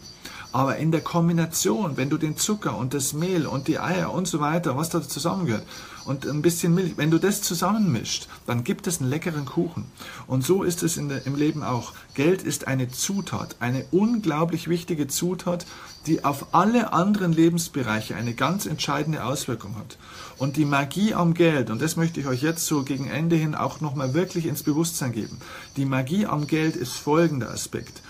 Aber 0.52 0.78
in 0.78 0.92
der 0.92 1.02
Kombination, 1.02 1.96
wenn 1.96 2.10
du 2.10 2.18
den 2.18 2.36
Zucker 2.36 2.78
und 2.78 2.94
das 2.94 3.14
Mehl 3.14 3.46
und 3.48 3.68
die 3.68 3.80
Eier 3.80 4.14
und 4.14 4.28
so 4.28 4.40
weiter, 4.40 4.76
was 4.76 4.90
da 4.90 5.02
zusammengehört, 5.02 5.64
und 6.06 6.26
ein 6.26 6.42
bisschen 6.42 6.74
Milch, 6.74 6.98
wenn 6.98 7.12
du 7.12 7.20
das 7.20 7.42
zusammenmischt, 7.42 8.28
dann 8.48 8.64
gibt 8.64 8.88
es 8.88 9.00
einen 9.00 9.10
leckeren 9.10 9.46
Kuchen. 9.46 9.86
Und 10.28 10.44
so 10.44 10.64
ist 10.64 10.84
es 10.84 10.96
der, 10.96 11.26
im 11.26 11.36
Leben 11.36 11.64
auch. 11.64 11.94
Geld 12.16 12.42
ist 12.42 12.68
eine 12.68 12.90
Zutat, 12.90 13.56
eine 13.60 13.86
unglaublich 13.92 14.68
wichtige 14.68 15.08
Zutat, 15.08 15.66
die 16.08 16.26
auf 16.26 16.54
alle 16.54 16.94
anderen 16.94 17.32
Lebensbereiche 17.32 18.16
eine 18.16 18.34
ganz 18.34 18.66
entscheidende 18.66 19.24
Auswirkung 19.24 19.76
hat. 19.78 19.98
Und 20.38 20.58
die 20.58 20.66
Magie 20.66 21.14
am 21.14 21.36
Geld, 21.36 21.70
und 21.70 21.82
das 21.82 21.96
möchte 21.96 22.20
ich 22.20 22.28
euch 22.28 22.42
jetzt 22.42 22.66
so 22.66 22.84
gegen 22.84 23.08
Ende 23.08 23.36
hin 23.36 23.54
auch 23.54 23.80
nochmal 23.80 24.14
wirklich 24.14 24.48
ins 24.48 24.64
Bewusstsein 24.64 25.12
geben. 25.12 25.38
Die 25.78 25.86
Magie 25.86 26.26
am 26.26 26.48
Geld 26.48 26.76
ist 26.76 26.94
folgender 26.94 27.52
Aspekt. 27.52 28.02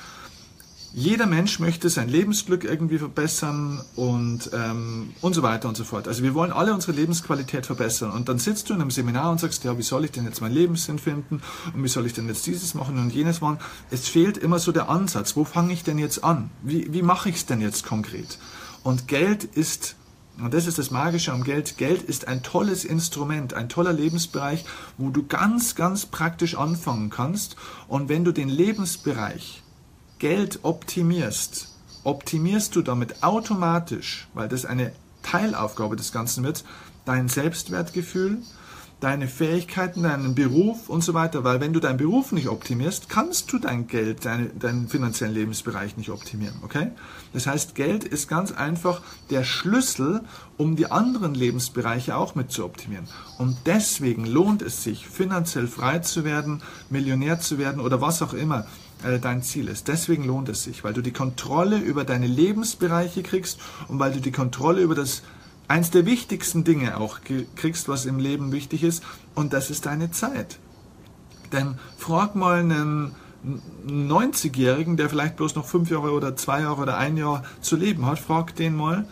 Jeder 0.93 1.25
Mensch 1.25 1.59
möchte 1.59 1.89
sein 1.89 2.09
Lebensglück 2.09 2.65
irgendwie 2.65 2.97
verbessern 2.97 3.81
und, 3.95 4.49
ähm, 4.53 5.13
und 5.21 5.33
so 5.33 5.41
weiter 5.41 5.69
und 5.69 5.77
so 5.77 5.85
fort. 5.85 6.05
Also 6.09 6.21
wir 6.21 6.33
wollen 6.33 6.51
alle 6.51 6.73
unsere 6.73 6.91
Lebensqualität 6.91 7.65
verbessern. 7.65 8.11
Und 8.11 8.27
dann 8.27 8.39
sitzt 8.39 8.69
du 8.69 8.73
in 8.73 8.81
einem 8.81 8.91
Seminar 8.91 9.31
und 9.31 9.39
sagst, 9.39 9.63
ja, 9.63 9.77
wie 9.77 9.83
soll 9.83 10.03
ich 10.03 10.11
denn 10.11 10.25
jetzt 10.25 10.41
meinen 10.41 10.53
Lebenssinn 10.53 10.99
finden? 10.99 11.41
Und 11.73 11.81
wie 11.81 11.87
soll 11.87 12.05
ich 12.05 12.13
denn 12.13 12.27
jetzt 12.27 12.45
dieses 12.45 12.73
machen 12.73 12.99
und 12.99 13.13
jenes 13.13 13.39
machen? 13.39 13.59
Es 13.89 14.09
fehlt 14.09 14.37
immer 14.37 14.59
so 14.59 14.73
der 14.73 14.89
Ansatz. 14.89 15.37
Wo 15.37 15.45
fange 15.45 15.71
ich 15.71 15.83
denn 15.83 15.97
jetzt 15.97 16.25
an? 16.25 16.51
Wie, 16.61 16.91
wie 16.91 17.03
mache 17.03 17.29
ich 17.29 17.35
es 17.37 17.45
denn 17.45 17.61
jetzt 17.61 17.85
konkret? 17.85 18.37
Und 18.83 19.07
Geld 19.07 19.45
ist 19.45 19.95
und 20.41 20.53
das 20.53 20.65
ist 20.65 20.79
das 20.79 20.91
Magische 20.91 21.33
am 21.33 21.43
Geld. 21.43 21.77
Geld 21.77 22.01
ist 22.01 22.27
ein 22.27 22.41
tolles 22.41 22.83
Instrument, 22.83 23.53
ein 23.53 23.69
toller 23.69 23.93
Lebensbereich, 23.93 24.65
wo 24.97 25.09
du 25.09 25.27
ganz, 25.27 25.75
ganz 25.75 26.05
praktisch 26.05 26.55
anfangen 26.55 27.09
kannst. 27.09 27.57
Und 27.87 28.09
wenn 28.09 28.23
du 28.23 28.31
den 28.31 28.49
Lebensbereich 28.49 29.61
Geld 30.21 30.59
optimierst, 30.61 31.69
optimierst 32.03 32.75
du 32.75 32.83
damit 32.83 33.23
automatisch, 33.23 34.27
weil 34.35 34.47
das 34.47 34.67
eine 34.67 34.91
Teilaufgabe 35.23 35.95
des 35.95 36.11
Ganzen 36.11 36.43
wird, 36.43 36.63
dein 37.05 37.27
Selbstwertgefühl, 37.27 38.37
deine 38.99 39.27
Fähigkeiten, 39.27 40.03
deinen 40.03 40.35
Beruf 40.35 40.89
und 40.89 41.03
so 41.03 41.15
weiter. 41.15 41.43
Weil 41.43 41.59
wenn 41.59 41.73
du 41.73 41.79
deinen 41.79 41.97
Beruf 41.97 42.33
nicht 42.33 42.49
optimierst, 42.49 43.09
kannst 43.09 43.51
du 43.51 43.57
dein 43.57 43.87
Geld, 43.87 44.23
deine, 44.23 44.49
deinen 44.49 44.87
finanziellen 44.89 45.33
Lebensbereich 45.33 45.97
nicht 45.97 46.11
optimieren. 46.11 46.59
Okay? 46.61 46.91
Das 47.33 47.47
heißt, 47.47 47.73
Geld 47.73 48.03
ist 48.03 48.27
ganz 48.27 48.51
einfach 48.51 49.01
der 49.31 49.43
Schlüssel, 49.43 50.21
um 50.55 50.75
die 50.75 50.91
anderen 50.91 51.33
Lebensbereiche 51.33 52.15
auch 52.15 52.35
mit 52.35 52.51
zu 52.51 52.63
optimieren. 52.63 53.07
Und 53.39 53.57
deswegen 53.65 54.27
lohnt 54.27 54.61
es 54.61 54.83
sich, 54.83 55.07
finanziell 55.07 55.65
frei 55.65 55.97
zu 55.97 56.23
werden, 56.23 56.61
Millionär 56.91 57.39
zu 57.39 57.57
werden 57.57 57.81
oder 57.81 58.01
was 58.01 58.21
auch 58.21 58.33
immer 58.33 58.67
äh, 59.03 59.19
dein 59.19 59.43
Ziel 59.43 59.67
ist. 59.67 59.87
Deswegen 59.87 60.25
lohnt 60.25 60.49
es 60.49 60.63
sich, 60.63 60.83
weil 60.83 60.93
du 60.93 61.01
die 61.01 61.13
Kontrolle 61.13 61.77
über 61.77 62.03
deine 62.03 62.27
Lebensbereiche 62.27 63.23
kriegst 63.23 63.59
und 63.87 63.99
weil 63.99 64.11
du 64.11 64.19
die 64.19 64.31
Kontrolle 64.31 64.81
über 64.81 64.95
das 64.95 65.23
eins 65.67 65.89
der 65.89 66.05
wichtigsten 66.05 66.63
Dinge 66.63 66.97
auch 66.97 67.19
kriegst, 67.55 67.87
was 67.87 68.05
im 68.05 68.19
Leben 68.19 68.51
wichtig 68.51 68.83
ist, 68.83 69.03
und 69.35 69.53
das 69.53 69.69
ist 69.69 69.85
deine 69.85 70.11
Zeit. 70.11 70.59
Denn 71.53 71.75
frag 71.97 72.35
mal 72.35 72.59
einen 72.59 73.15
90-Jährigen, 73.87 74.97
der 74.97 75.09
vielleicht 75.09 75.37
bloß 75.37 75.55
noch 75.55 75.65
fünf 75.65 75.89
Jahre 75.89 76.11
oder 76.11 76.35
zwei 76.35 76.61
Jahre 76.61 76.81
oder 76.81 76.97
ein 76.97 77.17
Jahr 77.17 77.43
zu 77.61 77.75
leben 77.75 78.05
hat, 78.05 78.19
frag 78.19 78.55
den 78.55 78.75
mal, 78.75 79.05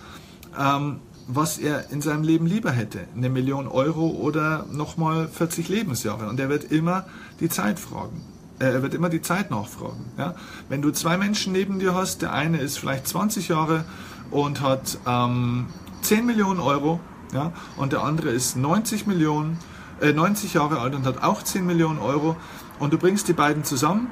ähm, 0.58 1.00
was 1.28 1.58
er 1.58 1.92
in 1.92 2.02
seinem 2.02 2.24
Leben 2.24 2.46
lieber 2.46 2.72
hätte. 2.72 3.08
Eine 3.16 3.30
Million 3.30 3.68
Euro 3.68 4.08
oder 4.08 4.66
nochmal 4.72 5.28
40 5.28 5.70
Lebensjahre. 5.70 6.28
Und 6.28 6.40
er 6.40 6.50
wird 6.50 6.66
immer 6.66 7.06
die 7.40 7.50
Zeit 7.50 7.80
fragen. 7.80 8.22
Äh, 8.60 8.66
er 8.66 8.82
wird 8.82 8.94
immer 8.94 9.10
die 9.10 9.22
Zeit 9.22 9.52
nachfragen. 9.52 10.12
Ja? 10.18 10.36
Wenn 10.68 10.82
du 10.82 10.92
zwei 10.92 11.18
Menschen 11.18 11.54
neben 11.54 11.80
dir 11.80 11.94
hast, 11.94 12.22
der 12.22 12.34
eine 12.34 12.60
ist 12.60 12.78
vielleicht 12.78 13.08
20 13.08 13.48
Jahre 13.48 13.86
und 14.32 14.62
hat 14.62 14.98
ähm, 15.08 15.68
10 16.02 16.26
Millionen 16.26 16.60
Euro 16.60 17.00
ja, 17.34 17.52
und 17.78 17.94
der 17.94 18.04
andere 18.04 18.30
ist 18.30 18.56
90 18.56 19.08
Millionen, 19.08 19.58
äh, 20.02 20.14
90 20.14 20.54
Jahre 20.54 20.80
alt 20.80 20.96
und 20.96 21.06
hat 21.06 21.24
auch 21.24 21.44
10 21.44 21.66
Millionen 21.66 22.00
Euro 22.00 22.36
und 22.80 22.94
du 22.94 22.98
bringst 22.98 23.28
die 23.28 23.34
beiden 23.34 23.64
zusammen 23.64 24.08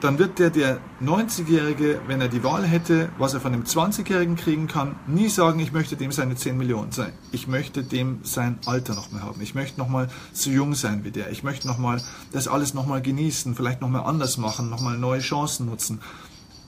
dann 0.00 0.18
wird 0.18 0.38
der, 0.38 0.50
der 0.50 0.80
90-Jährige, 1.02 2.00
wenn 2.06 2.20
er 2.20 2.28
die 2.28 2.42
Wahl 2.42 2.64
hätte, 2.64 3.10
was 3.18 3.34
er 3.34 3.40
von 3.40 3.52
dem 3.52 3.64
20-Jährigen 3.64 4.36
kriegen 4.36 4.66
kann, 4.66 4.96
nie 5.06 5.28
sagen, 5.28 5.60
ich 5.60 5.72
möchte 5.72 5.96
dem 5.96 6.10
seine 6.10 6.36
10 6.36 6.56
Millionen 6.56 6.90
sein. 6.90 7.12
Ich 7.32 7.48
möchte 7.48 7.82
dem 7.82 8.20
sein 8.22 8.58
Alter 8.64 8.94
nochmal 8.94 9.22
haben. 9.22 9.40
Ich 9.42 9.54
möchte 9.54 9.78
nochmal 9.78 10.08
so 10.32 10.50
jung 10.50 10.74
sein 10.74 11.04
wie 11.04 11.10
der. 11.10 11.30
Ich 11.30 11.42
möchte 11.42 11.68
nochmal 11.68 12.00
das 12.32 12.48
alles 12.48 12.72
nochmal 12.72 13.02
genießen, 13.02 13.54
vielleicht 13.54 13.82
nochmal 13.82 14.04
anders 14.04 14.38
machen, 14.38 14.70
nochmal 14.70 14.96
neue 14.96 15.20
Chancen 15.20 15.66
nutzen. 15.66 16.00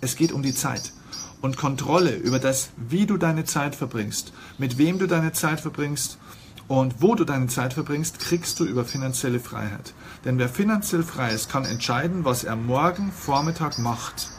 Es 0.03 0.16
geht 0.16 0.33
um 0.33 0.43
die 0.43 0.55
Zeit. 0.55 0.93
Und 1.41 1.57
Kontrolle 1.57 2.14
über 2.14 2.39
das, 2.39 2.70
wie 2.76 3.07
du 3.07 3.16
deine 3.16 3.45
Zeit 3.45 3.74
verbringst, 3.74 4.33
mit 4.59 4.78
wem 4.78 4.99
du 4.99 5.09
deine 5.09 5.33
Zeit 5.33 5.61
verbringst 5.61 6.18
und 6.73 7.03
wo 7.03 7.14
du 7.14 7.25
deine 7.25 7.49
Zeit 7.49 7.75
verbringst, 7.75 8.18
kriegst 8.18 8.59
du 8.59 8.64
über 8.64 8.87
finanzielle 8.87 9.41
Freiheit. 9.41 9.93
Denn 10.25 10.39
wer 10.39 10.49
finanziell 10.49 11.03
frei 11.03 11.31
ist, 11.31 11.51
kann 11.51 11.66
entscheiden, 11.66 12.25
was 12.25 12.45
er 12.45 12.57
morgen 12.57 13.12
Vormittag 13.12 13.79
macht. 13.79 14.31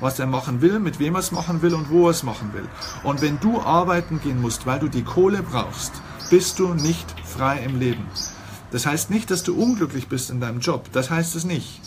Was 0.00 0.18
er 0.18 0.26
machen 0.26 0.62
will, 0.62 0.80
mit 0.80 0.98
wem 0.98 1.14
er 1.14 1.20
es 1.20 1.30
machen 1.30 1.62
will 1.62 1.74
und 1.74 1.88
wo 1.88 2.08
er 2.08 2.10
es 2.10 2.24
machen 2.24 2.52
will. 2.54 2.68
Und 3.04 3.22
wenn 3.22 3.38
du 3.38 3.60
arbeiten 3.60 4.20
gehen 4.20 4.40
musst, 4.42 4.66
weil 4.66 4.80
du 4.80 4.88
die 4.88 5.04
Kohle 5.04 5.44
brauchst, 5.44 5.92
bist 6.28 6.58
du 6.58 6.74
nicht 6.74 7.06
frei 7.24 7.60
im 7.60 7.78
Leben. 7.78 8.04
Das 8.72 8.84
heißt 8.84 9.10
nicht, 9.10 9.30
dass 9.30 9.44
du 9.44 9.54
unglücklich 9.54 10.08
bist 10.08 10.28
in 10.30 10.40
deinem 10.40 10.58
Job. 10.58 10.90
Das 10.90 11.10
heißt 11.10 11.36
es 11.36 11.44
nicht. 11.44 11.82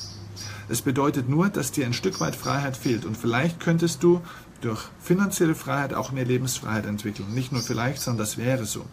Es 0.69 0.81
bedeutet 0.81 1.27
nur, 1.27 1.49
dass 1.49 1.73
dir 1.73 1.85
ein 1.85 1.91
Stück 1.91 2.21
weit 2.21 2.37
Freiheit 2.37 2.77
fehlt. 2.77 3.03
Und 3.03 3.17
vielleicht 3.17 3.59
könntest 3.59 4.01
du 4.01 4.21
durch 4.61 4.79
finanzielle 5.01 5.55
Freiheit 5.55 5.93
auch 5.93 6.13
mehr 6.13 6.23
Lebensfreiheit 6.23 6.85
entwickeln. 6.85 7.33
Nicht 7.33 7.51
nur 7.51 7.61
vielleicht, 7.61 8.01
sondern 8.01 8.19
das 8.19 8.37
wäre 8.37 8.63
so. 8.63 8.85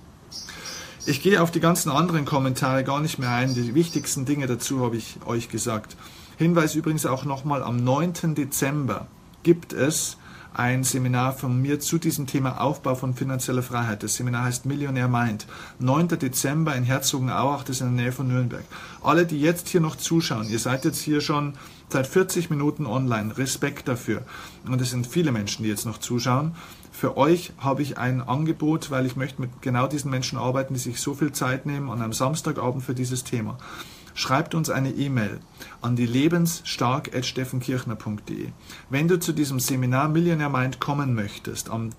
Ich 1.08 1.22
gehe 1.22 1.40
auf 1.40 1.52
die 1.52 1.60
ganzen 1.60 1.92
anderen 1.92 2.24
Kommentare 2.24 2.82
gar 2.82 3.00
nicht 3.00 3.20
mehr 3.20 3.30
ein. 3.30 3.54
Die 3.54 3.76
wichtigsten 3.76 4.24
Dinge 4.24 4.48
dazu 4.48 4.84
habe 4.84 4.96
ich 4.96 5.18
euch 5.24 5.48
gesagt. 5.48 5.96
Hinweis 6.36 6.74
übrigens 6.74 7.06
auch 7.06 7.24
nochmal, 7.24 7.62
am 7.62 7.76
9. 7.76 8.34
Dezember 8.34 9.06
gibt 9.44 9.72
es 9.72 10.16
ein 10.52 10.82
Seminar 10.82 11.32
von 11.32 11.62
mir 11.62 11.78
zu 11.78 11.98
diesem 11.98 12.26
Thema 12.26 12.60
Aufbau 12.60 12.96
von 12.96 13.14
finanzieller 13.14 13.62
Freiheit. 13.62 14.02
Das 14.02 14.16
Seminar 14.16 14.46
heißt 14.46 14.66
Millionär 14.66 15.06
Mind. 15.06 15.46
9. 15.78 16.08
Dezember 16.08 16.74
in 16.74 16.82
Herzogenaurach, 16.82 17.62
das 17.62 17.76
ist 17.76 17.82
in 17.82 17.94
der 17.94 18.06
Nähe 18.06 18.12
von 18.12 18.26
Nürnberg. 18.26 18.64
Alle, 19.00 19.26
die 19.26 19.40
jetzt 19.40 19.68
hier 19.68 19.80
noch 19.80 19.94
zuschauen, 19.94 20.48
ihr 20.48 20.58
seid 20.58 20.84
jetzt 20.84 21.00
hier 21.00 21.20
schon 21.20 21.52
seit 21.88 22.08
40 22.08 22.50
Minuten 22.50 22.84
online. 22.84 23.38
Respekt 23.38 23.86
dafür. 23.86 24.22
Und 24.66 24.80
es 24.80 24.90
sind 24.90 25.06
viele 25.06 25.30
Menschen, 25.30 25.62
die 25.62 25.68
jetzt 25.68 25.86
noch 25.86 25.98
zuschauen. 25.98 26.56
Für 26.98 27.18
euch 27.18 27.52
habe 27.58 27.82
ich 27.82 27.98
ein 27.98 28.22
Angebot, 28.22 28.90
weil 28.90 29.04
ich 29.04 29.16
möchte 29.16 29.42
mit 29.42 29.60
genau 29.60 29.86
diesen 29.86 30.10
Menschen 30.10 30.38
arbeiten, 30.38 30.72
die 30.72 30.80
sich 30.80 30.98
so 30.98 31.12
viel 31.12 31.30
Zeit 31.30 31.66
nehmen 31.66 31.90
an 31.90 32.00
einem 32.00 32.14
Samstagabend 32.14 32.82
für 32.82 32.94
dieses 32.94 33.22
Thema. 33.22 33.58
Schreibt 34.14 34.54
uns 34.54 34.70
eine 34.70 34.92
E-Mail 34.92 35.40
an 35.82 35.94
die 35.94 36.06
lebensstark.steffenkirchner.de. 36.06 38.48
Wenn 38.88 39.08
du 39.08 39.20
zu 39.20 39.34
diesem 39.34 39.60
Seminar 39.60 40.08
Millionaire 40.08 40.48
Mind 40.48 40.80
kommen 40.80 41.14
möchtest, 41.14 41.68
am 41.68 41.90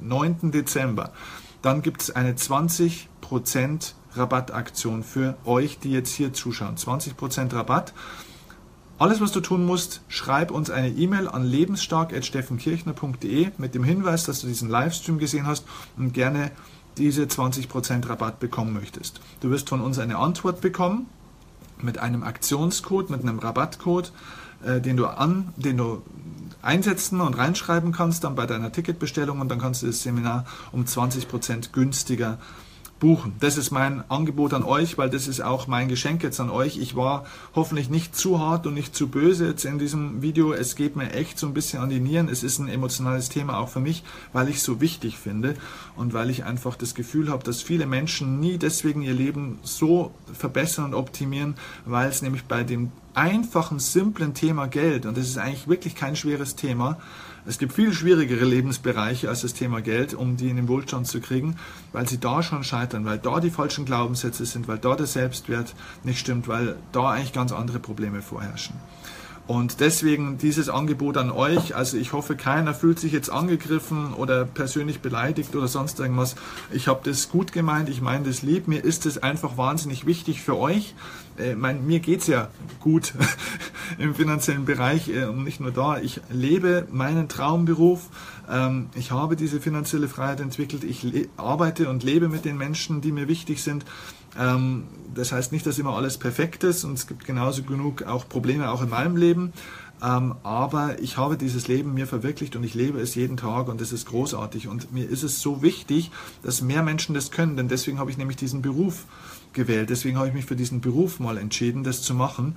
9. 0.00 0.52
Dezember, 0.52 1.12
dann 1.60 1.82
gibt 1.82 2.00
es 2.00 2.16
eine 2.16 2.32
20% 2.32 3.92
Rabattaktion 4.14 5.02
für 5.02 5.36
euch, 5.44 5.80
die 5.80 5.92
jetzt 5.92 6.14
hier 6.14 6.32
zuschauen. 6.32 6.76
20% 6.76 7.52
Rabatt. 7.52 7.92
Alles, 8.98 9.20
was 9.20 9.30
du 9.30 9.40
tun 9.40 9.66
musst, 9.66 10.00
schreib 10.08 10.50
uns 10.50 10.70
eine 10.70 10.88
E-Mail 10.88 11.28
an 11.28 11.44
lebensstark.steffenkirchner.de 11.44 13.48
mit 13.58 13.74
dem 13.74 13.84
Hinweis, 13.84 14.24
dass 14.24 14.40
du 14.40 14.46
diesen 14.46 14.70
Livestream 14.70 15.18
gesehen 15.18 15.46
hast 15.46 15.66
und 15.98 16.14
gerne 16.14 16.50
diese 16.96 17.24
20% 17.24 18.08
Rabatt 18.08 18.40
bekommen 18.40 18.72
möchtest. 18.72 19.20
Du 19.40 19.50
wirst 19.50 19.68
von 19.68 19.82
uns 19.82 19.98
eine 19.98 20.16
Antwort 20.16 20.62
bekommen 20.62 21.10
mit 21.82 21.98
einem 21.98 22.22
Aktionscode, 22.22 23.10
mit 23.10 23.20
einem 23.20 23.38
Rabattcode, 23.38 24.12
äh, 24.64 24.80
den 24.80 24.96
du 24.96 25.04
an, 25.04 25.52
den 25.56 25.76
du 25.76 26.00
einsetzen 26.62 27.20
und 27.20 27.36
reinschreiben 27.36 27.92
kannst 27.92 28.24
dann 28.24 28.34
bei 28.34 28.46
deiner 28.46 28.72
Ticketbestellung 28.72 29.40
und 29.40 29.50
dann 29.50 29.58
kannst 29.58 29.82
du 29.82 29.88
das 29.88 30.02
Seminar 30.02 30.46
um 30.72 30.84
20% 30.84 31.72
günstiger 31.72 32.38
buchen. 32.98 33.34
Das 33.40 33.58
ist 33.58 33.70
mein 33.70 34.08
Angebot 34.10 34.54
an 34.54 34.62
euch, 34.62 34.96
weil 34.96 35.10
das 35.10 35.28
ist 35.28 35.40
auch 35.40 35.66
mein 35.66 35.88
Geschenk 35.88 36.22
jetzt 36.22 36.40
an 36.40 36.50
euch. 36.50 36.78
Ich 36.78 36.96
war 36.96 37.26
hoffentlich 37.54 37.90
nicht 37.90 38.16
zu 38.16 38.40
hart 38.40 38.66
und 38.66 38.74
nicht 38.74 38.94
zu 38.94 39.08
böse 39.08 39.48
jetzt 39.48 39.64
in 39.64 39.78
diesem 39.78 40.22
Video. 40.22 40.52
Es 40.52 40.76
geht 40.76 40.96
mir 40.96 41.12
echt 41.12 41.38
so 41.38 41.46
ein 41.46 41.54
bisschen 41.54 41.80
an 41.80 41.90
die 41.90 42.00
Nieren. 42.00 42.28
Es 42.28 42.42
ist 42.42 42.58
ein 42.58 42.68
emotionales 42.68 43.28
Thema 43.28 43.58
auch 43.58 43.68
für 43.68 43.80
mich, 43.80 44.02
weil 44.32 44.48
ich 44.48 44.56
es 44.56 44.64
so 44.64 44.80
wichtig 44.80 45.18
finde 45.18 45.54
und 45.96 46.14
weil 46.14 46.30
ich 46.30 46.44
einfach 46.44 46.76
das 46.76 46.94
Gefühl 46.94 47.30
habe, 47.30 47.44
dass 47.44 47.62
viele 47.62 47.86
Menschen 47.86 48.40
nie 48.40 48.58
deswegen 48.58 49.02
ihr 49.02 49.14
Leben 49.14 49.58
so 49.62 50.12
verbessern 50.32 50.86
und 50.86 50.94
optimieren, 50.94 51.56
weil 51.84 52.08
es 52.08 52.22
nämlich 52.22 52.44
bei 52.44 52.64
dem 52.64 52.92
einfachen, 53.16 53.78
simplen 53.78 54.34
Thema 54.34 54.66
Geld, 54.66 55.06
und 55.06 55.16
das 55.16 55.26
ist 55.26 55.38
eigentlich 55.38 55.68
wirklich 55.68 55.94
kein 55.94 56.16
schweres 56.16 56.54
Thema, 56.54 56.98
es 57.48 57.58
gibt 57.58 57.72
viel 57.72 57.92
schwierigere 57.92 58.44
Lebensbereiche 58.44 59.28
als 59.28 59.42
das 59.42 59.54
Thema 59.54 59.80
Geld, 59.80 60.14
um 60.14 60.36
die 60.36 60.50
in 60.50 60.56
den 60.56 60.68
Wohlstand 60.68 61.06
zu 61.06 61.20
kriegen, 61.20 61.56
weil 61.92 62.08
sie 62.08 62.18
da 62.18 62.42
schon 62.42 62.64
scheitern, 62.64 63.04
weil 63.04 63.18
da 63.18 63.38
die 63.38 63.50
falschen 63.50 63.84
Glaubenssätze 63.84 64.44
sind, 64.44 64.66
weil 64.66 64.78
da 64.78 64.96
der 64.96 65.06
Selbstwert 65.06 65.74
nicht 66.02 66.18
stimmt, 66.18 66.48
weil 66.48 66.76
da 66.90 67.10
eigentlich 67.10 67.32
ganz 67.32 67.52
andere 67.52 67.78
Probleme 67.78 68.20
vorherrschen. 68.20 68.74
Und 69.46 69.78
deswegen 69.78 70.38
dieses 70.38 70.68
Angebot 70.68 71.16
an 71.16 71.30
euch. 71.30 71.76
Also 71.76 71.96
ich 71.96 72.12
hoffe, 72.12 72.34
keiner 72.34 72.74
fühlt 72.74 72.98
sich 72.98 73.12
jetzt 73.12 73.30
angegriffen 73.30 74.12
oder 74.12 74.44
persönlich 74.44 75.00
beleidigt 75.00 75.54
oder 75.54 75.68
sonst 75.68 76.00
irgendwas. 76.00 76.34
Ich 76.72 76.88
habe 76.88 77.00
das 77.04 77.28
gut 77.28 77.52
gemeint, 77.52 77.88
ich 77.88 78.00
meine 78.00 78.24
das 78.24 78.42
lieb. 78.42 78.66
Mir 78.66 78.82
ist 78.84 79.06
es 79.06 79.22
einfach 79.22 79.56
wahnsinnig 79.56 80.04
wichtig 80.04 80.42
für 80.42 80.56
euch. 80.56 80.94
Äh, 81.38 81.54
mein, 81.54 81.86
mir 81.86 82.00
geht's 82.00 82.26
ja 82.26 82.48
gut 82.80 83.14
im 83.98 84.16
finanziellen 84.16 84.64
Bereich 84.64 85.08
äh, 85.08 85.26
und 85.26 85.44
nicht 85.44 85.60
nur 85.60 85.70
da. 85.70 85.98
Ich 85.98 86.20
lebe 86.28 86.88
meinen 86.90 87.28
Traumberuf. 87.28 88.08
Ähm, 88.50 88.88
ich 88.96 89.12
habe 89.12 89.36
diese 89.36 89.60
finanzielle 89.60 90.08
Freiheit 90.08 90.40
entwickelt. 90.40 90.82
Ich 90.82 91.06
arbeite 91.36 91.88
und 91.88 92.02
lebe 92.02 92.28
mit 92.28 92.44
den 92.44 92.56
Menschen, 92.56 93.00
die 93.00 93.12
mir 93.12 93.28
wichtig 93.28 93.62
sind. 93.62 93.84
Ähm, 94.38 94.84
das 95.14 95.32
heißt 95.32 95.52
nicht, 95.52 95.66
dass 95.66 95.78
immer 95.78 95.96
alles 95.96 96.18
perfekt 96.18 96.62
ist 96.64 96.84
und 96.84 96.92
es 96.94 97.06
gibt 97.06 97.24
genauso 97.24 97.62
genug 97.62 98.02
auch 98.02 98.28
Probleme 98.28 98.70
auch 98.70 98.82
in 98.82 98.90
meinem 98.90 99.16
Leben. 99.16 99.52
Ähm, 100.02 100.34
aber 100.42 101.00
ich 101.00 101.16
habe 101.16 101.38
dieses 101.38 101.68
Leben 101.68 101.94
mir 101.94 102.06
verwirklicht 102.06 102.54
und 102.54 102.64
ich 102.64 102.74
lebe 102.74 103.00
es 103.00 103.14
jeden 103.14 103.38
Tag 103.38 103.68
und 103.68 103.80
das 103.80 103.92
ist 103.92 104.06
großartig. 104.06 104.68
Und 104.68 104.92
mir 104.92 105.08
ist 105.08 105.22
es 105.22 105.40
so 105.40 105.62
wichtig, 105.62 106.10
dass 106.42 106.60
mehr 106.60 106.82
Menschen 106.82 107.14
das 107.14 107.30
können, 107.30 107.56
denn 107.56 107.68
deswegen 107.68 107.98
habe 107.98 108.10
ich 108.10 108.18
nämlich 108.18 108.36
diesen 108.36 108.60
Beruf 108.60 109.06
gewählt. 109.54 109.88
Deswegen 109.88 110.18
habe 110.18 110.28
ich 110.28 110.34
mich 110.34 110.44
für 110.44 110.56
diesen 110.56 110.82
Beruf 110.82 111.18
mal 111.18 111.38
entschieden, 111.38 111.82
das 111.82 112.02
zu 112.02 112.14
machen. 112.14 112.56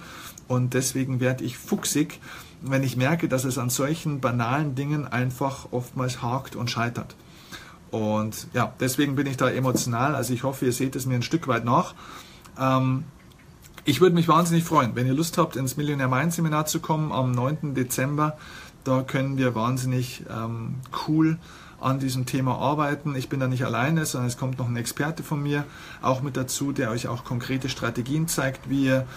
Und 0.49 0.73
deswegen 0.73 1.21
werde 1.21 1.45
ich 1.45 1.57
fuchsig, 1.57 2.19
wenn 2.61 2.83
ich 2.83 2.97
merke, 2.97 3.29
dass 3.29 3.45
es 3.45 3.57
an 3.57 3.69
solchen 3.69 4.19
banalen 4.19 4.75
Dingen 4.75 5.07
einfach 5.07 5.69
oftmals 5.71 6.21
hakt 6.21 6.57
und 6.57 6.69
scheitert. 6.69 7.15
Und 7.91 8.47
ja, 8.53 8.73
deswegen 8.79 9.15
bin 9.15 9.27
ich 9.27 9.37
da 9.37 9.49
emotional. 9.49 10.15
Also 10.15 10.33
ich 10.33 10.43
hoffe, 10.43 10.65
ihr 10.65 10.73
seht 10.73 10.95
es 10.95 11.05
mir 11.05 11.15
ein 11.15 11.23
Stück 11.23 11.47
weit 11.47 11.65
nach. 11.65 11.95
Ähm, 12.59 13.05
ich 13.85 14.01
würde 14.01 14.15
mich 14.15 14.27
wahnsinnig 14.27 14.63
freuen, 14.63 14.95
wenn 14.95 15.07
ihr 15.07 15.13
Lust 15.13 15.37
habt, 15.37 15.55
ins 15.55 15.77
Millionär 15.77 16.07
Mind 16.07 16.33
Seminar 16.33 16.65
zu 16.65 16.79
kommen 16.79 17.11
am 17.11 17.31
9. 17.31 17.73
Dezember. 17.73 18.37
Da 18.83 19.01
können 19.01 19.37
wir 19.37 19.55
wahnsinnig 19.55 20.23
ähm, 20.29 20.75
cool 21.07 21.37
an 21.81 21.99
diesem 21.99 22.25
Thema 22.25 22.57
arbeiten. 22.57 23.15
Ich 23.15 23.29
bin 23.29 23.39
da 23.39 23.47
nicht 23.47 23.65
alleine, 23.65 24.05
sondern 24.05 24.27
es 24.27 24.37
kommt 24.37 24.59
noch 24.59 24.67
ein 24.67 24.75
Experte 24.75 25.23
von 25.23 25.41
mir 25.41 25.63
auch 26.01 26.21
mit 26.21 26.37
dazu, 26.37 26.71
der 26.71 26.91
euch 26.91 27.07
auch 27.07 27.23
konkrete 27.23 27.69
Strategien 27.69 28.27
zeigt, 28.27 28.69
wie 28.69 28.85
ihr 28.85 29.07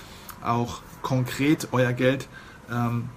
auch 0.42 0.80
konkret 1.02 1.68
euer 1.72 1.92
Geld 1.92 2.28
ähm, 2.70 3.08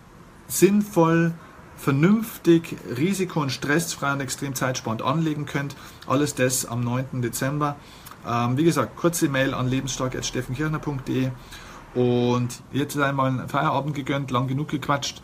sinnvoll 0.48 1.34
vernünftig, 1.78 2.78
risiko- 2.98 3.42
und 3.42 3.52
stressfrei 3.52 4.14
und 4.14 4.22
extrem 4.22 4.56
zeitsparend 4.56 5.02
anlegen 5.02 5.46
könnt. 5.46 5.76
Alles 6.08 6.36
das 6.36 6.66
am 6.66 6.82
9. 6.82 7.22
Dezember. 7.22 7.76
Ähm, 8.28 8.58
wie 8.58 8.64
gesagt, 8.64 8.96
kurze 8.96 9.30
Mail 9.30 9.54
an 9.54 9.68
lebensstark.steffenkirchner.de 9.68 11.32
und 11.94 12.62
jetzt 12.72 12.98
einmal 12.98 13.28
einen 13.28 13.50
Feierabend 13.50 13.96
gegönnt, 13.96 14.32
lang 14.32 14.48
genug 14.48 14.70
gequatscht. 14.70 15.22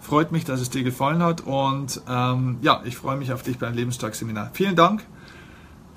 Freut 0.00 0.30
mich, 0.30 0.44
dass 0.44 0.60
es 0.60 0.70
dir 0.70 0.84
gefallen 0.84 1.22
hat 1.22 1.40
und 1.40 2.00
ähm, 2.08 2.58
ja, 2.62 2.82
ich 2.84 2.96
freue 2.96 3.16
mich 3.16 3.32
auf 3.32 3.42
dich 3.42 3.58
beim 3.58 3.74
Lebensstark-Seminar. 3.74 4.50
Vielen 4.52 4.76
Dank 4.76 5.04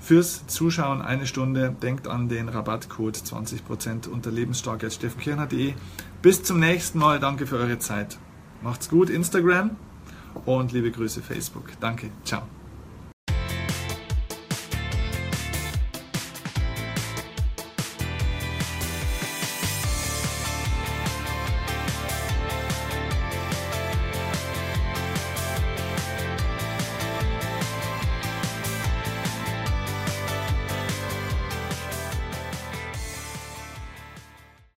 fürs 0.00 0.46
Zuschauen. 0.48 1.00
Eine 1.00 1.26
Stunde. 1.26 1.76
Denkt 1.80 2.08
an 2.08 2.28
den 2.28 2.48
Rabattcode 2.48 3.16
20% 3.16 4.08
unter 4.08 4.32
lebensstark.steffenkirchner.de. 4.32 5.74
Bis 6.22 6.42
zum 6.42 6.58
nächsten 6.58 6.98
Mal. 6.98 7.20
Danke 7.20 7.46
für 7.46 7.56
eure 7.56 7.78
Zeit. 7.78 8.18
Macht's 8.62 8.88
gut, 8.88 9.10
Instagram 9.10 9.76
und 10.46 10.72
liebe 10.72 10.90
Grüße 10.90 11.22
Facebook. 11.22 11.70
Danke, 11.80 12.10
ciao. 12.24 12.42